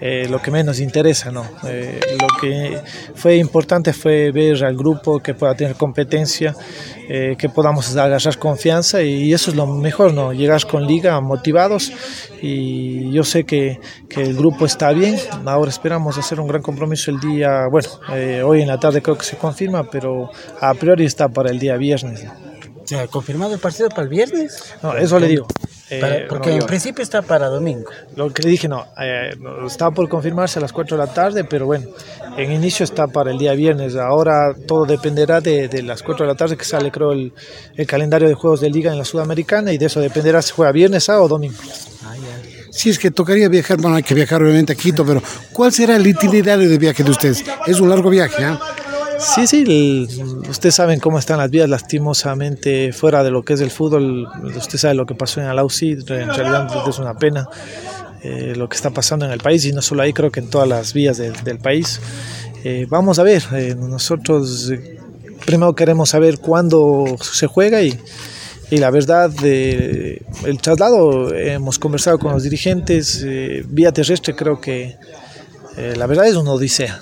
eh, 0.00 0.26
lo 0.28 0.40
que 0.42 0.50
menos 0.50 0.80
interesa, 0.80 1.30
¿no? 1.30 1.44
Eh, 1.66 2.00
lo 2.20 2.26
que 2.40 2.78
fue 3.14 3.36
importante 3.36 3.92
fue 3.92 4.32
ver 4.32 4.64
al 4.64 4.76
grupo 4.76 5.20
que 5.20 5.34
pueda 5.34 5.54
tener 5.54 5.76
competencia, 5.76 6.54
eh, 7.08 7.36
que 7.38 7.48
podamos 7.48 7.96
agarrar 7.96 8.38
confianza 8.38 9.02
y 9.02 9.32
eso 9.32 9.50
es 9.50 9.56
lo 9.56 9.66
mejor, 9.66 10.12
¿no? 10.12 10.32
Llegar 10.32 10.66
con 10.66 10.86
liga 10.86 11.20
motivados 11.20 11.92
y 12.42 13.10
yo 13.12 13.24
sé 13.24 13.44
que, 13.44 13.80
que 14.08 14.22
el 14.22 14.36
grupo 14.36 14.66
está 14.66 14.92
bien, 14.92 15.16
ahora 15.46 15.70
esperamos 15.70 16.18
hacer 16.18 16.40
un 16.40 16.48
gran 16.48 16.62
compromiso 16.62 17.10
el 17.10 17.20
día, 17.20 17.66
bueno, 17.70 17.88
hoy 18.44 18.62
en 18.62 18.68
la 18.68 18.78
tarde 18.78 19.00
creo 19.00 19.16
que 19.16 19.24
se 19.24 19.36
confirma, 19.36 19.84
pero 19.84 20.30
a 20.60 20.74
priori 20.74 21.04
está 21.04 21.28
para 21.28 21.50
el 21.50 21.58
día 21.58 21.76
viernes. 21.76 22.26
¿Se 22.84 22.98
ha 22.98 23.06
confirmado 23.06 23.54
el 23.54 23.60
partido 23.60 23.88
para 23.88 24.02
el 24.02 24.08
viernes? 24.08 24.74
No, 24.82 24.96
eso 24.96 25.18
le 25.18 25.28
digo. 25.28 25.46
Para, 26.00 26.26
porque 26.28 26.50
no, 26.50 26.56
en 26.56 26.66
principio 26.66 27.02
está 27.02 27.22
para 27.22 27.48
domingo. 27.48 27.90
Lo 28.16 28.32
que 28.32 28.42
le 28.42 28.50
dije, 28.50 28.68
no, 28.68 28.86
eh, 29.00 29.30
está 29.66 29.90
por 29.90 30.08
confirmarse 30.08 30.58
a 30.58 30.62
las 30.62 30.72
4 30.72 30.96
de 30.96 31.06
la 31.06 31.12
tarde, 31.12 31.44
pero 31.44 31.66
bueno, 31.66 31.86
en 32.36 32.52
inicio 32.52 32.84
está 32.84 33.06
para 33.06 33.30
el 33.30 33.38
día 33.38 33.52
viernes. 33.52 33.96
Ahora 33.96 34.54
todo 34.66 34.86
dependerá 34.86 35.40
de, 35.40 35.68
de 35.68 35.82
las 35.82 36.02
4 36.02 36.26
de 36.26 36.32
la 36.32 36.36
tarde 36.36 36.56
que 36.56 36.64
sale, 36.64 36.90
creo, 36.90 37.12
el, 37.12 37.32
el, 37.76 37.86
calendario 37.86 38.28
de 38.28 38.34
juegos 38.34 38.60
de 38.60 38.70
liga 38.70 38.92
en 38.92 38.98
la 38.98 39.04
Sudamericana 39.04 39.72
y 39.72 39.78
de 39.78 39.86
eso 39.86 40.00
dependerá 40.00 40.42
si 40.42 40.52
juega 40.52 40.72
viernes, 40.72 41.04
sábado 41.04 41.24
o 41.24 41.28
domingo. 41.28 41.58
Ah, 42.04 42.14
si 42.70 42.90
es 42.90 42.98
que 42.98 43.10
tocaría 43.10 43.48
viajar, 43.48 43.80
bueno, 43.80 43.96
hay 43.96 44.02
que 44.02 44.14
viajar 44.14 44.42
obviamente 44.42 44.72
a 44.72 44.76
Quito, 44.76 45.04
pero 45.06 45.22
¿cuál 45.52 45.72
será 45.72 45.96
el 45.96 46.06
itinerario 46.06 46.68
de 46.68 46.76
viaje 46.76 47.04
de 47.04 47.10
ustedes? 47.10 47.44
Es 47.66 47.78
un 47.78 47.88
largo 47.88 48.10
viaje, 48.10 48.42
¿eh? 48.42 48.58
Sí, 49.18 49.46
sí, 49.46 49.64
el, 49.66 50.08
ustedes 50.48 50.74
saben 50.74 51.00
cómo 51.00 51.18
están 51.18 51.38
las 51.38 51.50
vías 51.50 51.68
lastimosamente 51.68 52.92
fuera 52.92 53.22
de 53.22 53.30
lo 53.30 53.42
que 53.42 53.54
es 53.54 53.60
el 53.60 53.70
fútbol. 53.70 54.26
Usted 54.56 54.78
sabe 54.78 54.94
lo 54.94 55.06
que 55.06 55.14
pasó 55.14 55.40
en 55.40 55.46
Alausi, 55.46 55.92
en 55.92 56.06
realidad 56.06 56.68
es 56.88 56.98
una 56.98 57.14
pena 57.16 57.48
eh, 58.22 58.54
lo 58.56 58.68
que 58.68 58.76
está 58.76 58.90
pasando 58.90 59.26
en 59.26 59.32
el 59.32 59.40
país 59.40 59.64
y 59.64 59.72
no 59.72 59.82
solo 59.82 60.02
ahí, 60.02 60.12
creo 60.12 60.30
que 60.30 60.40
en 60.40 60.50
todas 60.50 60.68
las 60.68 60.92
vías 60.92 61.18
de, 61.18 61.30
del 61.30 61.58
país. 61.58 62.00
Eh, 62.64 62.86
vamos 62.88 63.18
a 63.18 63.22
ver, 63.22 63.42
eh, 63.52 63.74
nosotros 63.78 64.72
primero 65.44 65.74
queremos 65.74 66.10
saber 66.10 66.38
cuándo 66.38 67.04
se 67.20 67.46
juega 67.46 67.82
y, 67.82 67.98
y 68.70 68.78
la 68.78 68.90
verdad, 68.90 69.30
eh, 69.42 70.22
el 70.46 70.58
traslado, 70.58 71.34
hemos 71.34 71.78
conversado 71.78 72.18
con 72.18 72.32
los 72.32 72.42
dirigentes, 72.42 73.22
eh, 73.26 73.62
vía 73.68 73.92
terrestre 73.92 74.34
creo 74.34 74.60
que 74.60 74.96
la 75.76 76.06
verdad 76.06 76.28
es 76.28 76.36
una 76.36 76.52
odisea. 76.52 77.00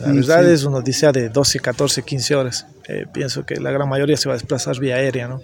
La 0.00 0.12
verdad 0.12 0.44
sí. 0.44 0.50
es 0.50 0.64
una 0.64 0.78
odisea 0.78 1.12
de 1.12 1.28
12, 1.28 1.60
14, 1.60 2.02
15 2.02 2.34
horas. 2.34 2.66
Eh, 2.88 3.06
pienso 3.12 3.44
que 3.46 3.56
la 3.56 3.70
gran 3.70 3.88
mayoría 3.88 4.16
se 4.16 4.28
va 4.28 4.34
a 4.34 4.38
desplazar 4.38 4.78
vía 4.78 4.96
aérea, 4.96 5.28
¿no? 5.28 5.40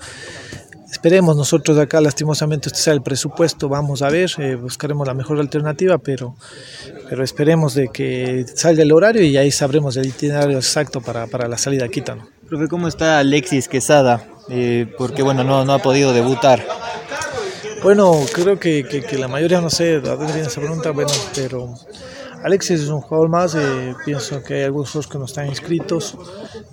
Esperemos 0.91 1.37
nosotros 1.37 1.79
acá, 1.79 2.01
lastimosamente, 2.01 2.69
este 2.69 2.81
sea 2.81 2.93
el 2.93 3.01
presupuesto, 3.01 3.69
vamos 3.69 4.03
a 4.03 4.11
ver, 4.11 4.29
eh, 4.39 4.57
buscaremos 4.57 5.07
la 5.07 5.15
mejor 5.15 5.39
alternativa, 5.39 5.99
pero, 5.99 6.35
pero 7.09 7.23
esperemos 7.23 7.75
de 7.75 7.89
que 7.89 8.45
salga 8.55 8.83
el 8.83 8.91
horario 8.91 9.23
y 9.23 9.37
ahí 9.37 9.53
sabremos 9.53 9.97
el 9.97 10.07
itinerario 10.07 10.57
exacto 10.57 11.01
para, 11.01 11.29
para 11.29 11.47
la 11.47 11.57
salida 11.57 11.85
a 11.85 11.89
Quito. 11.89 12.17
¿no? 12.17 12.29
Profe, 12.49 12.67
¿cómo 12.67 12.89
está 12.89 13.21
Alexis 13.21 13.69
Quesada? 13.69 14.27
Eh, 14.49 14.93
porque 14.99 15.23
bueno, 15.23 15.45
no, 15.45 15.65
no 15.65 15.75
ha 15.75 15.79
podido 15.79 16.13
debutar. 16.13 16.67
Bueno, 17.85 18.13
creo 18.33 18.59
que, 18.59 18.85
que, 18.85 19.03
que 19.03 19.17
la 19.17 19.29
mayoría, 19.29 19.61
no 19.61 19.71
sé, 19.71 19.95
a 19.95 20.01
dónde 20.01 20.33
viene 20.33 20.49
esa 20.49 20.61
pregunta, 20.61 20.91
bueno, 20.91 21.13
pero 21.37 21.77
Alexis 22.43 22.81
es 22.81 22.89
un 22.89 23.03
jugador 23.03 23.29
más, 23.29 23.55
eh, 23.55 23.95
pienso 24.05 24.43
que 24.43 24.55
hay 24.55 24.63
algunos 24.65 24.89
jugadores 24.91 25.13
que 25.13 25.19
no 25.19 25.25
están 25.27 25.47
inscritos. 25.47 26.17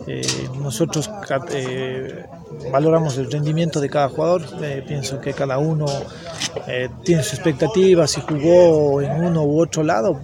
Eh, 0.06 0.22
nosotros 0.60 1.10
eh, 1.52 2.26
valoramos 2.72 3.18
el 3.18 3.30
rendimiento 3.30 3.82
de 3.82 3.90
cada 3.90 4.08
jugador, 4.08 4.44
pienso 4.88 5.20
que 5.20 5.34
cada 5.34 5.58
uno 5.58 5.86
tiene 7.04 7.24
sus 7.24 7.34
expectativas, 7.34 8.12
si 8.12 8.22
jugó 8.22 9.02
en 9.02 9.24
uno 9.24 9.44
u 9.44 9.62
otro 9.62 9.84
lado. 9.84 10.20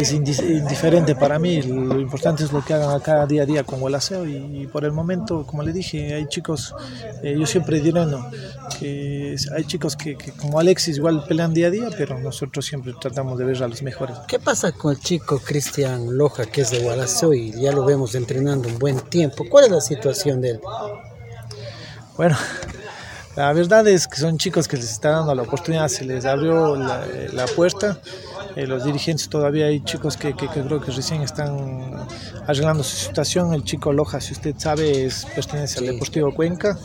Es 0.00 0.12
indiferente 0.12 1.14
para 1.14 1.38
mí. 1.38 1.62
Lo 1.62 2.00
importante 2.00 2.44
es 2.44 2.52
lo 2.52 2.64
que 2.64 2.74
hagan 2.74 2.94
acá 2.94 3.26
día 3.26 3.42
a 3.42 3.46
día 3.46 3.64
con 3.64 3.80
Gualaceo 3.80 4.26
y, 4.26 4.66
por 4.66 4.84
el 4.84 4.92
momento, 4.92 5.46
como 5.46 5.62
le 5.62 5.72
dije, 5.72 6.14
hay 6.14 6.26
chicos, 6.28 6.74
eh, 7.22 7.36
yo 7.38 7.46
siempre 7.46 7.80
diré, 7.80 8.06
¿no? 8.06 8.30
que 8.78 9.36
hay 9.56 9.64
chicos 9.64 9.96
que, 9.96 10.16
como 10.36 10.60
Alexis 10.60 10.96
igual 10.98 11.24
pelean 11.26 11.52
día 11.52 11.68
a 11.68 11.70
día, 11.70 11.88
pero 11.96 12.18
nosotros 12.18 12.64
siempre 12.64 12.94
tratamos 13.00 13.38
de 13.38 13.44
ver 13.44 13.62
a 13.62 13.68
los 13.68 13.82
mejores. 13.82 14.16
¿Qué 14.26 14.38
pasa 14.38 14.72
con 14.72 14.92
el 14.92 15.00
chico 15.00 15.40
Cristian 15.44 16.16
Loja, 16.16 16.46
que 16.46 16.62
es 16.62 16.70
de 16.70 16.80
Gualaceo 16.80 17.34
y 17.34 17.52
ya 17.52 17.72
lo 17.72 17.84
vemos 17.84 18.14
entrenando 18.14 18.68
un 18.68 18.78
buen 18.78 19.00
tiempo? 19.00 19.44
¿Cuál 19.48 19.66
es 19.66 19.70
la 19.70 19.80
situación 19.80 20.40
de 20.40 20.50
él? 20.50 20.60
Bueno, 22.16 22.36
la 23.38 23.52
verdad 23.52 23.86
es 23.86 24.08
que 24.08 24.16
son 24.16 24.36
chicos 24.36 24.66
que 24.66 24.76
les 24.76 24.90
está 24.90 25.10
dando 25.10 25.32
la 25.32 25.42
oportunidad, 25.42 25.86
se 25.86 26.04
les 26.04 26.24
abrió 26.24 26.74
la, 26.74 27.46
puerta. 27.54 28.00
Eh, 28.56 28.66
los 28.66 28.82
dirigentes 28.84 29.28
todavía 29.28 29.66
hay 29.66 29.78
chicos 29.84 30.16
que, 30.16 30.34
creo 30.34 30.80
que 30.80 30.90
recién 30.90 31.22
están 31.22 31.94
arreglando 32.48 32.82
su 32.82 32.96
situación. 32.96 33.54
El 33.54 33.62
chico 33.62 33.92
Loja, 33.92 34.20
si 34.20 34.32
usted 34.32 34.56
sabe, 34.58 35.04
es, 35.04 35.24
pertenece 35.36 35.78
al 35.78 35.86
Deportivo 35.86 36.34
Cuenca. 36.34 36.76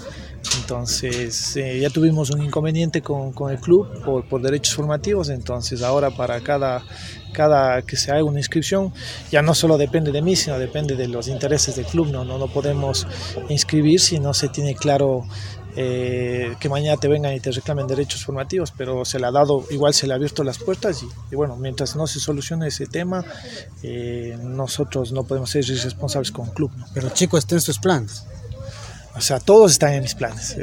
Entonces 0.60 1.56
eh, 1.56 1.80
ya 1.80 1.90
tuvimos 1.90 2.30
un 2.30 2.44
inconveniente 2.44 3.02
con, 3.02 3.34
el 3.50 3.58
club 3.58 3.88
por, 4.04 4.30
por, 4.30 4.40
derechos 4.40 4.76
formativos, 4.76 5.30
entonces 5.30 5.82
ahora 5.82 6.12
para 6.12 6.40
cada, 6.42 6.84
cada 7.32 7.82
que 7.82 7.96
se 7.96 8.12
haga 8.12 8.26
una 8.26 8.40
inscripción 8.40 8.94
ya 9.32 9.42
no 9.42 9.56
solo 9.56 9.78
depende 9.78 10.12
de 10.12 10.22
mí, 10.22 10.36
sino 10.36 10.60
depende 10.60 10.98
de 10.98 11.08
los 11.08 11.30
intereses 11.30 11.78
del 11.78 11.86
club, 11.86 12.10
no, 12.12 12.26
no, 12.26 12.38
no 12.38 12.48
podemos 12.48 13.08
inscribir 13.48 14.02
si 14.02 14.20
no 14.20 14.34
se 14.34 14.50
tiene 14.50 14.76
claro 14.76 15.26
eh, 15.76 16.56
que 16.60 16.70
mañana 16.70 16.98
te 16.98 17.08
vengan 17.08 17.34
y 17.34 17.40
te 17.40 17.52
reclamen 17.52 17.88
derechos 17.88 18.26
formativos, 18.26 18.72
pero 18.72 19.06
se 19.06 19.20
le 19.20 19.26
ha 19.26 19.32
dado, 19.32 19.66
igual 19.72 19.94
se 19.94 20.08
le 20.08 20.14
ha 20.14 20.16
abierto 20.16 20.44
las 20.44 20.60
puertas 20.60 21.04
y, 21.32 21.36
bueno, 21.36 21.56
mientras 21.56 21.96
no 21.96 22.08
se 22.08 22.20
solucione 22.20 22.68
ese 22.68 22.86
tema, 22.86 23.26
eh, 23.82 24.38
nosotros 24.42 25.12
no 25.12 25.24
podemos 25.24 25.50
ser 25.50 25.64
irresponsables 25.68 26.32
con 26.32 26.48
el 26.48 26.54
club. 26.54 26.72
Pero 26.94 27.10
chico, 27.10 27.38
está 27.38 27.56
en 27.56 27.62
sus 27.62 27.80
planes. 27.80 28.26
O 29.16 29.22
sea, 29.22 29.40
todos 29.40 29.72
están 29.72 29.94
en 29.94 30.02
mis 30.02 30.16
planes. 30.16 30.56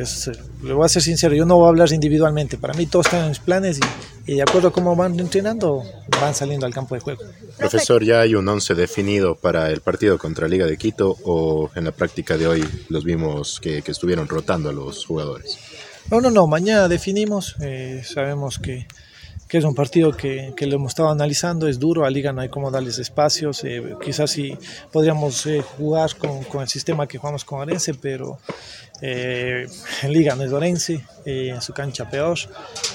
le 0.63 0.73
voy 0.73 0.85
a 0.85 0.89
ser 0.89 1.03
sincero, 1.03 1.35
yo 1.35 1.47
no 1.47 1.57
voy 1.57 1.67
a 1.67 1.69
hablar 1.69 1.93
individualmente. 1.93 2.59
Para 2.59 2.75
mí 2.75 2.87
todos 2.87 3.07
están 3.07 3.23
en 3.23 3.29
mis 3.29 3.39
planes 3.39 3.79
y, 4.27 4.35
de 4.35 4.43
acuerdo 4.43 4.69
a 4.69 4.73
cómo 4.73 4.97
van 4.97 5.19
entrenando, 5.21 5.85
van 6.21 6.35
saliendo 6.35 6.67
al 6.67 6.75
campo 6.75 6.97
de 6.97 7.01
juego. 7.01 7.23
Profesor, 7.59 8.05
¿ya 8.05 8.21
hay 8.21 8.35
un 8.35 8.49
once 8.49 8.75
definido 8.75 9.37
para 9.37 9.71
el 9.71 9.81
partido 9.81 10.19
contra 10.19 10.49
Liga 10.49 10.67
de 10.67 10.77
Quito 10.77 11.17
o 11.25 11.71
en 11.77 11.85
la 11.85 11.93
práctica 11.93 12.37
de 12.37 12.49
hoy 12.49 12.69
los 12.89 13.05
vimos 13.05 13.61
que, 13.61 13.85
estuvieron 13.87 14.29
rotando 14.29 14.71
a 14.71 14.73
los 14.73 15.05
jugadores? 15.07 15.59
No, 16.11 16.21
no, 16.21 16.31
no. 16.31 16.47
Mañana 16.47 16.89
definimos. 16.89 17.57
Eh, 17.61 18.03
sabemos 18.05 18.59
que 18.59 18.87
que 19.51 19.59
es 19.59 19.65
un 19.65 19.75
partido 19.75 20.13
que, 20.13 20.53
que, 20.57 20.65
lo 20.69 20.77
hemos 20.77 20.93
estado 20.93 21.11
analizando, 21.11 21.67
es 21.67 21.81
duro, 21.81 22.05
a 22.05 22.11
Liga 22.11 22.33
no 22.33 22.41
hay 22.41 22.49
como 22.49 22.71
darles 22.71 23.01
espacios, 23.01 23.65
eh, 23.65 23.97
quizás 24.01 24.31
sí 24.31 24.57
podríamos 24.93 25.45
eh, 25.47 25.61
jugar 25.61 26.15
con, 26.17 26.45
con, 26.45 26.63
el 26.63 26.69
sistema 26.69 27.09
que 27.09 27.19
jugamos 27.19 27.45
con 27.45 27.59
Orense, 27.59 27.95
pero 27.95 28.39
eh, 29.03 29.67
en 30.03 30.13
Liga 30.13 30.37
no 30.37 30.45
es 30.45 30.53
Orense, 30.53 31.05
en 31.25 31.61
su 31.61 31.73
cancha 31.73 32.09
peor, 32.09 32.39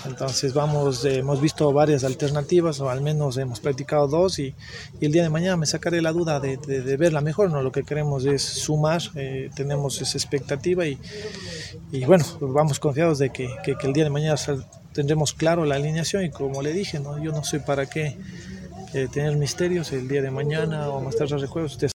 entonces 0.06 0.54
vamos, 0.54 1.04
hemos 1.04 1.42
visto 1.42 1.74
varias 1.74 2.06
alternativas, 2.06 2.80
o 2.80 2.90
al 2.90 3.02
menos 3.02 3.36
hemos 3.36 3.60
practicado 3.60 4.08
dos, 4.08 4.40
y, 4.40 4.56
y 5.02 5.08
el 5.08 5.12
día 5.12 5.24
de 5.24 5.30
mañana 5.30 5.58
me 5.58 5.66
sacaré 5.66 6.02
la 6.02 6.14
duda 6.14 6.40
de, 6.40 6.56
de, 6.56 6.96
verla 6.96 7.20
mejor, 7.20 7.52
¿no? 7.52 7.62
lo 7.64 7.74
que 7.74 7.84
queremos 7.84 8.26
es 8.26 8.42
sumar, 8.42 9.02
tenemos 9.54 10.02
esa 10.02 10.18
expectativa 10.18 10.88
y, 10.88 10.98
y 11.92 12.06
bueno, 12.06 12.24
vamos 12.40 12.80
confiados 12.80 13.20
de 13.20 13.30
que, 13.32 13.50
que, 13.62 13.76
que 13.76 13.88
el 13.88 13.92
día 13.92 14.06
de 14.06 14.10
mañana 14.10 14.38
tendremos 14.96 15.34
claro 15.34 15.66
la 15.66 15.76
alineación 15.76 16.24
y 16.24 16.32
como 16.32 16.62
le 16.62 16.72
dije, 16.72 17.00
¿no? 17.00 17.22
yo 17.22 17.34
no 17.34 17.44
sé 17.44 17.60
para 17.60 17.86
qué 17.86 18.18
eh, 18.94 19.08
tener 19.12 19.36
misterios 19.36 19.92
el 19.92 20.08
día 20.08 20.22
de 20.22 20.32
mañana 20.32 20.90
o 20.90 21.02
más 21.02 21.18
tarde 21.18 21.38
recuerdos. 21.38 21.74
Usted 21.74 21.90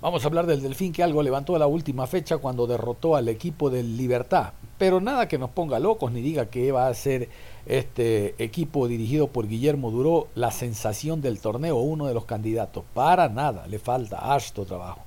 Vamos 0.00 0.24
a 0.24 0.28
hablar 0.28 0.46
del 0.46 0.62
Delfín 0.62 0.94
que 0.94 1.02
algo 1.02 1.22
levantó 1.22 1.58
la 1.58 1.66
última 1.66 2.06
fecha 2.06 2.38
cuando 2.38 2.66
derrotó 2.66 3.14
al 3.14 3.28
equipo 3.28 3.68
del 3.68 3.98
Libertad. 3.98 4.54
Pero 4.78 5.00
nada 5.00 5.26
que 5.26 5.38
nos 5.38 5.50
ponga 5.50 5.80
locos 5.80 6.12
ni 6.12 6.20
diga 6.20 6.46
que 6.46 6.70
va 6.70 6.86
a 6.86 6.94
ser 6.94 7.28
este 7.66 8.34
equipo 8.42 8.86
dirigido 8.86 9.26
por 9.26 9.48
Guillermo 9.48 9.90
Duró 9.90 10.28
la 10.36 10.52
sensación 10.52 11.20
del 11.20 11.40
torneo, 11.40 11.76
uno 11.76 12.06
de 12.06 12.14
los 12.14 12.24
candidatos. 12.24 12.84
Para 12.94 13.28
nada, 13.28 13.66
le 13.66 13.80
falta 13.80 14.18
harto 14.18 14.64
trabajo. 14.64 15.00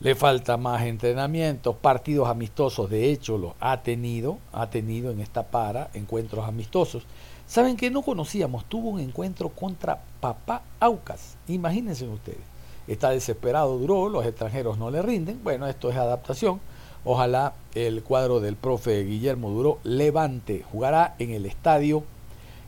Le 0.00 0.14
falta 0.14 0.58
más 0.58 0.82
entrenamientos, 0.82 1.76
partidos 1.76 2.28
amistosos, 2.28 2.90
de 2.90 3.10
hecho 3.10 3.38
los 3.38 3.52
ha 3.60 3.80
tenido, 3.82 4.38
ha 4.52 4.68
tenido 4.68 5.10
en 5.10 5.20
esta 5.20 5.44
para 5.44 5.88
encuentros 5.94 6.46
amistosos. 6.46 7.04
Saben 7.46 7.78
que 7.78 7.90
no 7.90 8.02
conocíamos, 8.02 8.66
tuvo 8.66 8.90
un 8.90 9.00
encuentro 9.00 9.48
contra 9.48 10.02
Papá 10.20 10.62
Aucas, 10.80 11.38
imagínense 11.48 12.06
ustedes. 12.06 12.40
Está 12.86 13.10
desesperado 13.10 13.78
Duró, 13.78 14.10
los 14.10 14.26
extranjeros 14.26 14.76
no 14.76 14.90
le 14.90 15.00
rinden, 15.00 15.40
bueno, 15.42 15.66
esto 15.66 15.88
es 15.88 15.96
adaptación 15.96 16.60
Ojalá 17.08 17.52
el 17.76 18.02
cuadro 18.02 18.40
del 18.40 18.56
profe 18.56 19.04
Guillermo 19.04 19.50
Duro 19.50 19.78
levante. 19.84 20.64
Jugará 20.72 21.14
en 21.20 21.30
el 21.30 21.46
estadio, 21.46 22.02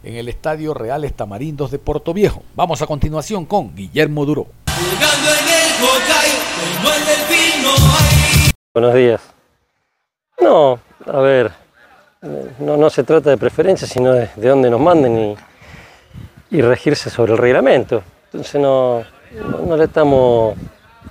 en 0.05 0.14
el 0.14 0.28
estadio 0.28 0.74
Reales 0.74 1.12
Tamarindos 1.12 1.72
de 1.72 1.80
Puerto 1.80 2.14
Viejo. 2.14 2.45
Vamos 2.55 2.80
a 2.80 2.86
continuación 2.86 3.47
con 3.47 3.74
Guillermo 3.74 4.24
Duro. 4.24 4.47
Buenos 8.72 8.95
días. 8.95 9.20
No, 10.41 10.78
a 11.05 11.18
ver, 11.18 11.51
no, 12.61 12.76
no 12.76 12.91
se 12.91 13.03
trata 13.03 13.30
de 13.30 13.39
preferencia, 13.39 13.89
sino 13.89 14.12
de, 14.12 14.30
de 14.36 14.49
dónde 14.49 14.70
nos 14.70 14.80
manden 14.80 15.18
y, 15.18 15.36
y 16.57 16.62
regirse 16.62 17.11
sobre 17.11 17.32
el 17.32 17.39
reglamento. 17.39 18.05
Entonces 18.26 18.61
no, 18.61 19.03
no 19.66 19.76
le 19.76 19.86
estamos 19.86 20.55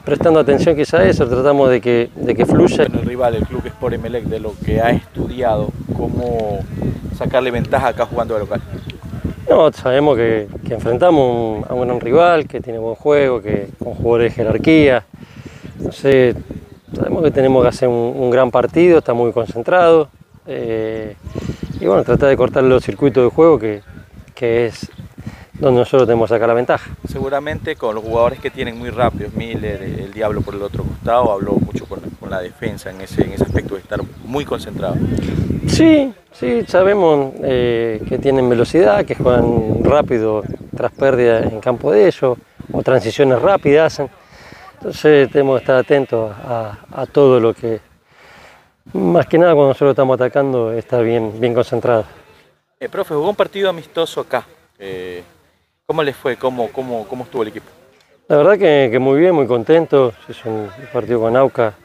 prestando 0.04 0.40
atención 0.40 0.76
quizá 0.76 1.00
a 1.00 1.06
eso, 1.06 1.28
tratamos 1.28 1.70
de 1.70 1.82
que, 1.82 2.10
de 2.16 2.36
que 2.36 2.46
fluya. 2.46 2.84
El 2.84 3.02
rival, 3.02 3.36
el 3.36 3.46
club 3.46 3.66
Sport 3.66 3.96
Emelec, 3.96 4.26
de 4.26 4.40
lo 4.40 4.54
que 4.66 4.80
ha 4.82 4.92
estudiado, 4.92 5.70
cómo 5.96 6.60
sacarle 7.18 7.52
ventaja 7.52 7.90
acá 7.90 8.06
jugando 8.06 8.36
de 8.36 8.40
local. 8.42 8.62
No, 9.50 9.72
sabemos 9.72 10.18
que, 10.18 10.48
enfrentamos 10.70 11.70
a 11.70 11.74
un 11.74 11.82
gran 11.82 12.00
rival, 12.00 12.48
que 12.48 12.60
tiene 12.62 12.80
buen 12.80 12.96
juego, 12.96 13.42
que 13.42 13.68
con 13.80 13.94
jugadores 13.96 14.32
de 14.32 14.36
jerarquía. 14.36 15.06
No 15.80 15.92
sé, 15.92 16.36
sabemos 16.94 17.24
que 17.24 17.32
tenemos 17.32 17.62
que 17.64 17.70
hacer 17.70 17.88
un, 17.88 18.30
gran 18.30 18.52
partido, 18.52 19.00
está 19.00 19.14
muy 19.14 19.32
concentrado. 19.32 20.10
Eh, 20.46 21.16
y 21.80 21.86
bueno, 21.86 22.04
tratar 22.04 22.30
de 22.30 22.38
cortar 22.38 22.64
los 22.64 22.84
circuitos 22.84 23.24
de 23.24 23.30
juego 23.30 23.60
que, 23.60 23.82
que 24.36 24.68
es 24.68 24.90
donde 25.60 25.80
nosotros 25.80 26.08
tenemos 26.08 26.30
sacar 26.30 26.48
la 26.48 26.54
ventaja. 26.54 26.92
Seguramente 27.08 27.76
con 27.76 27.96
los 27.96 28.04
jugadores 28.04 28.40
que 28.40 28.52
tienen 28.52 28.78
muy 28.78 28.90
rápidos, 28.90 29.34
Miller, 29.34 29.82
el 29.82 30.14
Diablo 30.14 30.42
por 30.42 30.54
el 30.56 30.62
otro 30.62 30.84
costado, 30.84 31.32
habló 31.32 31.54
mucho 31.54 31.86
con, 31.86 32.02
la 32.30 32.42
defensa 32.42 32.90
en 32.90 33.00
ese, 33.00 33.24
en 33.24 33.32
ese 33.32 33.46
aspecto 33.46 33.76
de 33.76 33.82
estar 33.82 34.02
muy 34.26 34.44
concentrado. 34.44 34.96
Sí, 35.68 36.14
sí, 36.34 36.66
sabemos 36.68 37.32
eh, 37.42 38.02
que 38.08 38.18
tienen 38.18 38.50
velocidad, 38.50 39.06
que 39.06 39.16
juegan 39.16 39.82
rápido 39.82 40.44
tras 40.76 40.92
pérdida 40.92 41.40
en 41.40 41.62
campo 41.62 41.90
de 41.90 42.08
ellos, 42.08 42.38
o 42.74 42.84
transiciones 42.84 43.42
rápidas 43.42 44.02
Entonces 44.74 45.32
tenemos 45.32 45.58
que 45.58 45.64
estar 45.64 45.78
atentos 45.78 46.36
a, 46.38 47.06
todo 47.14 47.40
lo 47.40 47.54
que, 47.54 47.80
más 48.92 49.26
que 49.26 49.38
nada 49.38 49.54
cuando 49.54 49.70
nosotros 49.70 49.92
estamos 49.92 50.16
atacando, 50.16 50.74
estar 50.74 51.02
bien, 51.04 51.40
bien 51.40 51.54
concentrados. 51.54 52.06
Eh, 52.78 52.90
profe, 52.90 53.14
jugó 53.14 53.30
un 53.30 53.36
partido 53.36 53.70
amistoso 53.70 54.20
acá. 54.20 54.46
Eh, 54.78 55.24
¿Cómo 55.88 56.04
les 56.04 56.18
fue? 56.18 56.36
¿Cómo, 56.36 56.70
cómo, 56.74 57.08
cómo 57.08 57.24
estuvo 57.24 57.44
el 57.44 57.48
equipo? 57.48 57.68
La 58.28 58.36
verdad 58.36 58.58
que, 58.58 59.00
muy 59.00 59.22
bien, 59.22 59.34
muy 59.34 59.48
contento. 59.48 60.12
Es 60.28 60.44
un 60.44 60.70
partido 60.92 61.22
con 61.22 61.38
Auca, 61.38 61.76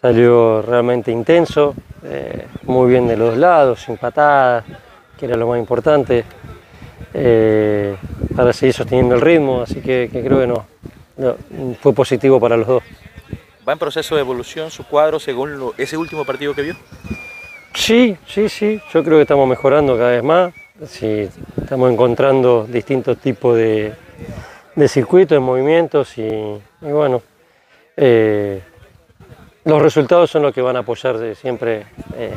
salió 0.00 0.62
realmente 0.62 1.12
intenso, 1.12 1.74
eh, 2.04 2.46
muy 2.62 2.88
bien 2.88 3.06
de 3.06 3.18
los 3.18 3.32
dos 3.32 3.38
lados, 3.38 3.82
sin 3.82 3.98
patadas, 3.98 4.64
que 5.18 5.26
era 5.26 5.36
lo 5.36 5.46
más 5.46 5.58
importante, 5.58 6.24
eh, 7.12 7.94
para 8.34 8.54
seguir 8.54 8.72
sosteniendo 8.72 9.14
el 9.14 9.20
ritmo, 9.20 9.60
así 9.60 9.82
que, 9.82 10.08
creo 10.10 10.40
que 10.40 10.46
no, 10.46 10.66
fue 11.82 11.92
positivo 11.92 12.40
para 12.40 12.56
los 12.56 12.66
dos. 12.66 12.82
¿Va 13.68 13.74
en 13.74 13.78
proceso 13.78 14.14
de 14.14 14.22
evolución 14.22 14.70
su 14.70 14.84
cuadro 14.84 15.20
según 15.20 15.74
ese 15.76 15.98
último 15.98 16.24
partido 16.24 16.54
que 16.54 16.62
vio? 16.62 16.76
Sí, 17.74 18.16
sí, 18.26 18.48
sí, 18.48 18.80
yo 18.90 19.04
creo 19.04 19.18
que 19.18 19.22
estamos 19.22 19.46
mejorando 19.46 19.98
cada 19.98 20.12
vez 20.12 20.24
más. 20.24 20.54
Sí, 20.82 21.28
estamos 21.56 21.92
encontrando 21.92 22.66
distintos 22.68 23.18
tipos 23.18 23.56
de, 23.56 23.94
circuitos, 24.88 25.36
de 25.36 25.38
movimientos 25.38 26.18
y, 26.18 26.28
bueno, 26.80 27.22
eh, 27.96 28.60
los 29.64 29.80
resultados 29.80 30.32
son 30.32 30.42
los 30.42 30.52
que 30.52 30.60
van 30.60 30.74
a 30.74 30.80
apoyar 30.80 31.36
siempre 31.36 31.86
eh, 32.16 32.34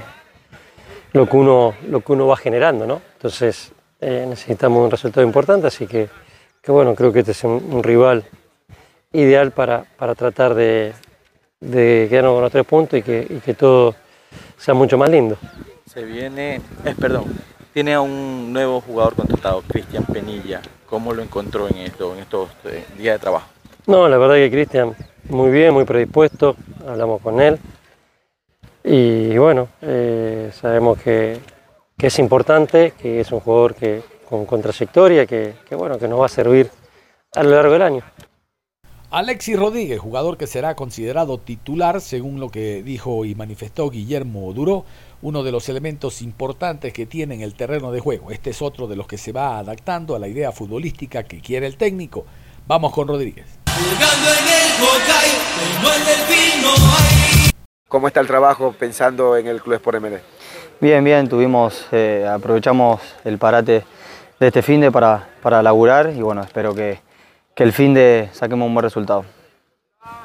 lo, 1.14 1.28
que 1.28 1.36
uno, 1.36 1.74
lo 1.90 2.02
que 2.02 2.12
uno 2.12 2.28
va 2.28 2.38
generando, 2.38 2.86
¿no? 2.86 3.02
Entonces 3.14 3.72
eh, 4.00 4.28
necesitamos 4.30 4.84
un 4.84 4.92
resultado 4.92 5.26
importante, 5.26 5.66
así 5.66 5.88
que, 5.88 6.08
bueno, 6.68 6.94
creo 6.94 7.12
que 7.12 7.22
este 7.22 7.32
es 7.32 7.44
un, 7.44 7.82
rival 7.82 8.24
ideal 9.14 9.50
para, 9.50 9.84
tratar 10.16 10.54
de, 10.54 10.94
de 11.60 12.06
quedarnos 12.08 12.36
con 12.36 12.44
los 12.44 12.52
tres 12.52 12.66
puntos 12.68 13.00
y 13.00 13.02
que, 13.02 13.26
y 13.28 13.40
que 13.40 13.56
todo 13.56 13.96
sea 14.58 14.76
mucho 14.76 14.96
más 14.96 15.10
lindo. 15.10 15.38
Se 15.92 16.04
viene, 16.04 16.62
eh, 16.86 16.94
perdón, 17.00 17.26
tiene 17.78 17.94
a 17.94 18.02
un 18.02 18.52
nuevo 18.52 18.82
jugador 18.82 19.14
contratado, 19.14 19.62
Cristian 19.68 20.04
Penilla. 20.04 20.64
¿Cómo 20.90 21.14
lo 21.14 21.22
encontró 21.22 21.68
en, 21.68 21.78
esto, 21.78 22.12
en 22.16 22.22
estos 22.22 22.50
eh, 22.66 22.84
días 22.98 23.14
de 23.14 23.20
trabajo? 23.20 23.46
No, 23.86 24.10
la 24.10 24.18
verdad 24.18 24.34
que 24.34 24.50
Cristian 24.50 24.96
muy 25.30 25.52
bien, 25.52 25.76
muy 25.76 25.86
predispuesto, 25.86 26.56
hablamos 26.88 27.22
con 27.22 27.40
él 27.40 27.60
y 28.84 29.38
bueno, 29.38 29.68
eh, 29.84 30.50
sabemos 30.60 30.98
que, 30.98 31.40
es 32.00 32.18
importante, 32.18 32.94
que 33.00 33.20
es 33.20 33.32
un 33.32 33.42
jugador 33.42 33.76
que, 33.76 34.02
con, 34.28 34.48
con 34.48 34.60
trayectoria, 34.60 35.28
que 35.28 35.54
bueno, 35.78 36.00
que 36.00 36.08
nos 36.08 36.20
va 36.20 36.26
a 36.26 36.30
servir 36.30 36.72
a 37.36 37.44
lo 37.44 37.52
largo 37.52 37.74
del 37.74 37.84
año. 37.84 38.02
Alexis 39.10 39.58
Rodríguez, 39.58 40.02
jugador 40.02 40.38
que 40.38 40.48
será 40.48 40.76
considerado 40.76 41.38
titular, 41.38 42.02
según 42.02 42.42
lo 42.42 42.50
que 42.50 42.84
dijo 42.84 43.24
y 43.24 43.36
manifestó 43.36 43.90
Guillermo 43.90 44.52
Duró, 44.52 44.84
uno 45.22 45.44
de 45.44 45.54
los 45.54 45.70
elementos 45.70 46.22
importantes 46.22 46.92
que 46.92 47.06
tiene 47.06 47.36
en 47.36 47.42
el 47.42 47.56
terreno 47.56 47.94
de 47.94 48.02
juego. 48.02 48.32
Este 48.32 48.50
es 48.50 48.62
otro 48.62 48.86
de 48.86 48.98
los 48.98 49.08
que 49.08 49.18
se 49.18 49.32
va 49.32 49.60
adaptando 49.60 50.14
a 50.14 50.20
la 50.20 50.28
idea 50.28 50.52
futbolística 50.52 51.24
que 51.24 51.40
quiere 51.40 51.68
el 51.68 51.78
técnico. 51.78 52.26
Vamos 52.68 52.92
con 52.92 53.08
Rodríguez. 53.08 53.46
Jugando 53.70 54.30
en 54.30 54.46
el 54.46 54.72
Hawkeye, 54.76 55.38
como 55.78 55.94
el 55.94 56.06
delfín 56.06 56.62
no 56.62 56.72
hay. 56.72 57.52
¿Cómo 57.88 58.08
está 58.08 58.20
el 58.20 58.28
trabajo 58.28 58.76
pensando 58.78 59.38
en 59.38 59.48
el 59.48 59.62
Club 59.62 59.76
Sport 59.76 60.02
MD? 60.02 60.18
Bien, 60.82 61.02
bien, 61.02 61.30
tuvimos, 61.30 61.86
eh, 61.94 62.28
aprovechamos 62.30 63.00
el 63.24 63.38
parate 63.38 63.86
de 64.38 64.48
este 64.48 64.62
fin 64.62 64.82
de 64.82 64.92
para, 64.92 65.30
para 65.42 65.64
laburar 65.64 66.12
y 66.14 66.22
bueno, 66.22 66.42
espero 66.42 66.76
que, 66.76 67.07
que 67.58 67.64
el 67.64 67.74
fin 67.74 67.96
de 67.96 68.30
saquemos 68.34 68.68
un 68.68 68.74
buen 68.76 68.84
resultado. 68.84 69.26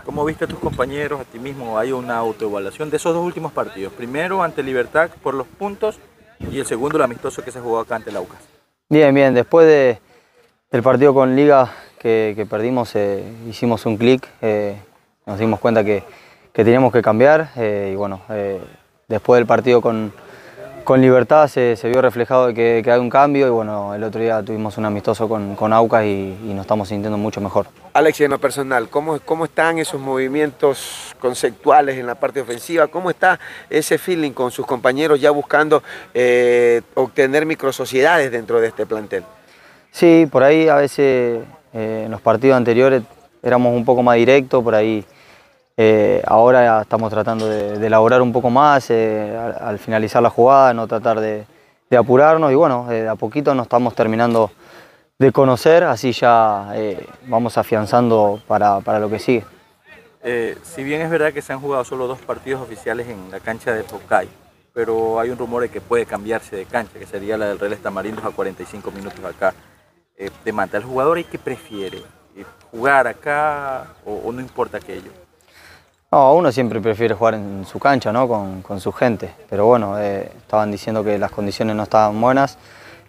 ¿Cómo 0.05 0.23
viste 0.23 0.45
a 0.45 0.49
tus 0.49 0.59
compañeros, 0.59 1.19
a 1.19 1.25
ti 1.25 1.39
mismo? 1.39 1.79
Hay 1.79 1.91
una 1.91 2.19
autoevaluación 2.19 2.91
de 2.91 2.99
esos 2.99 3.15
dos 3.15 3.25
últimos 3.25 3.53
partidos. 3.53 3.95
Primero 3.95 4.43
ante 4.43 4.63
Libertad 4.63 5.09
por 5.23 5.33
los 5.33 5.47
puntos 5.47 5.99
y 6.51 6.59
el 6.59 6.67
segundo 6.67 6.99
el 6.99 7.05
amistoso 7.05 7.43
que 7.43 7.51
se 7.51 7.59
jugó 7.59 7.81
acá 7.81 7.97
ante 7.97 8.13
la 8.13 8.21
UCAS. 8.21 8.39
Bien, 8.91 9.15
bien, 9.15 9.33
después 9.33 9.67
de, 9.67 9.99
del 10.71 10.83
partido 10.83 11.15
con 11.15 11.35
Liga 11.35 11.73
que, 11.99 12.35
que 12.37 12.45
perdimos, 12.45 12.95
eh, 12.97 13.25
hicimos 13.49 13.87
un 13.87 13.97
clic, 13.97 14.29
eh, 14.43 14.77
nos 15.25 15.39
dimos 15.39 15.59
cuenta 15.59 15.83
que, 15.83 16.05
que 16.53 16.65
teníamos 16.65 16.93
que 16.93 17.01
cambiar 17.01 17.51
eh, 17.57 17.93
y 17.95 17.97
bueno, 17.97 18.21
después 19.09 19.39
del 19.39 19.47
partido 19.47 19.81
con, 19.81 20.13
con 20.85 21.01
Libertad 21.01 21.49
se, 21.49 21.77
se 21.77 21.89
vio 21.89 22.03
reflejado 22.03 22.53
que, 22.55 22.83
que 22.85 22.91
hay 22.91 22.99
un 23.01 23.11
cambio 23.11 23.47
y 23.47 23.51
bueno, 23.51 23.95
el 23.95 24.03
otro 24.05 24.21
día 24.21 24.43
tuvimos 24.43 24.77
un 24.79 24.85
amistoso 24.85 25.29
con, 25.29 25.55
con 25.57 25.73
Aucas 25.73 26.05
y, 26.05 26.37
y 26.45 26.53
nos 26.55 26.63
estamos 26.63 26.89
sintiendo 26.89 27.17
mucho 27.19 27.41
mejor. 27.41 27.67
Alex, 27.95 28.21
en 28.23 28.31
lo 28.31 28.39
personal, 28.39 28.89
¿cómo, 28.89 29.19
¿cómo 29.25 29.45
están 29.45 29.79
esos 29.79 30.01
movimientos 30.01 31.15
conceptuales 31.19 31.99
en 31.99 32.07
la 32.07 32.15
parte 32.15 32.41
ofensiva? 32.41 32.87
¿Cómo 32.89 33.11
está 33.11 33.39
ese 33.69 33.99
feeling 33.99 34.33
con 34.33 34.51
sus 34.51 34.67
compañeros 34.67 35.21
ya 35.21 35.31
buscando 35.31 35.83
eh, 36.15 36.83
obtener 36.95 37.47
microsociedades 37.47 38.31
dentro 38.31 38.61
de 38.61 38.69
este 38.69 38.87
plantel? 38.87 39.25
Sí, 39.91 40.27
por 40.31 40.43
ahí 40.43 40.69
a 40.69 40.77
veces 40.77 41.43
eh, 41.75 42.03
en 42.07 42.11
los 42.11 42.21
partidos 42.21 42.57
anteriores 42.57 43.03
éramos 43.43 43.75
un 43.75 43.85
poco 43.85 44.03
más 44.03 44.17
directos, 44.17 44.63
por 44.63 44.75
ahí 44.75 45.05
eh, 45.77 46.23
ahora 46.27 46.83
estamos 46.83 47.11
tratando 47.11 47.49
de, 47.49 47.79
de 47.79 47.87
elaborar 47.87 48.21
un 48.21 48.33
poco 48.33 48.51
más 48.51 48.91
eh, 48.91 49.35
al, 49.37 49.69
al 49.69 49.79
finalizar 49.79 50.23
la 50.23 50.29
jugada, 50.29 50.75
no 50.75 50.87
tratar 50.87 51.21
de, 51.21 51.47
apurarnos 51.97 52.51
y 52.51 52.55
bueno, 52.55 52.91
eh, 52.91 53.07
a 53.07 53.17
poquito 53.17 53.55
nos 53.55 53.67
estamos 53.67 53.95
terminando 53.95 54.51
de 55.19 55.31
conocer, 55.31 55.85
así 55.85 56.13
ya 56.13 56.73
vamos 57.27 57.59
afianzando 57.59 58.41
para, 58.47 58.81
para 58.81 58.99
lo 58.99 59.11
que 59.11 59.19
sigue. 59.19 59.45
Si 60.63 60.83
bien 60.83 61.03
es 61.03 61.11
verdad 61.11 61.35
que 61.35 61.43
se 61.43 61.53
han 61.53 61.61
jugado 61.61 61.85
solo 61.85 62.07
dos 62.07 62.19
partidos 62.19 62.63
oficiales 62.63 63.09
en 63.09 63.31
la 63.31 63.41
cancha 63.41 63.73
de 63.75 63.85
Pocay, 63.85 64.27
pero 64.73 65.21
hay 65.21 65.29
un 65.29 65.37
rumor 65.37 65.63
de 65.63 65.69
que 65.69 65.83
puede 65.83 66.07
cambiarse 66.07 66.57
de 66.57 66.65
cancha, 66.65 66.99
que 66.99 67.07
sería 67.07 67.37
la 67.37 67.47
del 67.47 67.59
Real 67.59 67.77
Tamarindos 67.77 68.25
a 68.25 68.31
45 68.31 68.91
minutos 68.91 69.23
acá 69.23 69.55
de 70.17 70.53
Manta. 70.53 70.79
¿El 70.79 70.85
jugador 70.85 71.19
ahí 71.19 71.25
qué 71.25 71.39
prefiere? 71.39 72.03
¿Jugar 72.71 73.07
acá 73.07 73.89
o 74.07 74.33
no 74.33 74.41
importa 74.41 74.79
aquello? 74.79 75.22
No, 76.13 76.35
uno 76.35 76.53
siempre 76.53 76.79
prefiere 76.79 77.15
jugar 77.15 77.37
en 77.37 77.65
su 77.65 77.79
cancha, 77.79 78.13
¿no? 78.13 78.29
Con, 78.29 78.61
con 78.61 78.79
su 78.81 78.93
gente. 78.93 79.31
Pero 79.49 79.65
bueno, 79.65 79.99
eh, 79.99 80.31
estaban 80.37 80.71
diciendo 80.71 81.03
que 81.03 81.17
las 81.19 81.31
condiciones 81.31 81.75
no 81.75 81.85
estaban 81.85 82.21
buenas. 82.21 82.59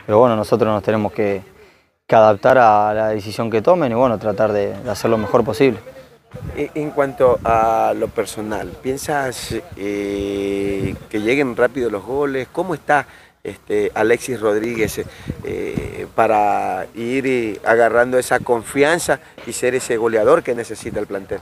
Pero 0.05 0.19
bueno, 0.19 0.37
nosotros 0.37 0.73
nos 0.73 0.81
tenemos 0.81 1.11
que, 1.11 1.41
adaptar 2.09 2.59
a 2.59 2.93
la 2.93 3.07
decisión 3.09 3.49
que 3.49 3.63
tomen 3.63 3.91
y 3.91 3.95
bueno, 3.95 4.19
tratar 4.19 4.53
de, 4.53 4.75
hacer 4.87 5.09
lo 5.09 5.17
mejor 5.17 5.43
posible. 5.43 5.79
En 6.55 6.91
cuanto 6.91 7.39
a 7.43 7.93
lo 7.95 8.07
personal, 8.07 8.69
¿piensas 8.83 9.55
eh, 9.75 10.95
que 11.09 11.19
lleguen 11.19 11.55
rápido 11.57 11.89
los 11.89 12.05
goles? 12.05 12.47
¿Cómo 12.51 12.75
está 12.75 13.07
este, 13.43 13.91
Alexis 13.95 14.39
Rodríguez 14.39 15.01
eh, 15.43 16.07
para 16.13 16.85
ir 16.93 17.59
agarrando 17.65 18.19
esa 18.19 18.39
confianza 18.39 19.19
y 19.47 19.51
ser 19.51 19.73
ese 19.73 19.97
goleador 19.97 20.43
que 20.43 20.53
necesita 20.53 20.99
el 20.99 21.07
plantel? 21.07 21.41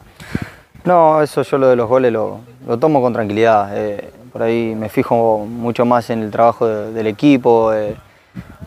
No, 0.86 1.22
eso 1.22 1.44
yo 1.44 1.58
lo 1.58 1.68
de 1.68 1.76
los 1.76 1.88
goles 1.88 2.12
lo, 2.12 2.40
lo 2.68 2.78
tomo 2.78 3.02
con 3.02 3.14
tranquilidad. 3.14 3.70
eh, 3.78 4.10
por 4.32 4.42
ahí 4.44 4.74
me 4.76 4.88
fijo 4.88 5.46
mucho 5.46 5.86
más 5.86 6.10
en 6.10 6.22
el 6.24 6.32
trabajo 6.32 6.66
de- 6.66 6.94
del 6.94 7.08
equipo, 7.08 7.74
eh, 7.74 7.96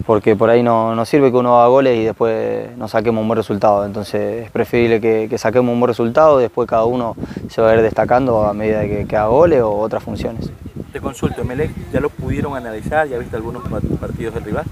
porque 0.07 0.37
por 0.37 0.51
ahí 0.51 0.63
no, 0.63 0.95
no 0.95 1.07
sirve 1.07 1.31
que 1.31 1.39
uno 1.39 1.59
haga 1.59 1.69
goles 1.69 1.97
y 1.99 2.05
después 2.05 2.77
no 2.77 2.87
saquemos 2.87 3.23
un 3.23 3.29
buen 3.29 3.39
resultado. 3.39 3.87
Entonces 3.87 4.45
es 4.45 4.51
preferible 4.51 5.01
que, 5.01 5.27
que 5.29 5.39
saquemos 5.39 5.73
un 5.73 5.81
buen 5.81 5.89
resultado, 5.89 6.37
después 6.39 6.69
cada 6.69 6.85
uno 6.85 7.17
se 7.49 7.63
va 7.63 7.71
a 7.71 7.75
ir 7.77 7.81
destacando 7.81 8.45
a 8.45 8.53
medida 8.53 8.83
que, 8.83 9.07
que 9.07 9.17
haga 9.17 9.29
goles 9.29 9.63
o 9.63 9.71
otras 9.79 10.03
funciones. 10.03 10.51
Te 10.93 11.01
consulto, 11.01 11.41
Emelec, 11.41 11.71
¿ya 11.91 11.99
lo 12.01 12.11
pudieron 12.11 12.55
analizar? 12.57 13.09
¿Ya 13.09 13.17
viste 13.19 13.35
algunos 13.37 13.63
pa- 13.67 13.81
partidos 13.99 14.35
del 14.35 14.45
rival? 14.45 14.65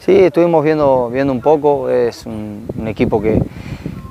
Sí, 0.00 0.18
estuvimos 0.18 0.64
viendo, 0.64 1.08
viendo 1.08 1.32
un 1.32 1.40
poco, 1.40 1.88
es 1.88 2.26
un, 2.26 2.66
un 2.76 2.88
equipo 2.88 3.22
que, 3.22 3.40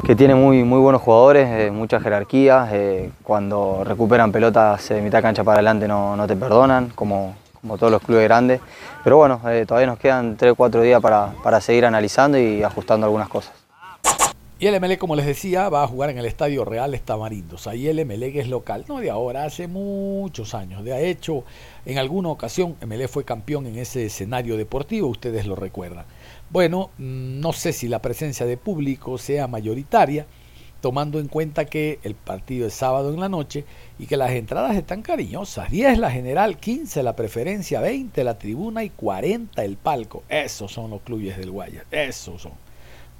que 0.06 0.16
tiene 0.16 0.34
muy, 0.36 0.64
muy 0.64 0.80
buenos 0.80 1.02
jugadores, 1.02 1.48
eh, 1.50 1.72
mucha 1.72 2.00
jerarquía, 2.00 2.68
eh, 2.72 3.12
cuando 3.24 3.84
recuperan 3.84 4.32
pelotas 4.32 4.90
de 4.90 5.02
mitad 5.02 5.22
cancha 5.22 5.44
para 5.44 5.58
adelante 5.58 5.88
no, 5.88 6.16
no 6.16 6.28
te 6.28 6.36
perdonan, 6.36 6.90
como, 6.96 7.36
como 7.60 7.78
todos 7.78 7.92
los 7.92 8.02
clubes 8.02 8.24
grandes, 8.24 8.62
pero 9.04 9.18
bueno, 9.18 9.40
eh, 9.48 9.66
todavía 9.68 9.88
nos 9.88 10.00
quedan 10.00 10.38
3 10.38 10.54
o 10.54 10.56
4 10.56 10.82
días 10.82 11.02
para, 11.02 11.34
para 11.44 11.62
seguir 11.62 11.86
analizando 11.86 12.40
y 12.40 12.64
ajustando 12.64 13.06
algunas 13.06 13.30
cosas. 13.30 13.54
Y 14.62 14.68
el 14.68 14.76
Emelec, 14.76 15.00
como 15.00 15.16
les 15.16 15.26
decía, 15.26 15.70
va 15.70 15.82
a 15.82 15.88
jugar 15.88 16.12
en 16.12 16.20
el 16.20 16.26
Estadio 16.28 16.64
Real 16.64 16.94
Estamarindos. 16.94 17.66
Ahí 17.66 17.88
el 17.88 17.98
Emelec 17.98 18.36
es 18.36 18.48
local, 18.48 18.86
no 18.88 19.00
de 19.00 19.10
ahora, 19.10 19.44
hace 19.44 19.68
muchos 19.68 20.54
años. 20.54 20.84
De 20.84 21.10
hecho, 21.10 21.44
en 21.84 21.98
alguna 21.98 22.30
ocasión 22.30 22.76
Emelec 22.80 23.10
fue 23.10 23.24
campeón 23.24 23.66
en 23.66 23.80
ese 23.80 24.06
escenario 24.06 24.58
deportivo, 24.58 25.08
ustedes 25.08 25.48
lo 25.48 25.56
recuerdan. 25.56 26.06
Bueno, 26.52 26.92
no 26.98 27.54
sé 27.54 27.74
si 27.74 27.88
la 27.88 28.02
presencia 28.02 28.46
de 28.46 28.58
público 28.58 29.18
sea 29.18 29.48
mayoritaria, 29.48 30.26
tomando 30.82 31.20
en 31.20 31.28
cuenta 31.28 31.66
que 31.66 32.00
el 32.04 32.16
partido 32.16 32.68
es 32.68 32.74
sábado 32.74 33.14
en 33.14 33.20
la 33.20 33.30
noche 33.30 33.66
y 33.98 34.06
que 34.08 34.18
las 34.18 34.32
entradas 34.32 34.76
están 34.76 35.02
cariñosas. 35.02 35.72
10 35.72 35.98
la 36.00 36.12
general, 36.12 36.58
15 36.58 37.04
la 37.04 37.16
preferencia, 37.16 37.80
20 37.80 38.24
la 38.24 38.38
tribuna 38.38 38.84
y 38.84 38.90
40 38.90 39.64
el 39.64 39.78
palco. 39.78 40.24
Esos 40.28 40.74
son 40.74 40.90
los 40.90 41.02
clubes 41.02 41.38
del 41.38 41.52
Guayas, 41.52 41.86
esos 41.92 42.42
son 42.42 42.54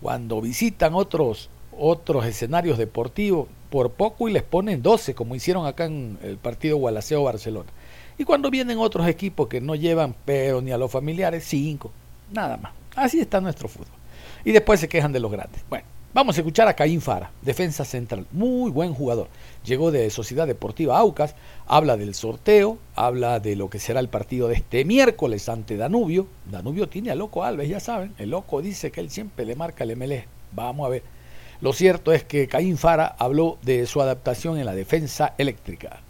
cuando 0.02 0.42
visitan 0.42 0.96
otros, 0.96 1.50
otros 1.78 2.26
escenarios 2.26 2.78
deportivos, 2.78 3.48
por 3.70 3.92
poco 3.92 4.28
y 4.28 4.34
les 4.34 4.44
ponen 4.44 4.82
12, 4.82 5.16
como 5.16 5.36
hicieron 5.36 5.66
acá 5.66 5.86
en 5.86 6.18
el 6.24 6.38
partido 6.38 6.76
Gualaceo-Barcelona. 6.78 7.70
Y 8.18 8.26
cuando 8.26 8.50
vienen 8.50 8.80
otros 8.80 9.08
equipos 9.08 9.48
que 9.48 9.62
no 9.62 9.76
llevan 9.76 10.16
pero 10.26 10.62
ni 10.62 10.72
a 10.72 10.78
los 10.78 10.92
familiares, 10.92 11.46
5, 11.46 11.92
nada 12.32 12.58
más. 12.58 12.81
Así 12.96 13.20
está 13.20 13.42
nuestro 13.42 13.68
fútbol. 13.68 13.96
Y 14.44 14.52
después 14.52 14.80
se 14.80 14.90
quejan 14.90 15.12
de 15.12 15.20
los 15.20 15.32
grandes. 15.32 15.64
Bueno, 15.70 15.86
vamos 16.14 16.38
a 16.38 16.42
escuchar 16.42 16.68
a 16.68 16.74
Caín 16.74 17.02
Fara, 17.02 17.32
defensa 17.42 17.86
central, 17.86 18.26
muy 18.32 18.72
buen 18.72 18.94
jugador. 18.94 19.28
Llegó 19.64 19.92
de 19.92 20.10
Sociedad 20.10 20.48
Deportiva 20.48 20.98
Aucas, 20.98 21.36
habla 21.68 21.98
del 21.98 22.16
sorteo, 22.16 22.78
habla 22.96 23.40
de 23.40 23.56
lo 23.56 23.70
que 23.70 23.80
será 23.80 24.00
el 24.00 24.10
partido 24.10 24.48
de 24.48 24.56
este 24.56 24.84
miércoles 24.86 25.48
ante 25.50 25.78
Danubio. 25.78 26.28
Danubio 26.50 26.90
tiene 26.90 27.12
a 27.12 27.16
Loco 27.16 27.44
Alves, 27.44 27.70
ya 27.70 27.80
saben. 27.80 28.14
El 28.18 28.32
Loco 28.32 28.62
dice 28.62 28.92
que 28.92 29.02
él 29.02 29.10
siempre 29.10 29.46
le 29.46 29.56
marca 29.56 29.84
el 29.84 29.96
MLE. 29.96 30.26
Vamos 30.52 30.86
a 30.86 30.90
ver. 30.90 31.04
Lo 31.62 31.74
cierto 31.74 32.12
es 32.12 32.24
que 32.24 32.48
Caín 32.48 32.78
Fara 32.78 33.16
habló 33.20 33.60
de 33.62 33.86
su 33.86 34.02
adaptación 34.02 34.58
en 34.58 34.66
la 34.66 34.74
defensa 34.74 35.36
eléctrica. 35.38 36.02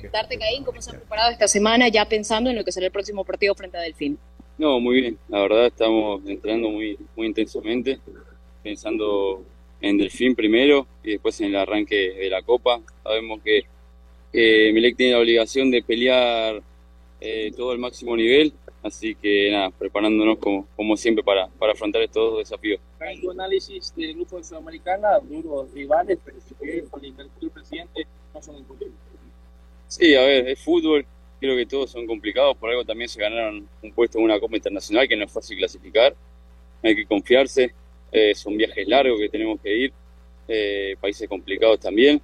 Preguntarte, 0.00 0.38
Caín, 0.38 0.64
cómo 0.64 0.80
se 0.80 0.90
ha 0.90 0.94
preparado 0.94 1.30
esta 1.30 1.48
semana 1.48 1.88
ya 1.88 2.06
pensando 2.06 2.50
en 2.50 2.56
lo 2.56 2.64
que 2.64 2.72
será 2.72 2.86
el 2.86 2.92
próximo 2.92 3.24
partido 3.24 3.54
frente 3.54 3.76
a 3.76 3.80
Delfín. 3.80 4.18
No, 4.58 4.80
muy 4.80 5.00
bien. 5.00 5.18
La 5.28 5.40
verdad 5.42 5.66
estamos 5.66 6.22
entrenando 6.26 6.70
muy, 6.70 6.98
muy 7.16 7.26
intensamente, 7.26 7.98
pensando 8.62 9.42
en 9.80 9.98
Delfín 9.98 10.34
primero 10.34 10.86
y 11.02 11.12
después 11.12 11.40
en 11.40 11.48
el 11.48 11.56
arranque 11.56 12.12
de 12.12 12.30
la 12.30 12.42
Copa. 12.42 12.80
Sabemos 13.02 13.40
que, 13.42 13.64
Melec 14.72 14.96
tiene 14.96 15.12
la 15.12 15.18
obligación 15.18 15.70
de 15.70 15.82
pelear 15.82 16.62
eh, 17.20 17.52
todo 17.54 17.72
al 17.72 17.78
máximo 17.78 18.16
nivel 18.16 18.54
Así 18.82 19.14
que 19.14 19.48
nada, 19.52 19.70
preparándonos 19.70 20.38
como, 20.38 20.66
como 20.74 20.96
siempre 20.96 21.22
para, 21.22 21.46
para 21.46 21.72
afrontar 21.72 22.02
estos 22.02 22.32
dos 22.32 22.38
desafíos. 22.40 22.80
En 23.00 23.20
tu 23.20 23.30
análisis 23.30 23.94
del 23.94 24.14
grupo 24.14 24.38
de 24.38 24.44
Sudamericana, 24.44 25.20
duros 25.20 25.72
rivales, 25.72 26.18
pero 26.24 26.38
si 26.40 26.54
bien 26.60 26.86
con 26.86 27.04
el 27.04 27.14
club 27.14 27.52
presidente 27.52 28.06
no 28.34 28.42
son 28.42 28.56
imposibles. 28.56 28.96
Sí, 29.92 30.14
a 30.14 30.22
ver, 30.22 30.48
es 30.48 30.58
fútbol, 30.58 31.04
creo 31.38 31.54
que 31.54 31.66
todos 31.66 31.90
son 31.90 32.06
complicados, 32.06 32.56
por 32.56 32.70
algo 32.70 32.82
también 32.82 33.10
se 33.10 33.20
ganaron 33.20 33.68
un 33.82 33.92
puesto 33.92 34.16
en 34.16 34.24
una 34.24 34.40
Copa 34.40 34.56
Internacional 34.56 35.06
que 35.06 35.14
no 35.14 35.26
es 35.26 35.30
fácil 35.30 35.58
clasificar, 35.58 36.14
hay 36.82 36.96
que 36.96 37.04
confiarse, 37.04 37.74
eh, 38.10 38.34
son 38.34 38.56
viajes 38.56 38.88
largos 38.88 39.20
que 39.20 39.28
tenemos 39.28 39.60
que 39.60 39.76
ir, 39.76 39.92
eh, 40.48 40.96
países 40.98 41.28
complicados 41.28 41.78
también, 41.78 42.22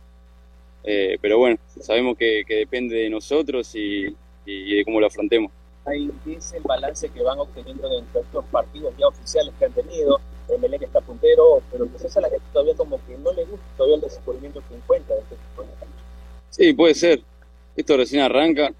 eh, 0.82 1.18
pero 1.20 1.36
bueno, 1.36 1.58
sabemos 1.78 2.16
que, 2.16 2.42
que 2.48 2.54
depende 2.54 2.96
de 2.96 3.10
nosotros 3.10 3.74
y, 3.74 4.16
y 4.46 4.76
de 4.76 4.84
cómo 4.86 4.98
lo 4.98 5.08
afrontemos. 5.08 5.52
Ahí 5.84 6.10
es 6.26 6.54
el 6.54 6.62
balance 6.62 7.06
que 7.10 7.22
van 7.22 7.38
obteniendo 7.38 7.86
dentro 7.86 8.20
de 8.20 8.26
estos 8.26 8.46
partidos 8.46 8.94
ya 8.96 9.08
oficiales 9.08 9.52
que 9.58 9.66
han 9.66 9.72
tenido. 9.74 10.18
Emelec 10.48 10.84
está 10.84 11.02
puntero, 11.02 11.62
pero 11.70 11.86
quizás 11.92 12.16
a 12.16 12.22
la 12.22 12.30
gente 12.30 12.46
todavía 12.50 12.74
como 12.76 12.96
que 13.06 13.18
no 13.18 13.30
le 13.34 13.44
gusta 13.44 13.66
todavía 13.76 13.96
el 13.96 14.00
descubrimiento 14.00 14.62
que 14.66 14.74
encuentra. 14.74 15.16
de 15.16 15.20
este 15.20 15.34
tipo 15.34 15.62
de 15.64 15.68
canchas. 15.68 16.02
Sí, 16.48 16.72
puede 16.72 16.94
ser. 16.94 17.22
Esto 17.79 17.97
recién 17.97 18.22
arranca. 18.22 18.74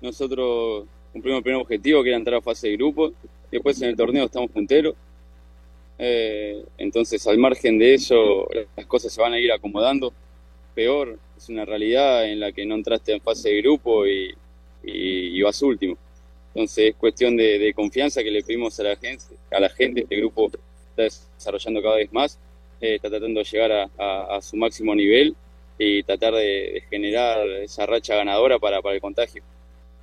Nosotros 0.00 0.84
cumplimos 1.12 1.38
el 1.38 1.42
primer 1.42 1.60
objetivo, 1.60 2.04
que 2.04 2.10
era 2.10 2.18
entrar 2.18 2.38
a 2.38 2.40
fase 2.40 2.68
de 2.68 2.76
grupo. 2.76 3.12
Después 3.50 3.82
en 3.82 3.88
el 3.88 3.96
torneo 3.96 4.26
estamos 4.26 4.48
punteros. 4.52 4.94
Eh, 5.98 6.62
entonces, 6.78 7.26
al 7.26 7.36
margen 7.36 7.80
de 7.80 7.94
eso, 7.94 8.48
las 8.76 8.86
cosas 8.86 9.12
se 9.12 9.20
van 9.20 9.32
a 9.32 9.40
ir 9.40 9.50
acomodando. 9.50 10.12
Peor, 10.72 11.18
es 11.36 11.48
una 11.48 11.64
realidad 11.64 12.30
en 12.30 12.38
la 12.38 12.52
que 12.52 12.64
no 12.64 12.76
entraste 12.76 13.12
en 13.12 13.20
fase 13.20 13.48
de 13.48 13.60
grupo 13.60 14.06
y, 14.06 14.32
y, 14.84 15.42
vas 15.42 15.60
último. 15.62 15.98
Entonces, 16.54 16.90
es 16.90 16.94
cuestión 16.94 17.36
de, 17.36 17.72
confianza 17.74 18.22
que 18.22 18.30
le 18.30 18.44
pedimos 18.44 18.78
a 18.78 18.84
la 18.84 18.94
gente. 18.94 19.24
A 19.50 19.58
la 19.58 19.68
gente. 19.68 20.02
Este 20.02 20.16
grupo 20.16 20.48
está 20.96 21.18
desarrollando 21.36 21.82
cada 21.82 21.96
vez 21.96 22.12
más, 22.12 22.38
eh, 22.80 22.94
está 22.94 23.10
tratando 23.10 23.40
de 23.40 23.46
llegar 23.50 23.90
a 23.98 24.40
su 24.40 24.56
máximo 24.56 24.94
nivel 24.94 25.34
y 25.78 26.02
tratar 26.02 26.34
de, 26.34 26.72
de 26.72 26.84
generar 26.90 27.46
esa 27.62 27.86
racha 27.86 28.16
ganadora 28.16 28.58
para, 28.58 28.82
para 28.82 28.96
el 28.96 29.00
contagio. 29.00 29.42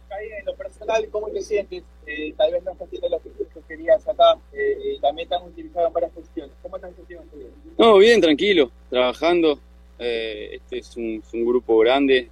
Ahí 0.10 0.28
en 0.40 0.46
lo 0.46 0.56
personal, 0.56 1.06
¿cómo 1.12 1.28
te 1.30 1.42
sientes? 1.42 1.84
Eh, 2.08 2.34
tal 2.38 2.52
vez 2.52 2.64
no 2.64 2.72
estás 2.72 2.88
haciendo 2.88 3.10
lo 3.10 3.20
que 3.22 3.30
que 3.30 3.60
querías 3.68 4.08
acá, 4.08 4.38
eh, 4.54 4.98
también 5.02 5.28
te 5.28 5.36
han 5.36 5.44
utilizado 5.44 5.88
en 5.88 5.94
varias 5.94 6.12
posiciones. 6.12 6.54
¿Cómo 6.62 6.76
has 6.76 6.82
sentido? 6.82 7.22
No, 7.78 7.98
bien, 7.98 8.22
tranquilo, 8.22 8.72
trabajando. 8.90 9.60
Eh, 10.00 10.52
este 10.54 10.78
es 10.78 10.96
un, 10.96 11.24
es 11.26 11.34
un 11.34 11.46
grupo 11.46 11.78
grande. 11.80 12.30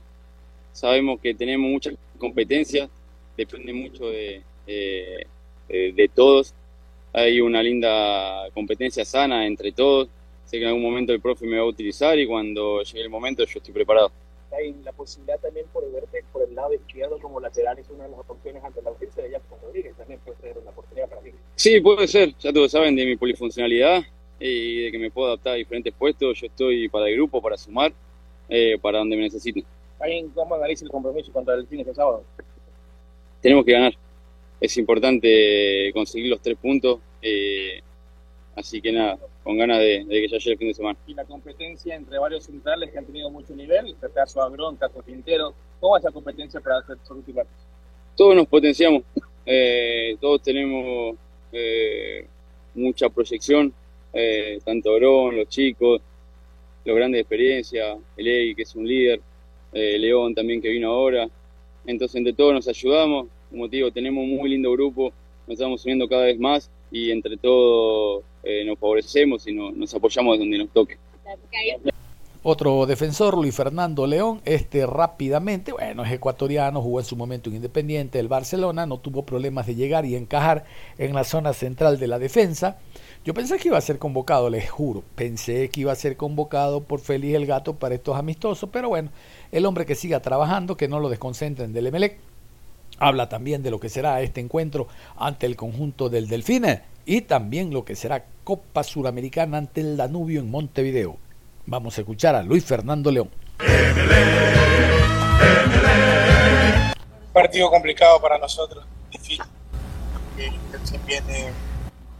Sabemos 0.71 1.19
que 1.19 1.33
tenemos 1.33 1.69
muchas 1.69 1.95
competencias, 2.17 2.89
depende 3.35 3.73
mucho 3.73 4.09
de, 4.09 4.41
de, 4.65 5.27
de 5.67 6.11
todos. 6.13 6.53
Hay 7.11 7.41
una 7.41 7.61
linda 7.61 8.49
competencia 8.53 9.03
sana 9.05 9.45
entre 9.45 9.71
todos. 9.71 10.07
Sé 10.53 10.59
que 10.59 10.65
en 10.65 10.69
algún 10.69 10.83
momento 10.83 11.11
el 11.11 11.19
profe 11.19 11.47
me 11.47 11.57
va 11.57 11.63
a 11.63 11.65
utilizar 11.65 12.19
y 12.19 12.27
cuando 12.27 12.83
llegue 12.83 13.01
el 13.01 13.09
momento 13.09 13.43
yo 13.43 13.57
estoy 13.57 13.73
preparado. 13.73 14.11
Hay 14.55 14.75
la 14.83 14.91
posibilidad 14.91 15.39
también 15.39 15.65
por 15.73 15.91
verte 15.91 16.23
por 16.31 16.43
el 16.47 16.53
lado 16.53 16.71
izquierdo 16.75 17.17
como 17.17 17.39
lateral 17.39 17.79
es 17.79 17.89
una 17.89 18.03
de 18.03 18.11
las 18.11 18.19
opciones 18.19 18.63
ante 18.63 18.79
la 18.83 18.91
ausencia 18.91 19.23
de 19.23 19.31
Jackson 19.31 19.57
Rodríguez. 19.63 19.95
También 19.97 20.19
puede 20.23 20.37
ser 20.37 20.55
una 20.59 20.69
oportunidad 20.69 21.09
para 21.09 21.21
ti. 21.21 21.31
Sí, 21.55 21.81
puede 21.81 22.07
ser. 22.07 22.35
Ya 22.37 22.53
todos 22.53 22.71
saben 22.71 22.95
de 22.95 23.03
mi 23.03 23.15
polifuncionalidad 23.15 24.03
y 24.39 24.83
de 24.83 24.91
que 24.91 24.99
me 24.99 25.09
puedo 25.09 25.29
adaptar 25.29 25.53
a 25.53 25.55
diferentes 25.55 25.91
puestos. 25.91 26.39
Yo 26.39 26.45
estoy 26.45 26.87
para 26.87 27.09
el 27.09 27.15
grupo, 27.15 27.41
para 27.41 27.57
sumar, 27.57 27.91
eh, 28.47 28.77
para 28.79 28.99
donde 28.99 29.15
me 29.15 29.23
necesiten. 29.23 29.65
¿Cómo 30.35 30.53
analiza 30.53 30.85
el 30.85 30.91
compromiso 30.91 31.33
contra 31.33 31.55
el 31.55 31.65
fin 31.65 31.83
de 31.83 31.95
sábado? 31.95 32.23
Tenemos 33.41 33.65
que 33.65 33.71
ganar. 33.71 33.93
Es 34.61 34.77
importante 34.77 35.89
conseguir 35.95 36.29
los 36.29 36.39
tres 36.39 36.59
puntos. 36.59 36.99
eh, 37.23 37.81
así 38.55 38.79
que 38.79 38.91
nada, 38.91 39.17
con 39.43 39.57
ganas 39.57 39.79
de, 39.79 40.05
de 40.05 40.21
que 40.21 40.27
ya 40.27 40.37
llegue 40.37 40.51
el 40.51 40.57
fin 40.57 40.67
de 40.69 40.73
semana. 40.73 40.99
Y 41.05 41.13
la 41.13 41.25
competencia 41.25 41.95
entre 41.95 42.17
varios 42.17 42.45
centrales 42.45 42.91
que 42.91 42.97
han 42.97 43.05
tenido 43.05 43.29
mucho 43.29 43.53
nivel, 43.55 43.95
el 44.01 44.11
caso 44.13 44.41
Agrón, 44.41 44.77
caso 44.77 45.01
Quintero. 45.03 45.53
¿Cómo 45.79 45.97
es 45.97 46.03
la 46.03 46.11
competencia 46.11 46.61
para 46.61 46.77
hacer 46.79 46.97
titular? 46.97 47.45
Todos 48.15 48.35
nos 48.35 48.47
potenciamos. 48.47 49.03
eh, 49.45 50.15
todos 50.21 50.41
tenemos 50.41 51.15
eh, 51.51 52.25
mucha 52.73 53.09
proyección. 53.09 53.73
eh, 54.13 54.59
tanto 54.63 54.91
Orón, 54.93 55.35
los 55.35 55.49
chicos, 55.49 55.99
los 56.85 56.95
grandes 56.95 57.17
de 57.17 57.21
experiencia, 57.21 57.97
Eley, 58.15 58.53
que 58.55 58.61
es 58.61 58.75
un 58.75 58.87
líder, 58.87 59.19
eh, 59.73 59.97
León 59.97 60.35
también 60.35 60.61
que 60.61 60.69
vino 60.69 60.91
ahora. 60.91 61.27
Entonces 61.85 62.15
entre 62.15 62.33
todos 62.33 62.53
nos 62.53 62.67
ayudamos, 62.67 63.27
como 63.49 63.67
te 63.69 63.77
digo, 63.77 63.91
tenemos 63.91 64.23
un 64.23 64.35
muy 64.37 64.49
lindo 64.49 64.71
grupo, 64.71 65.11
nos 65.47 65.55
estamos 65.55 65.83
uniendo 65.83 66.07
cada 66.07 66.25
vez 66.25 66.39
más 66.39 66.69
y 66.91 67.11
entre 67.11 67.37
todos 67.37 68.23
eh, 68.43 68.63
nos 68.65 68.77
favorecemos 68.79 69.47
y 69.47 69.53
no- 69.53 69.71
nos 69.71 69.93
apoyamos 69.93 70.37
donde 70.37 70.57
nos 70.57 70.69
toque. 70.69 70.97
Otro 72.45 72.85
defensor, 72.85 73.37
Luis 73.37 73.55
Fernando 73.55 74.05
León, 74.05 74.41
este 74.43 74.85
rápidamente, 74.85 75.71
bueno, 75.71 76.03
es 76.03 76.11
ecuatoriano, 76.11 76.81
jugó 76.81 76.99
en 76.99 77.05
su 77.05 77.15
momento 77.15 77.49
en 77.49 77.55
Independiente 77.55 78.17
del 78.17 78.27
Barcelona, 78.27 78.85
no 78.85 78.97
tuvo 78.97 79.23
problemas 79.25 79.65
de 79.65 79.75
llegar 79.75 80.05
y 80.05 80.17
encajar 80.17 80.65
en 80.97 81.13
la 81.13 81.23
zona 81.23 81.53
central 81.53 81.99
de 81.99 82.07
la 82.07 82.19
defensa. 82.19 82.79
Yo 83.23 83.33
pensé 83.33 83.57
que 83.57 83.69
iba 83.69 83.77
a 83.77 83.81
ser 83.81 83.97
convocado, 83.97 84.49
les 84.49 84.69
juro, 84.69 85.03
pensé 85.15 85.69
que 85.69 85.79
iba 85.81 85.93
a 85.93 85.95
ser 85.95 86.17
convocado 86.17 86.83
por 86.83 86.99
Félix 86.99 87.35
el 87.35 87.45
Gato 87.45 87.75
para 87.75 87.95
estos 87.95 88.17
amistosos, 88.17 88.69
pero 88.73 88.89
bueno, 88.89 89.09
el 89.53 89.65
hombre 89.65 89.85
que 89.85 89.95
siga 89.95 90.21
trabajando, 90.21 90.75
que 90.75 90.89
no 90.89 90.99
lo 90.99 91.07
desconcentren 91.07 91.71
del 91.71 91.87
Emelec, 91.87 92.17
habla 92.99 93.29
también 93.29 93.63
de 93.63 93.71
lo 93.71 93.79
que 93.79 93.87
será 93.87 94.21
este 94.21 94.41
encuentro 94.41 94.89
ante 95.15 95.45
el 95.45 95.55
conjunto 95.55 96.09
del 96.09 96.27
Delfine 96.27 96.81
y 97.05 97.21
también 97.21 97.73
lo 97.73 97.85
que 97.85 97.95
será 97.95 98.25
Copa 98.43 98.83
Suramericana 98.83 99.57
ante 99.57 99.81
el 99.81 99.97
Danubio 99.97 100.39
en 100.41 100.51
Montevideo. 100.51 101.17
Vamos 101.65 101.97
a 101.97 102.01
escuchar 102.01 102.35
a 102.35 102.43
Luis 102.43 102.65
Fernando 102.65 103.09
León. 103.11 103.29
partido 107.33 107.69
complicado 107.69 108.21
para 108.21 108.37
nosotros, 108.37 108.85
difícil. 109.09 109.41
Eh, 110.37 110.47
El 110.47 110.71
Delfín 110.71 111.01
viene 111.05 111.51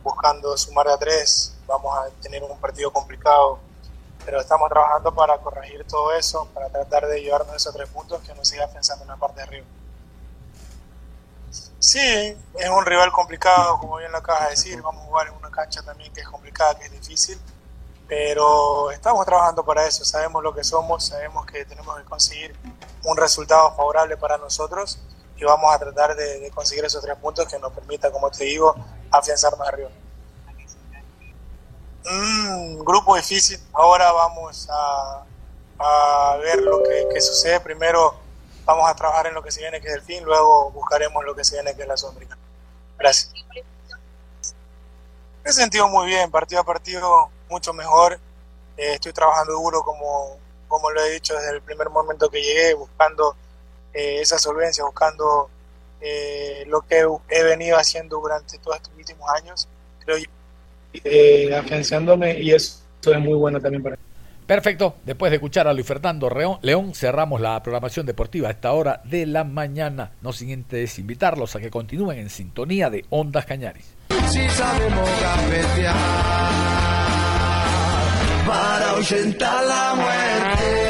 buscando 0.03 0.57
sumar 0.57 0.87
a 0.87 0.97
tres, 0.97 1.55
vamos 1.67 1.95
a 1.97 2.09
tener 2.21 2.43
un 2.43 2.57
partido 2.57 2.91
complicado, 2.91 3.59
pero 4.25 4.41
estamos 4.41 4.69
trabajando 4.69 5.13
para 5.13 5.37
corregir 5.37 5.85
todo 5.85 6.13
eso, 6.13 6.47
para 6.53 6.69
tratar 6.69 7.07
de 7.07 7.21
llevarnos 7.21 7.55
esos 7.55 7.73
tres 7.75 7.87
puntos 7.89 8.21
que 8.21 8.33
nos 8.33 8.47
siga 8.47 8.67
pensando 8.67 9.03
en 9.03 9.09
la 9.09 9.17
parte 9.17 9.37
de 9.37 9.43
arriba. 9.43 9.65
Sí, 11.79 11.99
es 11.99 12.69
un 12.69 12.85
rival 12.85 13.11
complicado, 13.11 13.77
como 13.77 13.97
bien 13.97 14.11
lo 14.11 14.19
acabas 14.19 14.43
de 14.45 14.49
decir, 14.51 14.81
vamos 14.81 15.03
a 15.03 15.05
jugar 15.05 15.27
en 15.27 15.33
una 15.33 15.51
cancha 15.51 15.83
también 15.83 16.13
que 16.13 16.21
es 16.21 16.27
complicada, 16.27 16.75
que 16.79 16.85
es 16.85 16.91
difícil, 16.91 17.37
pero 18.07 18.89
estamos 18.89 19.25
trabajando 19.25 19.63
para 19.65 19.85
eso, 19.85 20.05
sabemos 20.05 20.41
lo 20.41 20.53
que 20.53 20.63
somos, 20.63 21.05
sabemos 21.05 21.45
que 21.45 21.65
tenemos 21.65 21.97
que 21.97 22.05
conseguir 22.05 22.55
un 23.03 23.17
resultado 23.17 23.75
favorable 23.75 24.17
para 24.17 24.37
nosotros 24.37 24.99
y 25.35 25.43
vamos 25.43 25.73
a 25.75 25.79
tratar 25.79 26.15
de, 26.15 26.49
conseguir 26.55 26.85
esos 26.85 27.03
tres 27.03 27.17
puntos 27.17 27.47
que 27.47 27.59
nos 27.59 27.73
permita, 27.73 28.11
como 28.11 28.31
te 28.31 28.45
digo, 28.45 28.73
afianzarnos 29.11 29.67
arriba. 29.67 29.89
Mm, 32.05 32.83
grupo 32.83 33.15
difícil, 33.15 33.59
ahora 33.73 34.11
vamos 34.11 34.67
a, 34.71 35.25
ver 36.41 36.61
lo 36.61 36.81
que 36.81 37.19
sucede. 37.19 37.59
Primero 37.59 38.22
vamos 38.65 38.89
a 38.89 38.95
trabajar 38.95 39.27
en 39.27 39.33
lo 39.33 39.43
que 39.43 39.51
se 39.51 39.61
viene, 39.61 39.81
que 39.81 39.87
es 39.87 39.93
el 39.95 40.01
fin, 40.01 40.23
luego 40.23 40.71
buscaremos 40.71 41.23
lo 41.23 41.35
que 41.35 41.43
se 41.43 41.55
viene, 41.55 41.75
que 41.75 41.83
es 41.83 41.87
la 41.87 41.97
Sudamericana. 41.97 42.41
Gracias. 42.97 43.33
Me 45.43 45.49
he 45.49 45.53
sentido 45.53 45.87
muy 45.89 46.07
bien, 46.07 46.31
partido 46.31 46.61
a 46.61 46.63
partido, 46.63 47.29
mucho 47.49 47.73
mejor. 47.73 48.13
Eh, 48.77 48.93
estoy 48.93 49.13
trabajando 49.13 49.53
duro, 49.53 49.83
como, 49.83 50.37
como 50.67 50.89
lo 50.89 51.01
he 51.01 51.11
dicho 51.11 51.35
desde 51.35 51.51
el 51.51 51.61
primer 51.61 51.89
momento 51.89 52.29
que 52.29 52.41
llegué, 52.41 52.73
buscando 52.73 53.35
eh, 53.93 54.21
esa 54.21 54.39
solvencia, 54.39 54.83
buscando 54.85 55.49
eh, 55.99 56.63
lo 56.67 56.81
que 56.81 57.05
he 57.29 57.43
venido 57.43 57.77
haciendo 57.77 58.19
durante 58.19 58.57
todos 58.59 58.77
estos 58.77 58.93
últimos 58.95 59.29
años, 59.29 59.67
creo 59.99 60.17
yo, 60.17 60.25
eh, 61.03 61.55
afianzándome 61.55 62.39
y 62.39 62.53
eso 62.53 62.83
es 63.05 63.19
muy 63.19 63.33
bueno 63.33 63.59
también 63.59 63.81
para 63.81 63.95
mí. 63.95 64.01
Perfecto, 64.45 64.97
después 65.05 65.29
de 65.31 65.37
escuchar 65.37 65.67
a 65.67 65.73
Luis 65.73 65.87
Fernando 65.87 66.29
León, 66.61 66.93
cerramos 66.93 67.39
la 67.39 67.61
programación 67.63 68.05
deportiva 68.05 68.49
a 68.49 68.51
esta 68.51 68.73
hora 68.73 69.01
de 69.05 69.25
la 69.25 69.43
mañana. 69.43 70.11
No 70.21 70.33
sin 70.33 70.51
antes 70.51 70.99
invitarlos 70.99 71.55
a 71.55 71.59
que 71.59 71.69
continúen 71.69 72.19
en 72.19 72.29
sintonía 72.29 72.89
de 72.89 73.05
Ondas 73.09 73.45
Cañaris. 73.45 73.95
Si 74.27 74.47
sabemos 74.49 75.09
gambetear 75.21 75.95
para 78.45 78.89
ahuyentar 78.89 79.65
la 79.65 79.95
muerte. 79.95 80.82